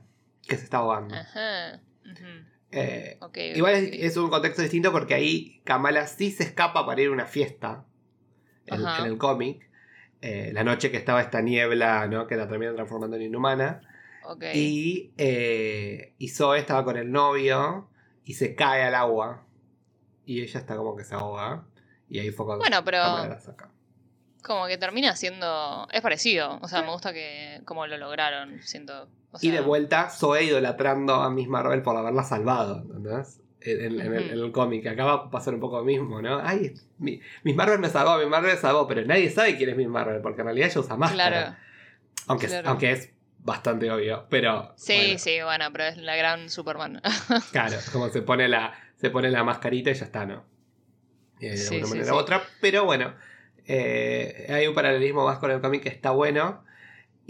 que 0.47 0.57
se 0.57 0.65
está 0.65 0.79
ahogando. 0.79 1.17
Ajá. 1.17 1.81
Eh, 2.71 3.19
Igual 3.57 3.75
es, 3.75 3.91
es 3.93 4.17
un 4.17 4.31
contexto 4.31 4.63
distinto 4.63 4.93
porque 4.93 5.15
ahí 5.15 5.61
Kamala 5.65 6.07
sí 6.07 6.31
se 6.31 6.45
escapa 6.45 6.85
para 6.87 7.01
ir 7.01 7.09
a 7.09 7.13
una 7.13 7.25
fiesta 7.27 7.87
en, 8.67 8.87
el 9.07 9.19
cómic. 9.19 9.69
eh, 10.21 10.51
la 10.53 10.65
noche 10.65 10.91
que 10.91 10.97
estaba 10.97 11.21
esta 11.21 11.41
niebla, 11.41 12.07
¿no? 12.07 12.27
Que 12.27 12.37
la 12.37 12.47
terminan 12.47 12.75
transformando 12.77 13.17
en 13.17 13.23
inhumana. 13.23 13.81
Y 14.55 15.13
Zoe 16.29 16.59
estaba 16.59 16.85
con 16.85 16.97
el 16.99 17.11
novio 17.11 17.89
y 18.25 18.35
se 18.35 18.55
cae 18.55 18.83
al 18.83 18.95
agua. 18.95 19.45
Y 20.27 20.43
ella 20.43 20.61
está 20.61 20.77
como 20.77 20.95
que 20.95 21.05
se 21.05 21.15
ahoga. 21.15 21.65
Y 22.09 22.19
ahí 22.21 22.31
fue 22.31 22.47
cuando 22.47 22.63
Bueno, 22.63 22.85
pero-. 22.85 23.37
Como 24.43 24.67
que 24.67 24.79
termina 24.79 25.15
siendo. 25.17 25.89
Es 25.93 26.01
parecido. 26.01 26.59
O 26.63 26.69
sea, 26.69 26.83
me 26.83 26.91
gusta 26.91 27.13
que. 27.13 27.61
Como 27.65 27.87
lo 27.87 27.97
lograron. 27.99 28.63
Siento. 28.63 29.09
o 29.33 29.39
Y 29.43 29.51
de 29.51 29.61
vuelta, 29.61 30.09
Zoe 30.11 30.45
idolatrando 30.45 31.15
a 31.17 31.31
Miss 31.31 31.49
Marvel 31.49 31.83
por 31.83 31.97
haberla 31.97 32.23
salvado, 32.23 32.79
¿entendés? 32.83 33.41
En, 33.61 33.81
en- 33.85 34.01
en 34.01 34.15
el, 34.15 34.23
Ujú. 34.25 34.33
en 34.33 34.39
el 34.45 34.53
cómic, 34.53 34.87
acá 34.87 35.05
va 35.05 35.13
a 35.15 35.31
pasar 35.31 35.53
un 35.53 35.61
poco 35.61 35.79
lo 35.79 35.85
mismo, 35.85 36.23
¿no? 36.23 36.41
Ay, 36.43 36.73
mi- 36.99 37.21
Miss 37.43 37.57
Marvel 37.57 37.81
me 37.81 37.89
salvó, 37.89 38.17
Miss 38.19 38.29
Marvel 38.29 38.53
me 38.53 38.57
salvó, 38.57 38.87
pero 38.87 39.05
nadie 39.05 39.29
sabe 39.31 39.57
quién 39.57 39.71
es 39.71 39.77
Miss 39.77 39.89
Marvel, 39.89 40.23
porque 40.23 40.41
en 40.43 40.47
realidad 40.47 40.69
ella 40.71 40.81
usa 40.81 40.97
máscara. 40.97 41.29
Claro. 41.41 41.57
aunque, 42.29 42.47
claro. 42.47 42.69
aunque 42.71 42.93
es 42.93 43.13
bastante 43.41 43.91
obvio, 43.91 44.27
pero... 44.31 44.73
Sí, 44.77 44.95
bueno, 44.97 45.19
sí, 45.19 45.43
bueno, 45.43 45.65
pero 45.73 45.85
es 45.85 45.97
la 45.99 46.15
gran 46.17 46.49
Superman. 46.49 47.03
Claro, 47.51 47.77
como 47.93 48.09
se 48.11 48.23
pone 48.23 48.49
la, 48.49 48.73
se 48.97 49.11
pone 49.11 49.29
la 49.31 49.43
mascarita 49.43 49.91
y 49.91 49.95
ya 49.95 50.05
está, 50.05 50.25
¿no? 50.25 50.45
Eh, 51.41 51.51
de 51.51 51.57
Sí, 51.57 51.75
alguna 51.77 51.87
sí, 51.87 51.99
manera 51.99 52.15
u 52.15 52.17
otra, 52.17 52.43
pero 52.61 52.85
bueno, 52.85 53.15
eh, 53.67 54.47
hay 54.51 54.67
un 54.67 54.75
paralelismo 54.75 55.25
más 55.25 55.39
con 55.39 55.51
el 55.51 55.61
cómic 55.61 55.83
que 55.83 55.89
está 55.89 56.11
bueno. 56.11 56.65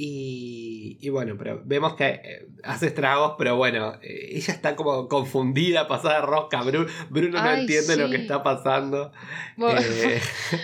Y, 0.00 0.96
y 1.00 1.08
bueno, 1.08 1.34
pero 1.36 1.60
vemos 1.64 1.94
que 1.96 2.06
eh, 2.06 2.46
hace 2.62 2.86
estragos, 2.86 3.34
pero 3.36 3.56
bueno, 3.56 3.98
ella 4.00 4.52
está 4.54 4.76
como 4.76 5.08
confundida, 5.08 5.88
pasada 5.88 6.20
de 6.20 6.26
rosca. 6.26 6.62
Bruno, 6.62 6.86
Bruno 7.10 7.42
no 7.42 7.50
entiende 7.52 7.96
lo 7.96 8.08
que 8.08 8.16
está 8.16 8.44
pasando. 8.44 9.10
Bo- 9.56 9.70
Eh, 9.76 10.20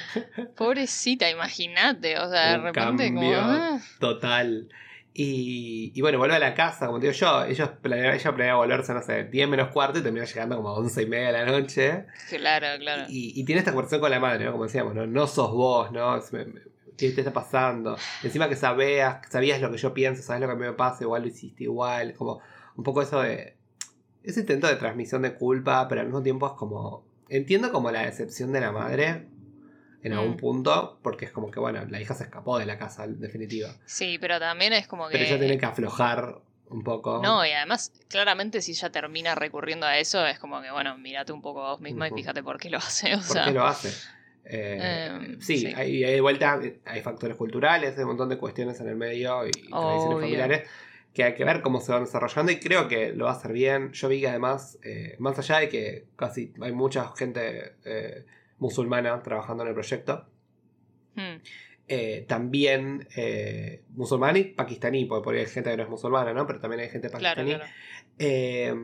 Pobrecita, 0.56 1.28
imagínate. 1.28 2.16
O 2.18 2.30
sea, 2.30 2.52
de 2.52 2.58
repente, 2.58 3.08
como. 3.08 3.20
cambio. 3.20 3.38
ah, 3.40 3.80
total. 3.98 4.68
Y, 5.16 5.92
y 5.94 6.00
bueno, 6.00 6.18
vuelve 6.18 6.34
a 6.34 6.40
la 6.40 6.54
casa, 6.54 6.86
como 6.86 6.98
te 6.98 7.06
digo 7.06 7.16
yo. 7.16 7.44
Ellos 7.44 7.70
planea- 7.80 8.14
ella 8.16 8.34
planeaba 8.34 8.58
volverse, 8.58 8.92
no 8.92 9.00
sé, 9.00 9.24
10 9.24 9.48
menos 9.48 9.68
cuarto 9.68 10.00
y 10.00 10.02
termina 10.02 10.24
llegando 10.26 10.56
como 10.56 10.70
a 10.70 10.72
11 10.74 11.02
y 11.02 11.06
media 11.06 11.26
de 11.28 11.32
la 11.32 11.44
noche. 11.46 12.06
Claro, 12.28 12.66
claro. 12.80 13.04
Y, 13.08 13.32
y 13.40 13.44
tiene 13.44 13.60
esta 13.60 13.70
conversación 13.70 14.00
con 14.00 14.10
la 14.10 14.18
madre, 14.18 14.44
¿no? 14.44 14.50
Como 14.52 14.64
decíamos, 14.64 14.92
¿no? 14.94 15.06
No 15.06 15.26
sos 15.28 15.52
vos, 15.52 15.92
¿no? 15.92 16.20
¿Qué 16.98 17.10
te 17.10 17.20
está 17.20 17.32
pasando? 17.32 17.96
Encima 18.24 18.48
que 18.48 18.56
sabías, 18.56 19.18
sabías 19.30 19.60
lo 19.60 19.70
que 19.70 19.78
yo 19.78 19.94
pienso, 19.94 20.22
sabes 20.22 20.40
lo 20.42 20.48
que 20.48 20.52
a 20.52 20.56
mí 20.56 20.62
me 20.66 20.72
pasa, 20.72 21.04
igual 21.04 21.22
lo 21.22 21.28
hiciste 21.28 21.62
igual. 21.64 22.14
Como 22.14 22.40
un 22.76 22.82
poco 22.84 23.00
eso 23.02 23.20
de. 23.20 23.56
Ese 24.24 24.40
intento 24.40 24.66
de 24.66 24.76
transmisión 24.76 25.22
de 25.22 25.34
culpa, 25.34 25.86
pero 25.88 26.00
al 26.00 26.08
mismo 26.08 26.22
tiempo 26.22 26.46
es 26.48 26.52
como. 26.54 27.04
Entiendo 27.28 27.70
como 27.72 27.90
la 27.92 28.02
decepción 28.06 28.52
de 28.52 28.60
la 28.60 28.72
madre 28.72 29.28
en 30.04 30.12
algún 30.12 30.34
Mm. 30.34 30.36
punto, 30.36 30.98
porque 31.02 31.24
es 31.24 31.32
como 31.32 31.50
que, 31.50 31.58
bueno, 31.58 31.84
la 31.88 32.00
hija 32.00 32.14
se 32.14 32.24
escapó 32.24 32.58
de 32.58 32.66
la 32.66 32.78
casa, 32.78 33.04
en 33.04 33.18
definitiva. 33.18 33.74
Sí, 33.86 34.18
pero 34.20 34.38
también 34.38 34.72
es 34.72 34.86
como 34.86 35.08
que. 35.08 35.14
Pero 35.14 35.24
ella 35.24 35.38
tiene 35.40 35.58
que 35.58 35.66
aflojar 35.66 36.38
un 36.68 36.84
poco. 36.84 37.20
No, 37.22 37.44
y 37.44 37.50
además, 37.50 37.92
claramente, 38.08 38.62
si 38.62 38.72
ella 38.72 38.90
termina 38.92 39.34
recurriendo 39.34 39.86
a 39.86 39.98
eso, 39.98 40.24
es 40.26 40.38
como 40.38 40.62
que, 40.62 40.70
bueno, 40.70 40.96
mírate 40.98 41.32
un 41.32 41.42
poco 41.42 41.64
a 41.66 41.70
vos 41.72 41.80
misma 41.80 42.08
y 42.08 42.12
fíjate 42.12 42.42
por 42.42 42.58
qué 42.58 42.70
lo 42.70 42.78
hace. 42.86 43.14
O 43.14 43.18
¿Por 43.18 43.26
sea, 43.26 43.44
qué 43.46 43.52
lo 43.52 43.64
hace? 43.66 43.88
Eh, 44.44 45.08
Em, 45.10 45.40
sí, 45.40 45.58
sí. 45.58 45.66
Hay, 45.74 46.04
hay 46.04 46.14
de 46.14 46.20
vuelta, 46.20 46.60
hay 46.84 47.00
factores 47.00 47.36
culturales, 47.36 47.96
hay 47.96 48.02
un 48.02 48.08
montón 48.08 48.28
de 48.28 48.36
cuestiones 48.36 48.78
en 48.80 48.88
el 48.88 48.96
medio 48.96 49.46
y 49.46 49.50
tradiciones 49.70 50.18
familiares 50.20 50.68
que 51.14 51.22
hay 51.24 51.34
que 51.34 51.44
ver 51.44 51.62
cómo 51.62 51.80
se 51.80 51.92
van 51.92 52.04
desarrollando 52.04 52.50
y 52.52 52.58
creo 52.58 52.88
que 52.88 53.12
lo 53.12 53.26
va 53.26 53.30
a 53.30 53.34
hacer 53.34 53.52
bien. 53.52 53.92
Yo 53.92 54.08
vi 54.08 54.20
que 54.20 54.28
además, 54.28 54.78
eh, 54.82 55.14
más 55.18 55.38
allá 55.38 55.60
de 55.60 55.68
que 55.68 56.04
casi 56.16 56.52
hay 56.60 56.72
mucha 56.72 57.10
gente 57.16 57.76
eh, 57.84 58.26
musulmana 58.64 59.22
trabajando 59.22 59.62
en 59.62 59.68
el 59.68 59.74
proyecto, 59.74 60.24
hmm, 61.16 61.36
eh, 61.86 62.24
también 62.26 63.06
eh, 63.14 63.82
musulmán 63.90 64.38
y 64.38 64.44
pakistaní, 64.44 65.04
porque 65.04 65.22
por 65.22 65.34
ahí 65.34 65.40
hay 65.40 65.46
gente 65.46 65.70
que 65.70 65.76
no 65.76 65.82
es 65.82 65.88
musulmana, 65.90 66.32
¿no? 66.32 66.46
Pero 66.46 66.60
también 66.60 66.80
hay 66.80 66.88
gente 66.88 67.10
pakistaní. 67.10 67.50
claro. 67.50 67.64
Eh, 68.18 68.74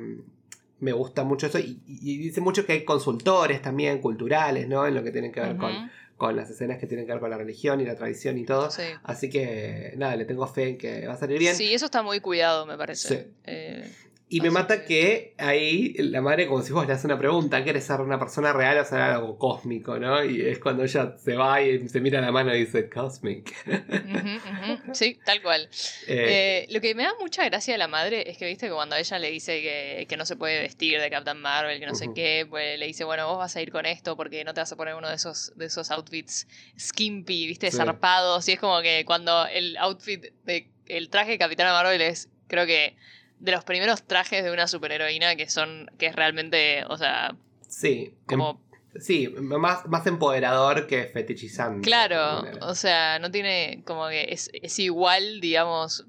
me 0.80 0.92
gusta 0.92 1.24
mucho 1.24 1.46
eso 1.46 1.58
y, 1.58 1.80
y 1.86 2.18
dice 2.18 2.40
mucho 2.40 2.64
que 2.64 2.72
hay 2.72 2.84
consultores 2.84 3.60
también 3.60 4.00
culturales, 4.00 4.68
¿no? 4.68 4.86
En 4.86 4.94
lo 4.94 5.02
que 5.02 5.10
tienen 5.10 5.32
que 5.32 5.40
ver 5.40 5.56
con, 5.56 5.90
con 6.16 6.36
las 6.36 6.50
escenas 6.50 6.78
que 6.78 6.86
tienen 6.86 7.06
que 7.06 7.12
ver 7.12 7.20
con 7.20 7.30
la 7.30 7.38
religión 7.38 7.80
y 7.80 7.84
la 7.86 7.94
tradición 7.96 8.36
y 8.38 8.44
todo. 8.44 8.70
sí. 8.70 8.82
Así 9.02 9.30
que 9.30 9.94
nada, 9.96 10.16
le 10.16 10.24
tengo 10.26 10.46
fe 10.46 10.68
en 10.70 10.78
que 10.78 11.06
va 11.06 11.14
a 11.14 11.16
salir 11.16 11.38
bien. 11.38 11.54
Sí, 11.54 11.72
eso 11.72 11.86
está 11.86 12.02
muy 12.02 12.20
cuidado, 12.20 12.66
me 12.66 12.76
parece. 12.76 13.08
Sí. 13.08 14.00
Y 14.32 14.40
me 14.40 14.50
mata 14.52 14.84
que- 14.84 15.34
ahí 15.38 15.92
la 15.98 16.20
madre, 16.20 16.46
como 16.46 16.62
si 16.62 16.72
vos 16.72 16.86
le 16.86 16.92
haces 16.92 17.04
una 17.04 17.18
pregunta, 17.18 17.64
¿quieres 17.64 17.82
ser 17.84 18.00
una 18.00 18.16
persona 18.16 18.52
real 18.52 18.78
o 18.78 18.84
ser 18.84 19.00
algo 19.00 19.36
cósmico, 19.36 19.98
no? 19.98 20.24
Y 20.24 20.40
es 20.42 20.60
cuando 20.60 20.84
ella 20.84 21.16
se 21.18 21.34
va 21.34 21.60
y 21.60 21.88
se 21.88 22.00
mira 22.00 22.20
la 22.20 22.30
mano 22.30 22.54
y 22.54 22.60
dice, 22.60 22.88
cosmic. 22.88 23.52
Sí, 24.92 25.18
tal 25.24 25.42
cual. 25.42 25.68
Eh, 26.06 26.66
Eh, 26.66 26.66
lo 26.70 26.80
que 26.80 26.94
me 26.94 27.02
da 27.02 27.12
mucha 27.20 27.44
gracia 27.44 27.74
de 27.74 27.78
la 27.78 27.88
madre 27.88 28.30
es 28.30 28.38
que, 28.38 28.46
viste, 28.46 28.66
que 28.68 28.72
cuando 28.72 28.94
ella 28.96 29.18
le 29.18 29.30
dice 29.32 29.60
que, 29.62 30.06
que 30.08 30.16
no 30.16 30.24
se 30.24 30.36
puede 30.36 30.60
vestir 30.60 31.00
de 31.00 31.10
Captain 31.10 31.38
Marvel, 31.40 31.80
que 31.80 31.86
no 31.86 31.94
sé 31.94 32.10
qué, 32.14 32.46
pues 32.48 32.78
le 32.78 32.86
dice, 32.86 33.02
bueno, 33.04 33.26
vos 33.28 33.38
vas 33.38 33.56
a 33.56 33.62
ir 33.62 33.72
con 33.72 33.84
esto 33.84 34.16
porque 34.16 34.44
no 34.44 34.54
te 34.54 34.60
vas 34.60 34.70
a 34.72 34.76
poner 34.76 34.94
uno 34.94 35.08
de 35.08 35.16
esos, 35.16 35.52
de 35.56 35.66
esos 35.66 35.90
outfits 35.90 36.46
skimpy, 36.78 37.46
viste, 37.48 37.70
Sí. 37.70 37.76
zarpados. 37.76 38.48
Y 38.48 38.52
es 38.52 38.60
como 38.60 38.80
que 38.80 39.04
cuando 39.04 39.46
el 39.46 39.76
outfit 39.78 40.24
de 40.44 40.68
el 40.86 41.08
traje 41.08 41.32
de 41.32 41.38
Capitana 41.38 41.72
Marvel 41.72 42.00
es, 42.00 42.28
creo 42.48 42.66
que, 42.66 42.96
de 43.40 43.52
los 43.52 43.64
primeros 43.64 44.02
trajes 44.02 44.44
de 44.44 44.52
una 44.52 44.68
superheroína 44.68 45.34
que 45.34 45.48
son, 45.48 45.90
que 45.98 46.06
es 46.06 46.16
realmente, 46.16 46.84
o 46.88 46.96
sea, 46.96 47.34
sí, 47.66 48.14
como 48.26 48.60
em- 48.94 49.00
sí, 49.00 49.28
más, 49.28 49.86
más 49.86 50.06
empoderador 50.06 50.86
que 50.86 51.04
fetichizante. 51.06 51.82
Claro, 51.82 52.42
o 52.60 52.74
sea, 52.74 53.18
no 53.18 53.30
tiene 53.30 53.82
como 53.84 54.08
que 54.08 54.26
es, 54.30 54.50
es 54.52 54.78
igual, 54.78 55.40
digamos, 55.40 56.06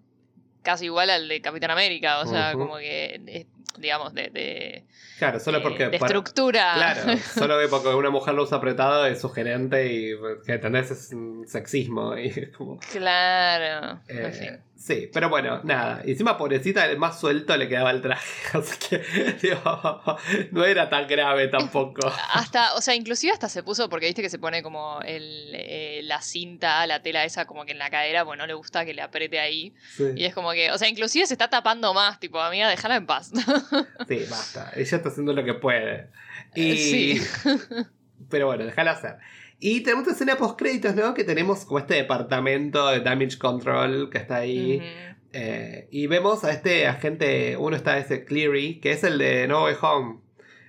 casi 0.61 0.85
igual 0.85 1.09
al 1.09 1.27
de 1.27 1.41
Capitán 1.41 1.71
América, 1.71 2.19
o 2.19 2.27
sea, 2.27 2.53
como 2.53 2.77
que, 2.77 3.21
es, 3.27 3.45
digamos, 3.77 4.13
de, 4.13 4.29
de, 4.29 4.85
Claro, 5.19 5.39
solo 5.39 5.61
porque... 5.61 5.89
de 5.89 5.99
para- 5.99 6.07
estructura. 6.07 6.73
Claro, 6.75 7.17
solo 7.33 7.59
que 7.59 7.67
porque 7.67 7.89
una 7.89 8.09
mujer 8.09 8.33
lo 8.33 8.43
usa 8.43 8.57
apretado 8.57 9.05
es 9.05 9.21
sugerente 9.21 9.85
y 9.93 10.13
que 10.45 10.53
entendés 10.53 10.91
es 10.91 11.11
sexismo 11.51 12.17
y 12.17 12.51
como... 12.51 12.79
Claro, 12.91 13.99
eh, 14.07 14.23
en 14.25 14.33
fin. 14.33 14.59
Sí, 14.81 15.07
pero 15.13 15.29
bueno, 15.29 15.61
nada. 15.63 16.01
Y 16.05 16.11
encima, 16.13 16.39
pobrecita, 16.39 16.87
el 16.87 16.97
más 16.97 17.19
suelto 17.19 17.55
le 17.55 17.69
quedaba 17.69 17.91
el 17.91 18.01
traje. 18.01 18.57
Así 18.57 18.79
que, 18.79 18.97
digo, 19.39 19.61
no 20.51 20.65
era 20.65 20.89
tan 20.89 21.07
grave 21.07 21.49
tampoco. 21.49 22.11
Hasta, 22.33 22.73
o 22.73 22.81
sea, 22.81 22.95
inclusive 22.95 23.31
hasta 23.31 23.47
se 23.47 23.61
puso, 23.61 23.89
porque 23.89 24.07
viste 24.07 24.23
que 24.23 24.29
se 24.31 24.39
pone 24.39 24.63
como 24.63 24.99
el, 25.05 25.51
eh, 25.53 26.01
la 26.05 26.19
cinta, 26.23 26.87
la 26.87 26.99
tela 27.03 27.23
esa 27.25 27.45
como 27.45 27.63
que 27.63 27.73
en 27.73 27.77
la 27.77 27.91
cadera, 27.91 28.25
pues 28.25 28.39
no 28.39 28.47
le 28.47 28.55
gusta 28.55 28.83
que 28.83 28.95
le 28.95 29.03
apriete 29.03 29.39
ahí. 29.39 29.71
Sí, 29.95 30.05
Y 30.15 30.25
es 30.25 30.33
como 30.33 30.51
que, 30.51 30.71
o 30.71 30.77
sea, 30.79 30.87
inclusive 30.87 31.27
se 31.27 31.35
está 31.35 31.47
tapando 31.47 31.93
más, 31.93 32.19
tipo, 32.19 32.41
amiga, 32.41 32.67
déjala 32.67 32.95
en 32.95 33.05
paz. 33.05 33.31
sí, 34.07 34.25
basta. 34.29 34.71
Ella 34.75 34.97
está 34.97 35.09
haciendo 35.09 35.33
lo 35.33 35.43
que 35.43 35.53
puede. 35.53 36.09
Y... 36.55 36.77
Sí. 36.77 37.21
Pero 38.29 38.47
bueno, 38.47 38.65
déjala 38.65 38.91
hacer. 38.91 39.15
Y 39.59 39.81
tenemos 39.81 40.05
una 40.05 40.13
escena 40.13 40.35
post 40.37 40.57
créditos, 40.57 40.95
¿no? 40.95 41.13
Que 41.13 41.23
tenemos 41.23 41.65
como 41.65 41.79
este 41.79 41.95
departamento 41.95 42.87
de 42.89 42.99
damage 43.01 43.37
control 43.37 44.09
que 44.09 44.17
está 44.17 44.37
ahí. 44.37 44.77
Ujú. 44.77 44.85
Eh, 45.33 45.87
y 45.91 46.07
vemos 46.07 46.43
a 46.43 46.51
este 46.51 46.87
agente, 46.87 47.55
uno 47.57 47.75
está 47.75 47.97
ese 47.97 48.25
Cleary, 48.25 48.79
que 48.79 48.91
es 48.91 49.03
el 49.03 49.17
de 49.17 49.47
No 49.47 49.63
Way 49.63 49.75
Home. 49.81 50.19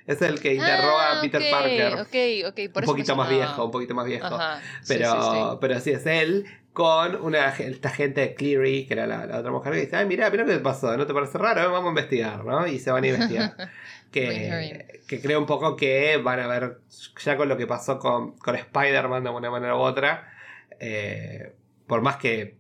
Es 0.07 0.21
el 0.21 0.41
que 0.41 0.55
interroga 0.55 1.13
Ah, 1.13 1.19
a 1.19 1.21
Peter 1.21 1.43
Parker. 1.51 1.95
Ok, 1.95 2.49
ok, 2.49 2.73
por 2.73 2.83
un 2.83 2.85
eso 2.85 2.93
poquito 2.93 3.17
más 3.17 3.29
viejo, 3.31 3.65
un 3.65 3.71
poquito 3.71 3.95
más 3.95 4.07
viejo. 4.07 4.27
Ajá, 4.27 4.61
sí, 4.83 4.95
Pero, 4.95 5.11
sí, 5.13 5.39
sí. 5.39 5.59
pero 5.61 5.81
sí 5.81 5.91
es 5.93 6.07
él 6.07 6.45
con 6.73 7.17
una 7.23 7.49
esta 7.49 7.91
gente 7.91 8.35
Cleary, 8.35 8.87
que 8.87 8.95
era 8.95 9.07
la, 9.07 9.27
la 9.27 9.39
otra 9.41 9.51
mujer, 9.51 9.73
que 9.75 9.81
dice, 9.81 9.97
ay, 9.97 10.07
mira, 10.07 10.31
mira 10.31 10.45
qué 10.45 10.59
pasó, 10.59 10.97
¿no 10.97 11.07
te 11.07 11.13
parece 11.13 11.37
raro? 11.39 11.71
Vamos 11.71 11.87
a 11.87 11.91
investigar, 11.91 12.45
¿no? 12.45 12.67
Y 12.67 12.79
se 12.79 12.91
van 12.91 13.05
a 13.05 13.09
investigar. 13.09 13.57
Que, 14.13 15.01
que 15.09 15.23
creo 15.23 15.39
un 15.41 15.47
poco 15.47 15.75
que 15.75 16.19
van 16.19 16.39
a 16.39 16.47
ver, 16.47 16.81
ya 17.25 17.35
con 17.39 17.49
lo 17.49 17.57
que 17.57 17.67
pasó 17.67 17.99
con, 17.99 18.37
con 18.37 18.55
Spider-Man 18.55 19.25
de 19.25 19.31
una 19.31 19.51
manera 19.51 19.75
u 19.75 19.79
otra, 19.79 20.31
eh, 20.79 21.55
por 21.87 22.03
más 22.03 22.19
que 22.19 22.59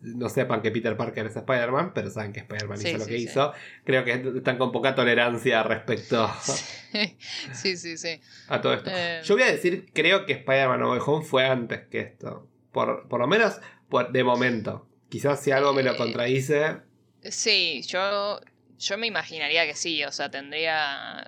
no 0.00 0.28
sepan 0.28 0.62
que 0.62 0.72
Peter 0.72 0.96
Parker 0.96 1.26
es 1.26 1.36
Spider-Man, 1.36 1.92
pero 1.94 2.10
saben 2.10 2.32
que 2.32 2.40
Spider-Man 2.40 2.78
Sí, 2.78 2.88
hizo 2.88 2.98
lo 2.98 3.06
que 3.06 3.16
sí. 3.16 3.22
hizo, 3.22 3.52
creo 3.84 4.02
que 4.02 4.12
están 4.38 4.58
con 4.58 4.72
poca 4.72 4.96
tolerancia 4.96 5.62
respecto 5.62 6.28
sí, 7.52 7.76
sí, 7.76 7.96
sí. 7.96 8.20
a 8.48 8.60
todo 8.60 8.74
esto. 8.74 8.90
Eh. 8.92 9.20
Yo 9.22 9.34
voy 9.36 9.44
a 9.44 9.52
decir, 9.52 9.88
creo 9.92 10.26
que 10.26 10.32
Spider-Man 10.32 10.80
No 10.80 10.90
Home 10.92 11.24
fue 11.24 11.46
antes 11.46 11.86
que 11.86 12.00
esto. 12.00 12.48
Por, 12.76 13.08
por 13.08 13.20
lo 13.20 13.26
menos 13.26 13.58
por, 13.88 14.12
de 14.12 14.22
momento. 14.22 14.86
Quizás 15.08 15.40
si 15.42 15.50
algo 15.50 15.72
me 15.72 15.82
lo 15.82 15.92
Eh, 15.92 15.96
contradice. 15.96 16.76
Sí, 17.22 17.80
yo, 17.88 18.38
yo 18.78 18.98
me 18.98 19.06
imaginaría 19.06 19.64
que 19.66 19.74
sí, 19.74 20.04
o 20.04 20.12
sea, 20.12 20.30
tendría... 20.30 21.26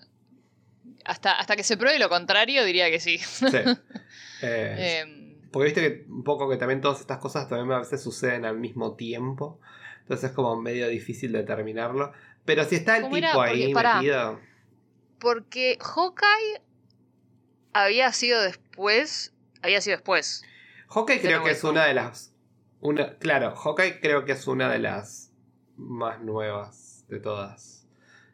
Hasta, 1.06 1.32
hasta 1.32 1.56
que 1.56 1.62
se 1.62 1.78
pruebe 1.78 1.98
lo 1.98 2.10
contrario, 2.10 2.66
diría 2.66 2.90
que 2.90 3.00
sí. 3.00 3.16
Sí. 3.16 3.46
Eh, 4.42 5.00
Em, 5.00 5.40
porque 5.50 5.64
viste 5.72 5.80
que 5.80 6.04
un 6.10 6.22
poco 6.22 6.50
que 6.50 6.58
también 6.58 6.82
todas 6.82 7.00
estas 7.00 7.16
cosas 7.16 7.48
también 7.48 7.72
a 7.72 7.78
veces 7.78 8.02
suceden 8.02 8.44
al 8.44 8.58
mismo 8.58 8.94
tiempo. 8.94 9.58
Entonces 10.02 10.28
es 10.28 10.36
como 10.36 10.54
medio 10.60 10.86
difícil 10.86 11.32
determinarlo. 11.32 12.12
Pero 12.44 12.62
si 12.66 12.74
está 12.76 12.98
el 12.98 13.04
¿Cómo 13.04 13.14
tipo 13.16 13.26
era? 13.26 13.32
Porque, 13.32 13.50
ahí 13.64 13.72
pará. 13.72 13.94
metido. 13.96 14.38
porque 15.18 15.78
Hawkeye 15.80 16.60
había 17.72 18.12
sido 18.12 18.42
después... 18.42 19.32
Había 19.62 19.80
sido 19.80 19.96
después. 19.96 20.44
Hawkeye 20.88 21.20
creo 21.20 21.42
que 21.42 21.50
es 21.50 21.64
una 21.64 21.84
de 21.84 21.94
las. 21.94 22.34
Una, 22.80 23.16
claro, 23.18 23.54
Hawkeye 23.56 24.00
creo 24.00 24.24
que 24.24 24.32
es 24.32 24.46
una 24.46 24.70
de 24.70 24.78
las 24.78 25.32
más 25.76 26.20
nuevas 26.20 27.04
de 27.08 27.20
todas. 27.20 27.86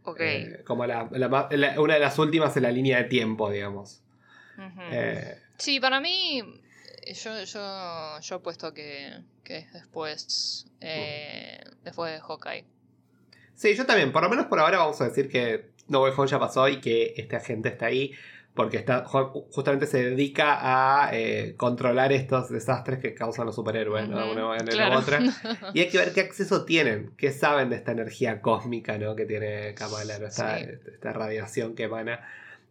Ok. 0.04 0.20
Eh, 0.20 0.62
como 0.66 0.86
la, 0.86 1.08
la 1.12 1.80
una 1.80 1.94
de 1.94 2.00
las 2.00 2.18
últimas 2.18 2.56
en 2.56 2.64
la 2.64 2.70
línea 2.70 2.98
de 2.98 3.04
tiempo, 3.04 3.50
digamos. 3.50 4.02
Eh, 4.90 5.38
Sí, 5.56 5.78
para 5.80 6.00
mí, 6.00 6.42
yo, 7.14 7.44
yo, 7.44 8.20
yo 8.20 8.36
he 8.36 8.38
puesto 8.40 8.74
que, 8.74 9.22
que 9.44 9.58
es 9.58 9.72
después, 9.72 10.66
eh, 10.80 11.60
después 11.84 12.12
de 12.12 12.20
Hawkeye. 12.20 12.64
sí, 13.54 13.74
yo 13.74 13.86
también. 13.86 14.12
Por 14.12 14.22
lo 14.22 14.28
menos 14.28 14.46
por 14.46 14.58
ahora 14.60 14.78
vamos 14.78 15.00
a 15.00 15.08
decir 15.08 15.28
que 15.28 15.70
No 15.88 16.02
Way 16.02 16.12
Home 16.16 16.28
ya 16.28 16.38
pasó 16.38 16.68
y 16.68 16.80
que 16.80 17.14
este 17.16 17.36
agente 17.36 17.68
está 17.68 17.86
ahí. 17.86 18.12
Porque 18.54 18.76
está, 18.76 19.04
ju- 19.04 19.46
justamente 19.50 19.86
se 19.86 20.10
dedica 20.10 20.58
a 21.06 21.10
eh, 21.12 21.54
controlar 21.56 22.12
estos 22.12 22.50
desastres 22.50 23.00
que 23.00 23.12
causan 23.12 23.46
los 23.46 23.56
superhéroes, 23.56 24.08
¿no? 24.08 24.24
De 24.26 24.30
una 24.32 24.46
manera 24.46 24.64
u 24.64 24.76
Claro. 24.76 24.98
otra. 25.00 25.18
Y 25.74 25.80
hay 25.80 25.88
que 25.88 25.98
ver 25.98 26.12
qué 26.12 26.20
acceso 26.20 26.64
tienen, 26.64 27.10
qué 27.18 27.32
saben 27.32 27.70
de 27.70 27.76
esta 27.76 27.90
energía 27.90 28.40
cósmica 28.40 28.96
¿no? 28.96 29.16
que 29.16 29.26
tiene 29.26 29.74
Kamala, 29.74 30.18
¿no? 30.20 30.26
esta, 30.28 30.58
Sí. 30.58 30.66
esta 30.92 31.12
radiación 31.12 31.74
que 31.74 31.84
emana. 31.84 32.20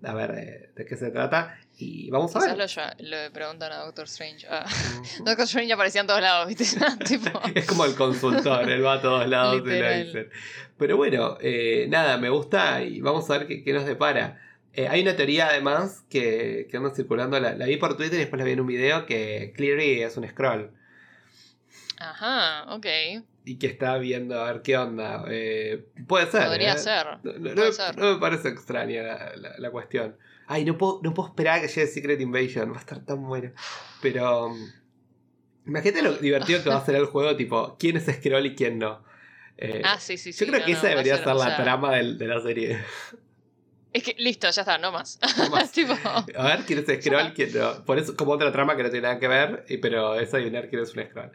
A 0.05 0.13
ver 0.13 0.31
eh, 0.37 0.69
de 0.75 0.85
qué 0.85 0.97
se 0.97 1.11
trata. 1.11 1.57
Y 1.77 2.09
vamos 2.11 2.33
a 2.35 2.39
ver. 2.39 2.57
lo, 2.57 2.65
le 3.09 3.31
preguntan 3.31 3.71
a 3.71 3.77
Doctor 3.85 4.05
Strange. 4.05 4.45
Ah, 4.49 4.65
Ujú. 4.65 5.23
Doctor 5.25 5.45
Strange 5.45 5.71
aparecía 5.73 6.01
en 6.01 6.07
todos 6.07 6.21
lados, 6.21 6.47
¿viste? 6.47 6.65
tipo, 7.05 7.41
Es 7.55 7.65
como 7.65 7.83
el 7.85 7.95
consultor, 7.95 8.69
él 8.69 8.85
va 8.85 8.93
a 8.93 9.01
todos 9.01 9.27
lados 9.27 9.61
y 9.65 9.79
lo 9.79 9.89
dicen. 9.91 10.29
Pero 10.77 10.95
bueno, 10.97 11.37
eh, 11.41 11.87
nada, 11.89 12.17
me 12.17 12.29
gusta 12.29 12.81
y 12.83 13.01
vamos 13.01 13.29
a 13.29 13.37
ver 13.37 13.47
qué, 13.47 13.63
qué 13.63 13.73
nos 13.73 13.85
depara. 13.85 14.39
Eh, 14.73 14.87
hay 14.87 15.01
una 15.03 15.15
teoría 15.15 15.47
además 15.49 16.03
que, 16.09 16.67
que 16.69 16.77
anda 16.77 16.93
circulando, 16.95 17.39
la, 17.39 17.53
la 17.55 17.65
vi 17.67 17.77
por 17.77 17.95
Twitter 17.95 18.15
y 18.15 18.19
después 18.21 18.39
la 18.39 18.45
vi 18.45 18.53
en 18.53 18.59
un 18.61 18.67
video, 18.67 19.05
que 19.05 19.53
Cleary 19.55 20.01
es 20.01 20.17
un 20.17 20.27
scroll. 20.27 20.71
ajá, 21.99 22.73
ok. 22.73 22.85
Y 23.45 23.57
que 23.59 23.67
está 23.67 23.97
viendo 23.97 24.41
a 24.41 24.51
ver 24.51 24.61
qué 24.61 24.77
onda. 24.77 25.25
Eh, 25.29 25.85
puede 26.07 26.27
ser. 26.31 26.45
Podría 26.47 26.73
¿eh? 26.73 26.77
ser. 26.77 27.05
No, 27.23 27.33
no- 27.33 27.53
Puede 27.53 27.67
no- 27.67 27.71
ser. 27.73 27.97
no 27.97 28.13
me 28.13 28.19
parece 28.19 28.49
extraña 28.49 29.03
la, 29.03 29.35
la- 29.35 29.55
la 29.57 29.71
cuestión. 29.71 30.15
Ay, 30.47 30.65
no 30.65 30.77
puedo, 30.77 30.99
no 31.03 31.13
puedo 31.13 31.29
esperar 31.29 31.59
a 31.59 31.61
que 31.61 31.67
llegue 31.67 31.87
Secret 31.87 32.19
Invasion. 32.21 32.71
Va 32.71 32.77
a 32.77 32.79
estar 32.79 32.99
tan 33.05 33.21
bueno. 33.23 33.51
Pero. 34.01 34.47
um, 34.47 34.57
Imagínate 35.65 36.01
lo 36.01 36.13
divertido 36.15 36.61
que 36.61 36.69
va 36.69 36.75
a 36.77 36.85
ser 36.85 36.95
el 36.95 37.05
juego, 37.05 37.37
tipo, 37.37 37.77
quién 37.79 37.95
es 37.95 38.05
Scroll 38.05 38.47
y 38.47 38.55
quién 38.55 38.79
no. 38.79 39.01
Ah, 39.85 39.97
sí, 39.97 40.17
sí, 40.17 40.33
sí. 40.33 40.43
yo 40.45 40.51
creo 40.51 40.65
que 40.65 40.73
esa 40.73 40.87
debería 40.89 41.15
ser, 41.15 41.23
ser 41.23 41.33
o 41.33 41.37
la 41.37 41.45
sea, 41.55 41.63
trama 41.63 41.95
de 41.95 42.27
la 42.27 42.41
serie. 42.41 42.83
Es 43.93 44.03
que 44.03 44.15
listo, 44.17 44.49
ya 44.49 44.61
está, 44.63 44.77
no 44.79 44.91
más. 44.91 45.19
No 45.37 45.49
más. 45.51 45.71
tipo, 45.71 45.93
A 46.03 46.47
ver 46.47 46.59
quién 46.65 46.79
es 46.79 47.03
Scroll, 47.05 47.33
quién 47.33 47.53
no. 47.53 47.85
Por 47.85 47.99
eso, 47.99 48.15
como 48.17 48.31
otra 48.31 48.51
trama 48.51 48.75
que 48.75 48.83
no 48.83 48.89
tiene 48.89 49.07
nada 49.07 49.19
que 49.19 49.27
ver, 49.27 49.65
y- 49.69 49.77
pero 49.77 50.19
es 50.19 50.33
adivinar 50.33 50.67
quién 50.69 50.81
es 50.81 50.95
un 50.95 51.03
Scroll. 51.05 51.31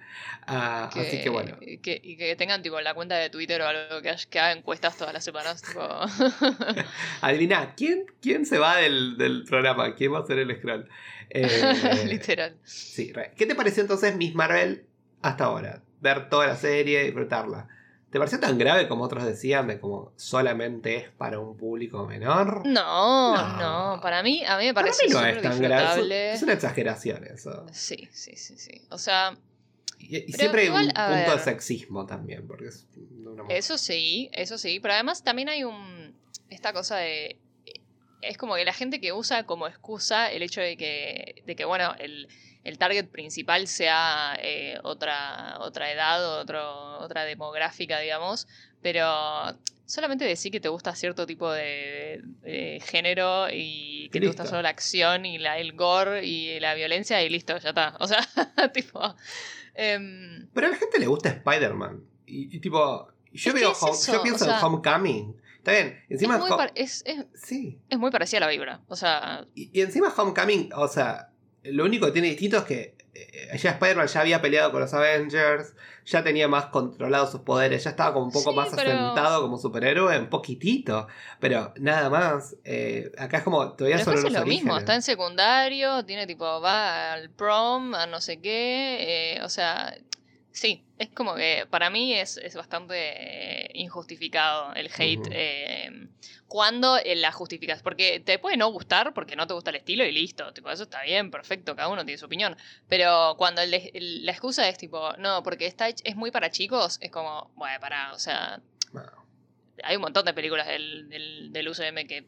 Ah, 0.46 0.90
así 0.92 1.22
que 1.22 1.28
bueno. 1.28 1.56
que- 1.82 2.00
y 2.02 2.16
que 2.16 2.34
tengan 2.36 2.60
tipo 2.62 2.80
la 2.80 2.94
cuenta 2.94 3.16
de 3.16 3.30
Twitter 3.30 3.60
o 3.62 3.66
algo 3.68 4.02
que, 4.02 4.14
que 4.28 4.38
haga 4.40 4.52
encuestas 4.52 4.96
todas 4.96 5.14
las 5.14 5.24
semanas. 5.24 5.62
Tipo, 5.62 5.80
Adivina, 7.20 7.74
¿quién, 7.76 8.06
¿quién 8.20 8.46
se 8.46 8.58
va 8.58 8.76
del, 8.76 9.16
del 9.18 9.44
programa? 9.44 9.94
¿Quién 9.94 10.12
va 10.14 10.20
a 10.20 10.26
ser 10.26 10.38
el 10.38 10.56
Scroll? 10.56 10.88
Eh, 11.30 12.06
literal. 12.06 12.56
Sí. 12.64 13.12
¿Qué 13.36 13.44
te 13.44 13.54
pareció 13.54 13.82
entonces 13.82 14.16
Miss 14.16 14.34
Marvel 14.34 14.86
hasta 15.20 15.44
ahora? 15.44 15.82
Ver 16.00 16.30
toda 16.30 16.46
la 16.46 16.56
serie, 16.56 17.04
disfrutarla. 17.04 17.68
¿Te 18.10 18.18
pareció 18.18 18.40
tan 18.40 18.56
grave 18.56 18.88
como 18.88 19.04
otros 19.04 19.24
decían 19.24 19.66
de 19.66 19.78
como 19.78 20.12
solamente 20.16 20.96
es 20.96 21.10
para 21.10 21.38
un 21.38 21.56
público 21.56 22.06
menor? 22.06 22.66
No, 22.66 23.36
No. 23.36 23.58
no, 23.96 24.00
para 24.00 24.22
mí, 24.22 24.42
a 24.46 24.56
mí 24.56 24.64
me 24.64 24.74
parece 24.74 25.06
mí 25.06 25.12
no 25.12 25.24
es 25.24 25.42
tan 25.42 25.60
grave. 25.60 26.32
Es, 26.32 26.42
una 26.42 26.54
exageración 26.54 27.24
eso. 27.24 27.66
Sí, 27.70 28.08
sí, 28.12 28.34
sí, 28.36 28.56
sí. 28.56 28.80
O 28.90 28.96
sea, 28.96 29.36
Y, 29.98 30.32
siempre 30.32 30.62
hay 30.62 30.68
un 30.68 30.86
punto 30.86 31.32
de 31.32 31.38
sexismo 31.38 32.06
también, 32.06 32.46
porque 32.46 32.68
es 32.68 32.86
de 32.94 33.28
una 33.28 33.42
mujer. 33.42 33.58
eso 33.58 33.76
sí, 33.76 34.30
eso 34.32 34.56
sí. 34.56 34.80
Pero 34.80 34.94
además 34.94 35.22
también 35.22 35.50
hay 35.50 35.64
un. 35.64 36.16
Esta 36.48 36.72
cosa 36.72 36.96
de. 36.96 37.38
Es 38.20 38.36
como 38.36 38.56
que 38.56 38.64
la 38.64 38.72
gente 38.72 39.00
que 39.00 39.12
usa 39.12 39.44
como 39.44 39.66
excusa 39.68 40.30
el 40.32 40.42
hecho 40.42 40.60
de 40.60 40.76
que, 40.76 41.42
de 41.46 41.54
que 41.56 41.64
bueno, 41.64 41.94
el, 41.98 42.28
el 42.64 42.78
target 42.78 43.06
principal 43.08 43.68
sea 43.68 44.36
eh, 44.42 44.78
otra, 44.82 45.56
otra 45.60 45.92
edad, 45.92 46.40
otro, 46.40 46.98
otra 46.98 47.24
demográfica, 47.24 47.98
digamos. 48.00 48.48
Pero 48.82 49.06
solamente 49.86 50.24
decir 50.24 50.52
que 50.52 50.60
te 50.60 50.68
gusta 50.68 50.94
cierto 50.94 51.26
tipo 51.26 51.50
de, 51.50 52.20
de 52.42 52.80
género 52.84 53.48
y 53.52 54.08
que 54.12 54.20
te 54.20 54.26
gusta 54.26 54.44
solo 54.46 54.62
la 54.62 54.68
acción 54.68 55.24
y 55.24 55.38
la, 55.38 55.58
el 55.58 55.72
gore 55.74 56.24
y 56.26 56.58
la 56.60 56.74
violencia 56.74 57.22
y 57.22 57.28
listo, 57.28 57.56
ya 57.58 57.70
está. 57.70 57.96
O 58.00 58.06
sea, 58.08 58.20
tipo. 58.74 59.00
em, 59.74 60.48
Pero 60.52 60.66
a 60.66 60.70
la 60.70 60.76
gente 60.76 60.98
le 60.98 61.06
gusta 61.06 61.28
Spider-Man. 61.30 62.02
Y, 62.26 62.56
y 62.56 62.60
tipo, 62.60 63.08
yo 63.32 63.52
veo 63.54 63.72
es 63.72 64.06
yo 64.06 64.22
pienso 64.22 64.44
o 64.44 64.48
sea- 64.48 64.58
en 64.58 64.64
Homecoming. 64.64 65.36
Está 65.68 65.82
bien, 65.82 65.98
es, 66.08 66.10
encima 66.12 66.38
muy 66.38 66.50
Ho- 66.50 66.56
par- 66.56 66.72
es, 66.74 67.02
es- 67.06 67.26
Sí. 67.34 67.78
es 67.90 67.98
muy 67.98 68.10
parecida 68.10 68.38
a 68.38 68.40
la 68.40 68.48
vibra. 68.48 68.80
O 68.88 68.96
sea, 68.96 69.46
Y, 69.54 69.70
y 69.78 69.82
encima 69.82 70.12
Homecoming, 70.16 70.70
o 70.74 70.88
sea, 70.88 71.30
lo 71.62 71.84
único 71.84 72.06
que 72.06 72.12
tiene 72.12 72.28
distinto 72.28 72.58
es 72.58 72.64
que 72.64 72.96
eh, 73.14 73.58
ya 73.58 73.70
Spider-Man 73.72 74.06
ya 74.06 74.20
había 74.20 74.40
peleado 74.40 74.70
con 74.70 74.80
los 74.80 74.94
Avengers, 74.94 75.74
ya 76.06 76.22
tenía 76.22 76.46
más 76.48 76.66
controlados 76.66 77.32
sus 77.32 77.40
poderes, 77.40 77.82
ya 77.84 77.90
estaba 77.90 78.12
como 78.14 78.26
un 78.26 78.32
poco 78.32 78.50
Sí, 78.52 78.56
más 78.56 78.68
pero- 78.74 78.90
asentado 78.92 79.42
como 79.42 79.58
superhéroe, 79.58 80.18
un 80.18 80.28
poquitito, 80.30 81.08
pero 81.40 81.74
nada 81.80 82.08
más. 82.10 82.56
Eh, 82.64 83.10
acá 83.18 83.38
es 83.38 83.42
como, 83.42 83.72
todavía 83.72 83.96
después 83.96 84.22
los 84.22 84.32
es 84.32 84.38
lo 84.38 84.46
mismo. 84.46 84.78
Está 84.78 84.94
en 84.94 85.02
secundario, 85.02 86.04
tiene 86.04 86.26
tipo, 86.26 86.44
va 86.60 87.12
al 87.14 87.28
prom, 87.30 87.94
a 87.94 88.06
no 88.06 88.20
sé 88.20 88.40
qué. 88.40 89.34
eh, 89.36 89.42
o 89.42 89.48
sea, 89.48 89.94
sí, 90.58 90.82
es 90.98 91.08
como 91.10 91.34
que 91.36 91.66
para 91.70 91.88
mí 91.88 92.14
es, 92.14 92.36
es 92.36 92.54
bastante 92.56 93.70
injustificado 93.74 94.74
el 94.74 94.90
hate. 94.96 95.28
Eh, 95.30 96.08
cuando 96.48 96.96
eh, 96.96 97.14
la 97.14 97.30
justificas. 97.30 97.82
Porque 97.82 98.20
te 98.20 98.38
puede 98.38 98.56
no 98.56 98.68
gustar 98.72 99.14
porque 99.14 99.36
no 99.36 99.46
te 99.46 99.54
gusta 99.54 99.70
el 99.70 99.76
estilo 99.76 100.04
y 100.04 100.12
listo. 100.12 100.52
Tipo, 100.52 100.70
eso 100.70 100.82
está 100.84 101.02
bien, 101.02 101.30
perfecto, 101.30 101.76
cada 101.76 101.88
uno 101.88 102.04
tiene 102.04 102.18
su 102.18 102.26
opinión. 102.26 102.56
Pero 102.88 103.34
cuando 103.38 103.60
el- 103.62 103.72
el- 103.74 104.26
la 104.26 104.32
excusa 104.32 104.68
es 104.68 104.78
tipo, 104.78 105.12
no, 105.18 105.42
porque 105.42 105.66
está 105.66 105.88
es 105.88 106.16
muy 106.16 106.30
para 106.30 106.50
chicos, 106.50 106.98
es 107.00 107.10
como, 107.10 107.50
bueno, 107.54 107.78
para, 107.80 108.12
o 108.12 108.18
sea, 108.18 108.60
hay 109.84 109.94
un 109.96 110.02
montón 110.02 110.24
de 110.24 110.34
películas 110.34 110.66
del, 110.66 111.08
del, 111.08 111.52
del 111.52 111.68
UCM 111.68 112.06
que 112.06 112.26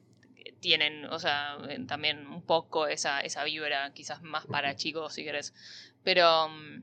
tienen, 0.61 1.07
o 1.07 1.18
sea, 1.18 1.57
también 1.89 2.26
un 2.26 2.43
poco 2.43 2.87
esa, 2.87 3.20
esa 3.22 3.43
vibra, 3.45 3.93
quizás 3.95 4.22
más 4.22 4.47
para 4.47 4.76
chicos, 4.76 5.14
si 5.14 5.24
querés. 5.24 5.55
Pero 6.05 6.49
mm, 6.51 6.83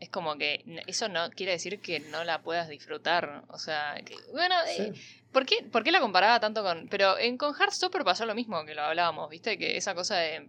es 0.00 0.08
como 0.10 0.36
que 0.36 0.64
eso 0.86 1.08
no 1.08 1.30
quiere 1.30 1.52
decir 1.52 1.80
que 1.80 2.00
no 2.00 2.24
la 2.24 2.42
puedas 2.42 2.68
disfrutar. 2.68 3.44
O 3.48 3.58
sea, 3.58 4.00
que- 4.04 4.16
bueno, 4.32 4.54
eh. 4.68 4.92
¿por, 5.32 5.46
qué, 5.46 5.62
por 5.70 5.82
qué 5.84 5.92
la 5.92 6.00
comparaba 6.00 6.40
tanto 6.40 6.62
con...? 6.62 6.88
Pero 6.88 7.18
en, 7.18 7.38
con 7.38 7.54
Heartstopper 7.54 8.04
pasó 8.04 8.26
lo 8.26 8.34
mismo 8.34 8.64
que 8.64 8.74
lo 8.74 8.82
hablábamos, 8.82 9.30
¿viste? 9.30 9.56
Que 9.58 9.76
esa 9.76 9.94
cosa 9.94 10.16
de... 10.16 10.48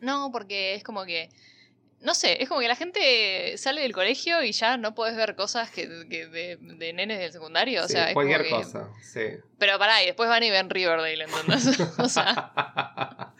No, 0.00 0.30
porque 0.32 0.74
es 0.74 0.82
como 0.84 1.04
que... 1.04 1.30
No 2.02 2.14
sé, 2.14 2.42
es 2.42 2.48
como 2.48 2.60
que 2.62 2.68
la 2.68 2.76
gente 2.76 3.58
sale 3.58 3.82
del 3.82 3.92
colegio 3.92 4.42
y 4.42 4.52
ya 4.52 4.78
no 4.78 4.94
puedes 4.94 5.14
ver 5.16 5.36
cosas 5.36 5.70
que, 5.70 5.86
que 6.08 6.26
de, 6.28 6.56
de 6.58 6.92
nenes 6.94 7.18
del 7.18 7.30
secundario. 7.30 7.84
O 7.84 7.88
sea, 7.88 8.08
es 8.08 8.14
cualquier 8.14 8.42
que- 8.44 8.50
cosa, 8.50 8.88
sí. 9.02 9.20
pero 9.58 9.78
pará, 9.78 10.02
y 10.02 10.06
después 10.06 10.28
van 10.30 10.42
y 10.42 10.50
ven 10.50 10.70
Riverdale, 10.70 11.24
¿entendés? 11.24 11.78
o 11.98 12.08
sea, 12.08 12.52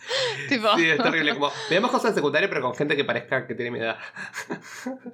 tipo. 0.51 0.77
Sí, 0.77 0.91
es 0.91 0.99
terrible. 0.99 1.33
Como, 1.35 1.51
veamos 1.71 1.91
cosas 1.91 2.11
en 2.11 2.17
secundaria, 2.17 2.49
pero 2.51 2.61
con 2.61 2.75
gente 2.75 2.97
que 2.97 3.05
parezca 3.05 3.47
que 3.47 3.55
tiene 3.55 3.71
mi 3.71 3.79
edad. 3.79 3.97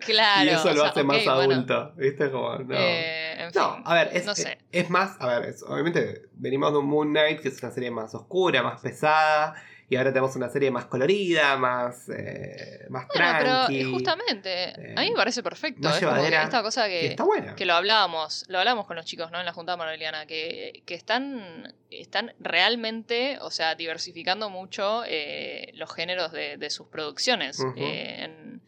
Claro. 0.00 0.44
y 0.44 0.48
eso 0.54 0.68
o 0.68 0.72
lo 0.74 0.80
sea, 0.82 0.90
hace 0.90 1.04
más 1.04 1.24
bueno, 1.24 1.40
adulto. 1.40 1.92
¿Viste? 1.96 2.30
Como, 2.30 2.56
no. 2.58 2.74
eh, 2.74 3.32
en 3.44 3.50
No, 3.54 3.74
fin, 3.76 3.82
a 3.86 3.94
ver, 3.94 4.10
es, 4.12 4.26
no 4.26 4.34
sé. 4.34 4.58
es 4.72 4.90
más, 4.90 5.16
a 5.20 5.26
ver, 5.38 5.50
es- 5.50 5.62
obviamente 5.62 6.22
venimos 6.32 6.72
de 6.72 6.78
un 6.78 6.86
Moon 6.86 7.10
Knight, 7.10 7.40
que 7.40 7.48
es 7.48 7.62
una 7.62 7.70
serie 7.72 7.90
más 7.90 8.14
oscura, 8.14 8.62
más 8.62 8.80
pesada, 8.80 9.54
y 9.88 9.96
ahora 9.96 10.10
tenemos 10.10 10.34
una 10.34 10.48
serie 10.48 10.70
más 10.70 10.86
colorida, 10.86 11.56
más, 11.56 12.08
eh, 12.08 12.86
más 12.88 13.06
Bueno, 13.06 13.34
pero 13.38 13.50
tranqui, 13.50 13.80
eh, 13.80 13.84
justamente, 13.84 14.94
a 14.96 15.00
mí 15.00 15.10
me 15.10 15.16
parece 15.16 15.44
perfecto. 15.44 15.88
Es 15.88 16.04
como 16.04 16.16
esta 16.16 16.62
cosa 16.62 16.88
que 16.88 17.00
que, 17.00 17.06
está 17.06 17.24
buena. 17.24 17.54
que 17.54 17.66
lo 17.66 17.74
hablábamos, 17.74 18.44
lo 18.48 18.58
hablábamos 18.58 18.86
con 18.86 18.96
los 18.96 19.04
chicos, 19.04 19.30
¿no? 19.30 19.38
En 19.38 19.46
la 19.46 19.52
Junta 19.52 19.76
Marveliana, 19.76 20.26
que, 20.26 20.82
que 20.84 20.94
están, 20.94 21.72
están 21.90 22.34
realmente, 22.40 23.38
o 23.40 23.50
sea, 23.50 23.76
diversificando 23.76 24.50
mucho 24.50 25.04
eh, 25.06 25.70
los 25.74 25.94
géneros 25.94 26.32
de, 26.32 26.56
de 26.56 26.70
sus 26.70 26.88
producciones. 26.88 27.60
Eh, 27.76 28.24
en, 28.24 28.62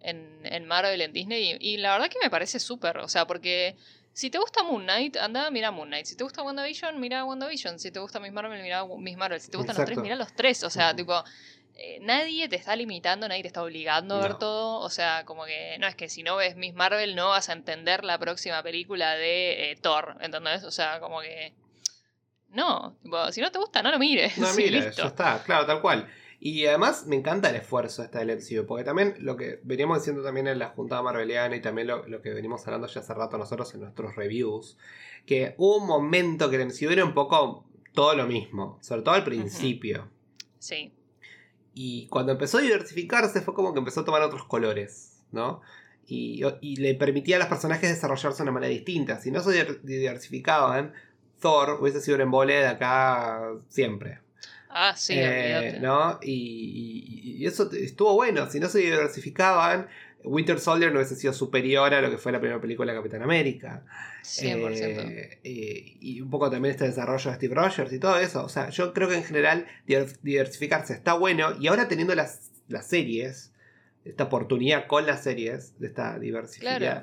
en, 0.00 0.40
en 0.44 0.66
Marvel, 0.66 1.00
en 1.00 1.12
Disney. 1.12 1.58
Y, 1.60 1.74
y 1.74 1.76
la 1.76 1.92
verdad 1.92 2.08
que 2.08 2.18
me 2.22 2.30
parece 2.30 2.58
súper. 2.58 2.98
O 2.98 3.08
sea, 3.08 3.26
porque 3.26 3.76
si 4.16 4.30
te 4.30 4.38
gusta 4.38 4.62
Moon 4.62 4.82
Knight, 4.82 5.18
anda, 5.18 5.50
mira 5.50 5.70
Moon 5.70 5.88
Knight. 5.88 6.06
Si 6.06 6.16
te 6.16 6.24
gusta 6.24 6.42
WandaVision, 6.42 6.98
mira 6.98 7.22
WandaVision. 7.26 7.78
Si 7.78 7.90
te 7.90 7.98
gusta 7.98 8.18
Miss 8.18 8.32
Marvel, 8.32 8.62
mira 8.62 8.82
Miss 8.86 9.14
Marvel. 9.14 9.38
Si 9.42 9.50
te 9.50 9.58
gustan 9.58 9.76
los 9.76 9.84
tres, 9.84 9.98
mira 9.98 10.16
los 10.16 10.32
tres. 10.32 10.64
O 10.64 10.70
sea, 10.70 10.96
tipo, 10.96 11.22
eh, 11.74 11.98
nadie 12.00 12.48
te 12.48 12.56
está 12.56 12.74
limitando, 12.76 13.28
nadie 13.28 13.42
te 13.42 13.48
está 13.48 13.62
obligando 13.62 14.14
a 14.14 14.22
ver 14.22 14.38
todo. 14.38 14.80
O 14.80 14.88
sea, 14.88 15.26
como 15.26 15.44
que 15.44 15.76
no 15.80 15.86
es 15.86 15.96
que 15.96 16.08
si 16.08 16.22
no 16.22 16.36
ves 16.36 16.56
Miss 16.56 16.72
Marvel 16.72 17.14
no 17.14 17.28
vas 17.28 17.50
a 17.50 17.52
entender 17.52 18.04
la 18.04 18.18
próxima 18.18 18.62
película 18.62 19.16
de 19.16 19.72
eh, 19.72 19.76
Thor. 19.76 20.16
¿Entendés? 20.22 20.64
O 20.64 20.70
sea, 20.70 20.98
como 20.98 21.20
que. 21.20 21.52
No, 22.48 22.96
tipo, 23.02 23.30
si 23.32 23.42
no 23.42 23.52
te 23.52 23.58
gusta, 23.58 23.82
no 23.82 23.90
lo 23.90 23.98
mires. 23.98 24.38
No, 24.38 24.50
mira, 24.56 24.80
listo. 24.80 25.02
ya 25.02 25.08
está, 25.08 25.42
claro, 25.44 25.66
tal 25.66 25.82
cual. 25.82 26.08
Y 26.38 26.66
además 26.66 27.06
me 27.06 27.16
encanta 27.16 27.48
el 27.50 27.56
esfuerzo 27.56 28.02
este 28.02 28.18
del 28.18 28.30
MCU, 28.30 28.66
porque 28.66 28.84
también 28.84 29.14
lo 29.20 29.36
que 29.36 29.60
veníamos 29.64 29.98
diciendo 29.98 30.22
también 30.22 30.46
en 30.46 30.58
la 30.58 30.68
juntada 30.68 31.02
marveliana 31.02 31.56
y 31.56 31.60
también 31.62 31.88
lo, 31.88 32.06
lo 32.06 32.20
que 32.20 32.30
venimos 32.34 32.66
hablando 32.66 32.86
ya 32.86 33.00
hace 33.00 33.14
rato 33.14 33.38
nosotros 33.38 33.72
en 33.74 33.80
nuestros 33.80 34.16
reviews, 34.16 34.76
que 35.24 35.54
hubo 35.56 35.78
un 35.78 35.86
momento 35.86 36.50
que 36.50 36.56
el 36.56 36.62
MCU 36.62 36.90
era 36.90 37.04
un 37.04 37.14
poco 37.14 37.64
todo 37.94 38.14
lo 38.14 38.26
mismo, 38.26 38.78
sobre 38.82 39.02
todo 39.02 39.14
al 39.14 39.24
principio. 39.24 40.08
Sí, 40.58 40.92
Y 41.74 42.06
cuando 42.08 42.32
empezó 42.32 42.58
a 42.58 42.62
diversificarse 42.62 43.40
fue 43.40 43.54
como 43.54 43.72
que 43.72 43.78
empezó 43.78 44.00
a 44.00 44.04
tomar 44.04 44.22
otros 44.22 44.44
colores, 44.44 45.22
¿no? 45.32 45.62
Y, 46.06 46.42
y 46.60 46.76
le 46.76 46.94
permitía 46.94 47.36
a 47.36 47.38
los 47.40 47.48
personajes 47.48 47.88
desarrollarse 47.90 48.36
de 48.38 48.42
una 48.42 48.52
manera 48.52 48.70
distinta. 48.72 49.18
Si 49.20 49.30
no 49.30 49.40
se 49.40 49.50
diver- 49.50 49.80
diversificaban, 49.82 50.92
Thor 51.40 51.78
hubiese 51.80 52.00
sido 52.00 52.14
un 52.16 52.20
embole 52.22 52.54
de 52.54 52.66
acá 52.66 53.52
siempre. 53.68 54.20
Ah, 54.78 54.94
sí, 54.94 55.14
Eh. 55.16 55.78
¿no? 55.80 56.18
Y, 56.22 56.32
y- 56.32 57.36
y 57.42 57.46
eso 57.46 57.70
estuvo 57.72 58.12
bueno. 58.14 58.50
Si 58.50 58.60
no 58.60 58.68
se 58.68 58.80
diversificaban, 58.80 59.88
Winter 60.22 60.58
Soldier 60.60 60.90
no 60.92 60.98
hubiese 60.98 61.16
sido 61.16 61.32
superior 61.32 61.94
a 61.94 62.00
lo 62.02 62.10
que 62.10 62.18
fue 62.18 62.30
la 62.32 62.40
primera 62.40 62.60
película 62.60 62.92
de 62.92 62.98
Capitán 62.98 63.22
América. 63.22 63.84
100%. 64.22 65.00
Eh, 65.08 65.40
eh, 65.44 65.96
y 66.00 66.20
un 66.20 66.28
poco 66.28 66.50
también 66.50 66.72
este 66.72 66.84
desarrollo 66.84 67.30
de 67.30 67.36
Steve 67.36 67.54
Rogers 67.54 67.92
y 67.92 67.98
todo 67.98 68.18
eso. 68.18 68.44
O 68.44 68.48
sea, 68.48 68.68
yo 68.70 68.92
creo 68.92 69.08
que 69.08 69.14
en 69.16 69.24
general 69.24 69.66
diver- 69.86 70.18
diversificarse 70.22 70.92
está 70.92 71.14
bueno. 71.14 71.56
Y 71.60 71.68
ahora 71.68 71.88
teniendo 71.88 72.14
las, 72.14 72.50
las 72.68 72.86
series, 72.86 73.52
esta 74.04 74.24
oportunidad 74.24 74.86
con 74.88 75.06
las 75.06 75.22
series, 75.22 75.78
de 75.78 75.86
esta 75.86 76.18
diversifica- 76.18 76.76
Claro. 76.78 77.02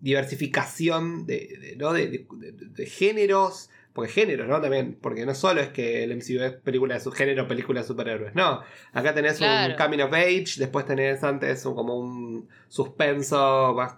diversificación 0.00 1.26
de, 1.26 1.58
de- 1.60 1.76
¿no? 1.76 1.92
de- 1.92 2.24
de 2.30 2.86
géneros. 2.86 3.70
Porque 3.98 4.12
géneros, 4.12 4.46
¿no? 4.46 4.60
También, 4.60 4.96
porque 5.02 5.26
no 5.26 5.34
solo 5.34 5.60
es 5.60 5.70
que 5.70 6.04
el 6.04 6.14
MCU 6.16 6.40
es 6.44 6.52
película 6.52 6.94
de 6.94 7.00
su 7.00 7.10
género, 7.10 7.48
película 7.48 7.80
de 7.80 7.86
superhéroes, 7.88 8.32
no. 8.36 8.62
Acá 8.92 9.12
tenés 9.12 9.38
Claro. 9.38 9.72
un 9.72 9.76
coming 9.78 9.98
of 9.98 10.12
age, 10.12 10.54
después 10.58 10.86
tenés 10.86 11.24
antes 11.24 11.66
un, 11.66 11.74
como 11.74 11.96
un 11.98 12.48
suspenso 12.68 13.74
más 13.76 13.94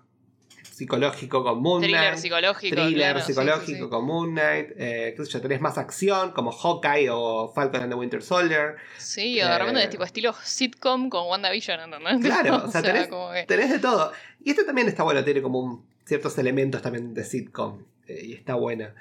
psicológico 0.62 1.44
con 1.44 1.61
Moon 1.61 1.82
Thriller 1.82 2.01
Knight. 2.01 2.16
psicológico. 2.18 2.74
Thriller 2.76 2.94
claro, 3.12 3.20
sí, 3.20 3.26
sí, 3.26 3.32
psicológico 3.34 3.84
sí. 3.84 3.90
con 3.90 4.05
Moon 4.07 4.30
Knight, 4.30 4.70
eh, 4.78 5.12
qué 5.14 5.24
sé 5.26 5.30
yo, 5.32 5.40
tenés 5.42 5.61
más 5.61 5.76
acción 5.76 6.32
como 6.32 6.51
Hawkeye 6.53 7.11
o 7.11 7.53
Falcon 7.55 7.82
and 7.82 7.92
the 7.92 7.96
Winter 7.98 8.22
Soldier. 8.22 8.76
Sí, 8.96 9.40
o 9.42 9.46
de 9.48 9.59
repente 9.59 9.80
Eh, 9.80 9.84
es 9.84 9.90
tipo 9.90 10.05
estilo 10.05 10.32
sitcom 10.42 11.11
con 11.11 11.26
WandaVision, 11.28 11.80
¿entendés? 11.80 12.20
Claro, 12.42 12.64
o 12.64 12.70
sea, 12.70 12.82
tenés- 12.82 13.09
como 13.09 13.32
que- 13.32 13.44
Tenés 13.44 13.70
de 13.70 13.78
todo. 13.78 14.12
Y 14.42 14.51
este 14.51 14.64
también 14.64 14.88
está 14.88 15.03
bueno, 15.03 15.22
tiene 15.24 15.42
como 15.42 15.61
un- 15.61 15.84
ciertos 16.07 16.38
elementos 16.38 16.80
también 16.80 17.12
de 17.12 17.24
sitcom 17.24 17.82
eh, 18.07 18.20
y 18.24 18.32
está 18.32 18.55
buena. 18.55 18.94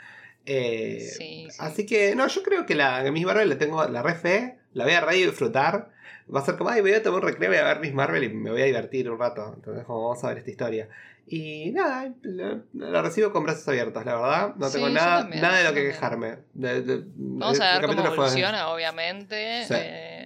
Eh, 0.52 1.00
Sí, 1.18 1.48
sí. 1.50 1.58
Así 1.60 1.86
que, 1.86 2.16
no, 2.16 2.28
yo 2.28 2.42
creo 2.44 2.66
que 2.66 2.76
la 2.76 3.04
que 3.04 3.12
Miss 3.12 3.26
Marvel 3.26 3.50
la 3.50 3.58
tengo 3.58 3.84
la 3.88 4.02
re 4.02 4.16
fe, 4.16 4.58
la 4.74 4.84
voy 4.86 4.94
a 4.94 5.02
re 5.02 5.16
disfrutar. 5.16 5.90
Va 6.34 6.42
a 6.42 6.46
ser 6.46 6.58
como, 6.58 6.70
ay, 6.70 6.78
me 6.84 6.90
voy 6.90 7.00
a 7.00 7.04
tomar 7.04 7.22
un 7.22 7.28
recreo, 7.28 7.50
voy 7.50 7.58
a 7.60 7.64
ver 7.64 7.80
Miss 7.80 7.94
Marvel 7.94 8.24
y 8.24 8.30
me 8.30 8.52
voy 8.52 8.62
a 8.62 8.66
divertir 8.66 9.10
un 9.10 9.20
rato. 9.20 9.52
Entonces, 9.56 9.84
como 9.86 10.10
vamos 10.10 10.24
a 10.24 10.28
ver 10.30 10.40
esta 10.40 10.50
historia. 10.52 10.90
Y 11.28 11.72
nada, 11.72 12.12
la, 12.24 12.60
la 12.74 13.02
recibo 13.04 13.32
con 13.32 13.44
brazos 13.44 13.68
abiertos, 13.68 14.04
la 14.06 14.16
verdad. 14.16 14.56
No 14.56 14.68
Sí, 14.68 14.74
tengo 14.74 14.88
yo 14.88 14.94
nada, 14.96 15.22
también, 15.22 15.42
nada 15.44 15.58
de 15.60 15.64
lo 15.66 15.74
que 15.76 15.84
quejarme. 15.86 16.38
De- 16.54 16.82
de- 16.82 17.04
Vamos 17.16 17.58
el 17.58 17.64
a 17.64 17.72
ver 17.74 17.82
cómo 17.82 17.94
capítulo 17.94 18.16
fue- 18.16 18.26
evoluciona, 18.26 18.70
obviamente. 18.70 19.64
Sí. 19.66 19.74
eh, 19.78 20.19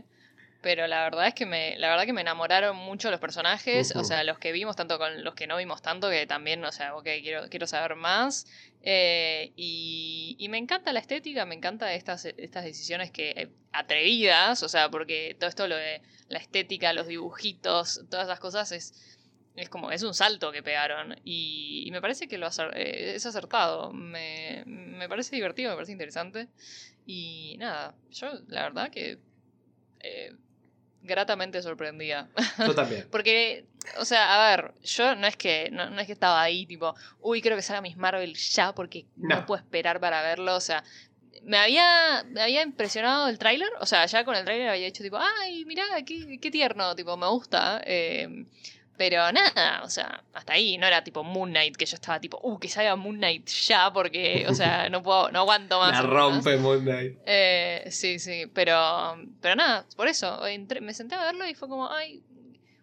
pero 0.64 0.88
la 0.88 1.04
verdad 1.04 1.28
es 1.28 1.34
que 1.36 1.46
me, 1.46 1.78
la 1.78 1.90
verdad 1.90 2.06
que 2.06 2.14
me 2.14 2.22
enamoraron 2.22 2.76
mucho 2.78 3.12
los 3.12 3.20
personajes. 3.20 3.92
O 3.96 4.04
sea, 4.04 4.24
los 4.24 4.40
que 4.40 4.52
vimos 4.52 4.76
tanto 4.76 4.98
con 4.98 5.24
los 5.24 5.36
que 5.36 5.46
no 5.46 5.58
vimos 5.58 5.82
tanto, 5.84 6.10
que 6.10 6.26
también, 6.26 6.64
o 6.66 6.72
sea, 6.72 6.96
ok, 6.96 7.04
quiero, 7.22 7.50
quiero 7.50 7.68
saber 7.68 7.96
más. 7.96 8.48
Eh, 8.82 9.52
y, 9.56 10.36
y 10.40 10.50
me 10.50 10.58
encanta 10.58 10.92
la 10.94 11.00
estética, 11.02 11.46
me 11.46 11.54
encanta 11.56 11.94
estas, 11.94 12.26
estas 12.26 12.64
decisiones 12.64 13.12
que 13.12 13.30
eh, 13.32 13.50
atrevidas. 13.74 14.64
O 14.64 14.70
sea, 14.70 14.90
porque 14.90 15.36
todo 15.40 15.50
esto 15.50 15.68
lo 15.68 15.76
de 15.76 16.02
la 16.30 16.40
estética, 16.40 16.94
los 16.94 17.08
dibujitos, 17.08 18.02
todas 18.10 18.26
esas 18.28 18.40
cosas 18.40 18.72
es. 18.72 19.10
Es 19.56 19.70
como, 19.70 19.92
es 19.92 20.02
un 20.02 20.16
salto 20.16 20.52
que 20.52 20.64
pegaron. 20.64 21.16
Y, 21.24 21.84
y 21.86 21.92
me 21.92 22.02
parece 22.02 22.28
que 22.28 22.40
lo 22.40 22.48
acer- 22.48 22.76
eh, 22.76 23.14
es 23.14 23.26
acertado. 23.28 23.94
Me, 23.94 24.64
me 24.66 25.08
parece 25.08 25.36
divertido, 25.36 25.70
me 25.70 25.76
parece 25.76 25.92
interesante. 25.92 26.48
Y 27.06 27.58
nada, 27.60 27.94
yo 28.10 28.32
la 28.48 28.64
verdad 28.64 28.90
que 28.90 29.20
eh, 30.00 30.32
gratamente 31.04 31.62
sorprendida. 31.62 32.30
Yo 32.58 32.74
también. 32.74 33.08
Porque, 33.12 33.66
o 34.00 34.06
sea, 34.06 34.34
a 34.34 34.50
ver, 34.56 34.74
yo 34.84 35.16
no 35.16 35.28
es 35.28 35.36
que 35.38 35.70
no, 35.72 35.90
no 35.90 36.00
es 36.00 36.08
que 36.08 36.14
estaba 36.14 36.42
ahí 36.42 36.66
tipo, 36.66 36.96
uy, 37.22 37.42
creo 37.42 37.56
que 37.56 37.62
salga 37.62 37.82
Miss 37.82 37.98
Marvel 37.98 38.34
ya 38.36 38.74
porque 38.74 39.06
no, 39.18 39.36
No. 39.42 39.46
puedo 39.46 39.62
esperar 39.62 40.00
para 40.00 40.22
verlo. 40.22 40.56
O 40.56 40.62
sea, 40.62 40.84
me 41.44 41.58
había, 41.58 42.24
me 42.30 42.42
había 42.42 42.62
impresionado 42.64 43.28
el 43.28 43.38
tráiler. 43.38 43.70
O 43.82 43.86
sea, 43.86 44.06
ya 44.06 44.24
con 44.24 44.36
el 44.36 44.46
tráiler 44.46 44.70
había 44.70 44.86
dicho 44.86 45.04
tipo, 45.04 45.18
ay, 45.18 45.66
mirá, 45.66 45.84
qué, 46.06 46.40
qué 46.42 46.50
tierno, 46.52 46.96
tipo, 46.96 47.16
me 47.18 47.28
gusta. 47.28 47.82
eh, 47.86 48.46
pero 48.98 49.32
nada, 49.32 49.82
o 49.84 49.90
sea, 49.90 50.24
hasta 50.34 50.54
ahí 50.54 50.78
no 50.78 50.86
era 50.88 51.04
tipo 51.04 51.24
Moon 51.24 51.50
Knight, 51.50 51.76
que 51.76 51.86
yo 51.86 51.96
estaba 51.96 52.20
tipo, 52.20 52.40
uh, 52.44 52.60
que 52.60 52.70
salga 52.70 52.96
Moon 52.96 53.18
Knight 53.18 53.48
ya, 53.50 53.92
porque, 53.92 54.46
o 54.48 54.54
sea, 54.54 54.90
no 54.90 55.02
puedo, 55.02 55.32
no 55.32 55.40
aguanto 55.40 55.80
más. 55.80 55.92
La 55.94 56.02
rompe 56.02 56.58
Moon 56.58 56.82
Knight. 56.84 57.18
Eh, 57.26 57.86
sí, 57.90 58.20
sí, 58.20 58.46
pero, 58.54 59.16
pero 59.42 59.56
nada, 59.56 59.86
por 59.96 60.08
eso, 60.08 60.46
entré- 60.48 60.82
me 60.82 60.94
senté 60.94 61.16
a 61.16 61.24
verlo 61.24 61.48
y 61.48 61.56
fue 61.56 61.68
como, 61.68 61.92
ay, 61.92 62.22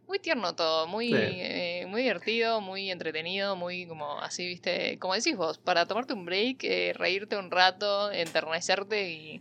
muy 0.07 0.19
tierno 0.19 0.57
todo, 0.57 0.89
muy, 0.89 1.07
Sí. 1.07 1.15
eh, 1.15 1.85
muy 1.87 2.03
divertido, 2.03 2.61
muy 2.61 2.91
entretenido, 2.91 3.55
muy 3.55 3.87
como 3.87 4.19
así, 4.21 4.45
viste, 4.45 4.99
como 4.99 5.15
decís 5.15 5.37
vos, 5.37 5.59
para 5.59 5.87
tomarte 5.87 6.15
un 6.15 6.25
break, 6.25 6.65
eh, 6.65 6.93
reírte 6.97 7.37
un 7.37 7.51
rato, 7.53 8.11
enternecerte 8.11 9.09
y, 9.13 9.41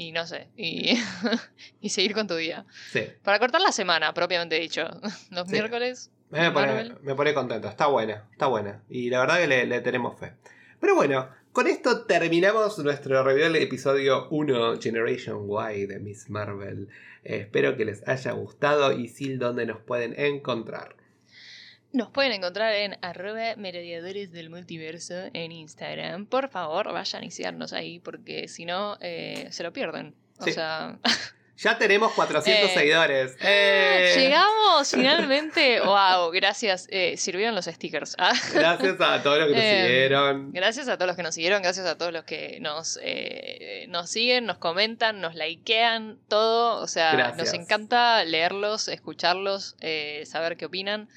y 0.00 0.12
no 0.12 0.26
sé, 0.26 0.48
y, 0.56 0.98
y 1.82 1.90
seguir 1.90 2.14
con 2.14 2.26
tu 2.26 2.34
día. 2.36 2.64
Sí. 2.90 3.02
Para 3.22 3.38
cortar 3.38 3.60
la 3.60 3.70
semana, 3.72 4.14
propiamente 4.14 4.58
dicho, 4.58 4.88
los 5.30 5.46
Sí. 5.46 5.52
miércoles. 5.52 6.10
Me 6.30 6.50
pone, 6.52 6.94
me 7.02 7.14
pone 7.14 7.34
contento, 7.34 7.68
está 7.68 7.86
buena, 7.88 8.24
está 8.32 8.46
buena. 8.46 8.82
Y 8.88 9.10
la 9.10 9.20
verdad 9.20 9.38
que 9.40 9.46
le, 9.48 9.66
le 9.66 9.80
tenemos 9.80 10.18
fe. 10.18 10.32
Pero 10.80 10.94
bueno, 10.94 11.28
con 11.52 11.66
esto 11.66 12.06
terminamos 12.06 12.78
nuestro 12.78 13.22
review 13.24 13.44
del 13.52 13.56
episodio 13.56 14.28
1 14.30 14.80
Generation 14.80 15.46
Y 15.74 15.86
de 15.86 15.98
Miss 15.98 16.30
Marvel. 16.30 16.88
Eh, 17.24 17.38
espero 17.40 17.76
que 17.76 17.84
les 17.84 18.06
haya 18.08 18.32
gustado 18.32 18.92
y 18.92 19.08
sí, 19.08 19.34
donde 19.34 19.66
nos 19.66 19.80
pueden 19.80 20.18
encontrar. 20.18 20.94
Nos 21.92 22.08
pueden 22.10 22.30
encontrar 22.32 22.72
en 22.74 22.96
arroba 23.02 23.56
merodeadores 23.56 24.30
del 24.30 24.48
multiverso 24.48 25.14
en 25.32 25.50
Instagram. 25.50 26.26
Por 26.26 26.48
favor, 26.48 26.92
vayan 26.92 27.24
y 27.24 27.30
síganos 27.32 27.72
ahí 27.72 27.98
porque 27.98 28.46
si 28.46 28.64
no, 28.64 28.96
eh, 29.00 29.48
se 29.50 29.62
lo 29.64 29.72
pierden. 29.72 30.14
O 30.38 30.44
Sí. 30.44 30.52
sea, 30.52 30.98
Ya 31.62 31.76
tenemos 31.76 32.12
400 32.12 32.70
Eh. 32.70 32.72
seguidores. 32.74 33.36
¡Eh! 33.42 34.14
llegamos 34.16 34.90
finalmente. 34.90 35.80
¡Wow! 35.84 36.30
Gracias. 36.30 36.86
Eh, 36.90 37.18
sirvieron 37.18 37.54
los 37.54 37.66
stickers. 37.66 38.14
Ah. 38.18 38.32
Gracias 38.54 38.98
a 38.98 39.22
todos 39.22 39.40
los 39.40 39.48
que 39.48 39.54
nos 39.54 39.62
siguieron. 39.62 40.52
Gracias 40.52 40.88
a 40.88 40.96
todos 40.96 41.08
los 41.08 41.16
que 41.16 41.22
nos 41.22 41.34
siguieron, 41.34 41.60
gracias 41.60 41.84
a 41.84 41.98
todos 41.98 42.14
los 42.14 42.24
que 42.24 42.60
nos, 42.62 42.98
nos 43.88 44.10
siguen, 44.10 44.46
nos 44.46 44.56
comentan, 44.56 45.20
nos 45.20 45.34
likean, 45.34 46.18
todo. 46.28 46.80
O 46.80 46.86
sea, 46.86 47.12
Gracias. 47.12 47.36
nos 47.36 47.52
encanta 47.52 48.24
leerlos, 48.24 48.88
escucharlos, 48.88 49.76
saber 50.24 50.56
qué 50.56 50.64
opinan. 50.64 51.10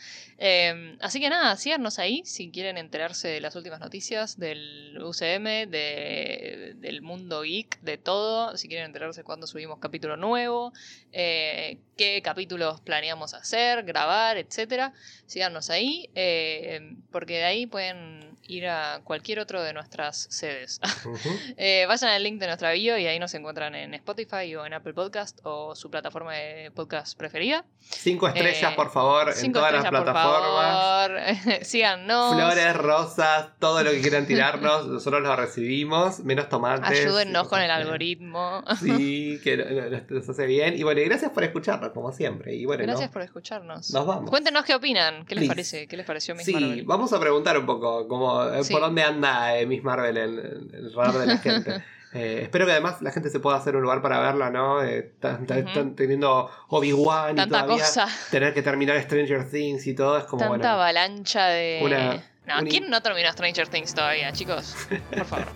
Eh, 0.45 0.97
así 0.99 1.21
que 1.21 1.29
nada, 1.29 1.55
síganos 1.55 1.99
ahí 1.99 2.21
si 2.25 2.51
quieren 2.51 2.77
enterarse 2.77 3.29
de 3.29 3.39
las 3.39 3.55
últimas 3.55 3.79
noticias 3.79 4.37
del 4.37 5.01
UCM, 5.01 5.69
de, 5.69 6.73
del 6.75 7.01
mundo 7.01 7.43
geek, 7.43 7.79
de 7.79 7.97
todo. 7.97 8.57
Si 8.57 8.67
quieren 8.67 8.87
enterarse 8.87 9.23
cuando 9.23 9.47
subimos 9.47 9.79
capítulo 9.79 10.17
nuevo, 10.17 10.73
eh, 11.13 11.77
qué 11.95 12.21
capítulos 12.21 12.81
planeamos 12.81 13.33
hacer, 13.33 13.83
grabar, 13.83 14.35
etcétera 14.35 14.91
síganos 15.27 15.69
ahí, 15.69 16.09
eh, 16.13 16.97
porque 17.09 17.37
de 17.37 17.43
ahí 17.45 17.65
pueden 17.65 18.32
ir 18.47 18.67
a 18.67 19.01
cualquier 19.03 19.39
otro 19.39 19.61
de 19.63 19.73
nuestras 19.73 20.27
sedes. 20.29 20.79
Eh, 21.57 21.85
vayan 21.87 22.09
al 22.11 22.23
link 22.23 22.39
de 22.39 22.47
nuestra 22.47 22.71
bio 22.71 22.97
y 22.97 23.05
ahí 23.05 23.19
nos 23.19 23.33
encuentran 23.33 23.75
en 23.75 23.93
Spotify 23.93 24.55
o 24.55 24.65
en 24.65 24.73
Apple 24.73 24.93
Podcast 24.93 25.39
o 25.43 25.75
su 25.75 25.89
plataforma 25.89 26.33
de 26.33 26.71
podcast 26.71 27.17
preferida. 27.17 27.65
Cinco 27.79 28.27
estrellas, 28.27 28.71
Eh, 28.73 28.75
por 28.75 28.91
favor, 28.91 29.33
en 29.41 29.51
todas 29.51 29.71
las 29.71 29.83
estrellas, 29.85 30.03
por 30.03 30.13
plataformas. 30.13 31.37
favor. 31.47 31.63
Síganos. 31.65 32.35
Flores, 32.35 32.75
rosas, 32.75 33.47
todo 33.59 33.83
lo 33.83 33.91
que 33.91 34.01
quieran 34.01 34.25
tirarnos, 34.25 34.87
nosotros 34.87 35.21
lo 35.21 35.35
recibimos, 35.35 36.19
menos 36.19 36.49
tomates. 36.49 36.99
Ayúdennos 36.99 37.47
con 37.47 37.61
el 37.61 37.71
algoritmo. 38.03 38.63
Sí, 38.79 39.39
que 39.43 39.57
no- 39.57 39.65
no- 39.65 39.89
nos, 39.89 40.09
nos 40.09 40.29
hace 40.29 40.45
bien. 40.45 40.77
Y 40.77 40.83
bueno, 40.83 41.01
y 41.01 41.05
gracias 41.05 41.31
por 41.31 41.43
escucharnos, 41.43 41.91
como 41.91 42.11
siempre. 42.11 42.55
Y 42.55 42.65
bueno, 42.65 42.83
Gracias 42.83 43.09
no- 43.09 43.13
por 43.13 43.21
escucharnos. 43.21 43.91
nos 43.91 44.05
vamos. 44.05 44.29
Cuéntenos 44.29 44.63
qué 44.65 44.75
opinan. 44.75 45.25
¿Qué 45.25 45.35
les 45.35 45.43
Please. 45.43 45.47
parece? 45.49 45.87
¿Qué 45.87 45.97
les 45.97 46.05
pareció 46.05 46.35
Miss 46.35 46.45
Sí, 46.45 46.53
Marvel? 46.53 46.83
vamos 46.85 47.13
a 47.13 47.19
preguntar 47.19 47.57
un 47.57 47.65
poco 47.65 48.07
como, 48.41 48.53
eh, 48.53 48.63
Sí. 48.63 48.73
por 48.73 48.81
dónde 48.81 49.03
anda 49.03 49.57
eh, 49.57 49.65
Miss 49.65 49.83
Marvel 49.83 50.17
en, 50.17 50.39
en 50.39 50.69
el 50.73 50.93
radar 50.93 51.13
de 51.19 51.25
la 51.27 51.37
gente. 51.37 51.83
Eh, 52.15 52.41
espero 52.43 52.67
que 52.67 52.73
además 52.73 53.01
la 53.01 53.09
gente 53.09 53.31
se 53.31 53.39
pueda 53.39 53.57
hacer 53.57 53.75
un 53.75 53.81
lugar 53.81 54.03
para 54.03 54.19
verla, 54.19 54.51
¿no? 54.51 54.83
Eh, 54.83 55.13
Están 55.19 55.95
teniendo 55.95 56.47
Obi-Wan 56.67 57.39
y 57.39 57.47
todavía 57.47 57.77
cosa. 57.79 58.07
tener 58.29 58.53
que 58.53 58.61
terminar 58.61 59.01
Stranger 59.01 59.49
Things 59.49 59.87
y 59.87 59.95
todo 59.95 60.19
es 60.19 60.25
como, 60.25 60.41
Tanta 60.41 60.57
bueno, 60.57 60.69
avalancha 60.69 61.47
de. 61.47 61.79
una- 61.83 62.23
no, 62.45 62.59
un- 62.61 62.67
¿quién 62.67 62.87
no 62.91 63.01
terminó 63.01 63.31
Stranger 63.31 63.67
Things 63.67 63.95
todavía, 63.95 64.31
chicos? 64.31 64.75
Por 65.09 65.25
favor. 65.25 65.47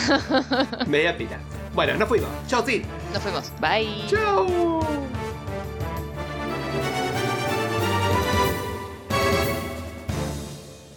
media 0.88 1.16
pila. 1.16 1.38
Bueno, 1.72 1.94
nos 1.94 2.08
fuimos. 2.08 2.30
Chau, 2.48 2.64
sí. 2.66 2.82
Nos 3.12 3.22
fuimos. 3.22 3.52
Bye. 3.60 4.04
Chau. 4.08 4.80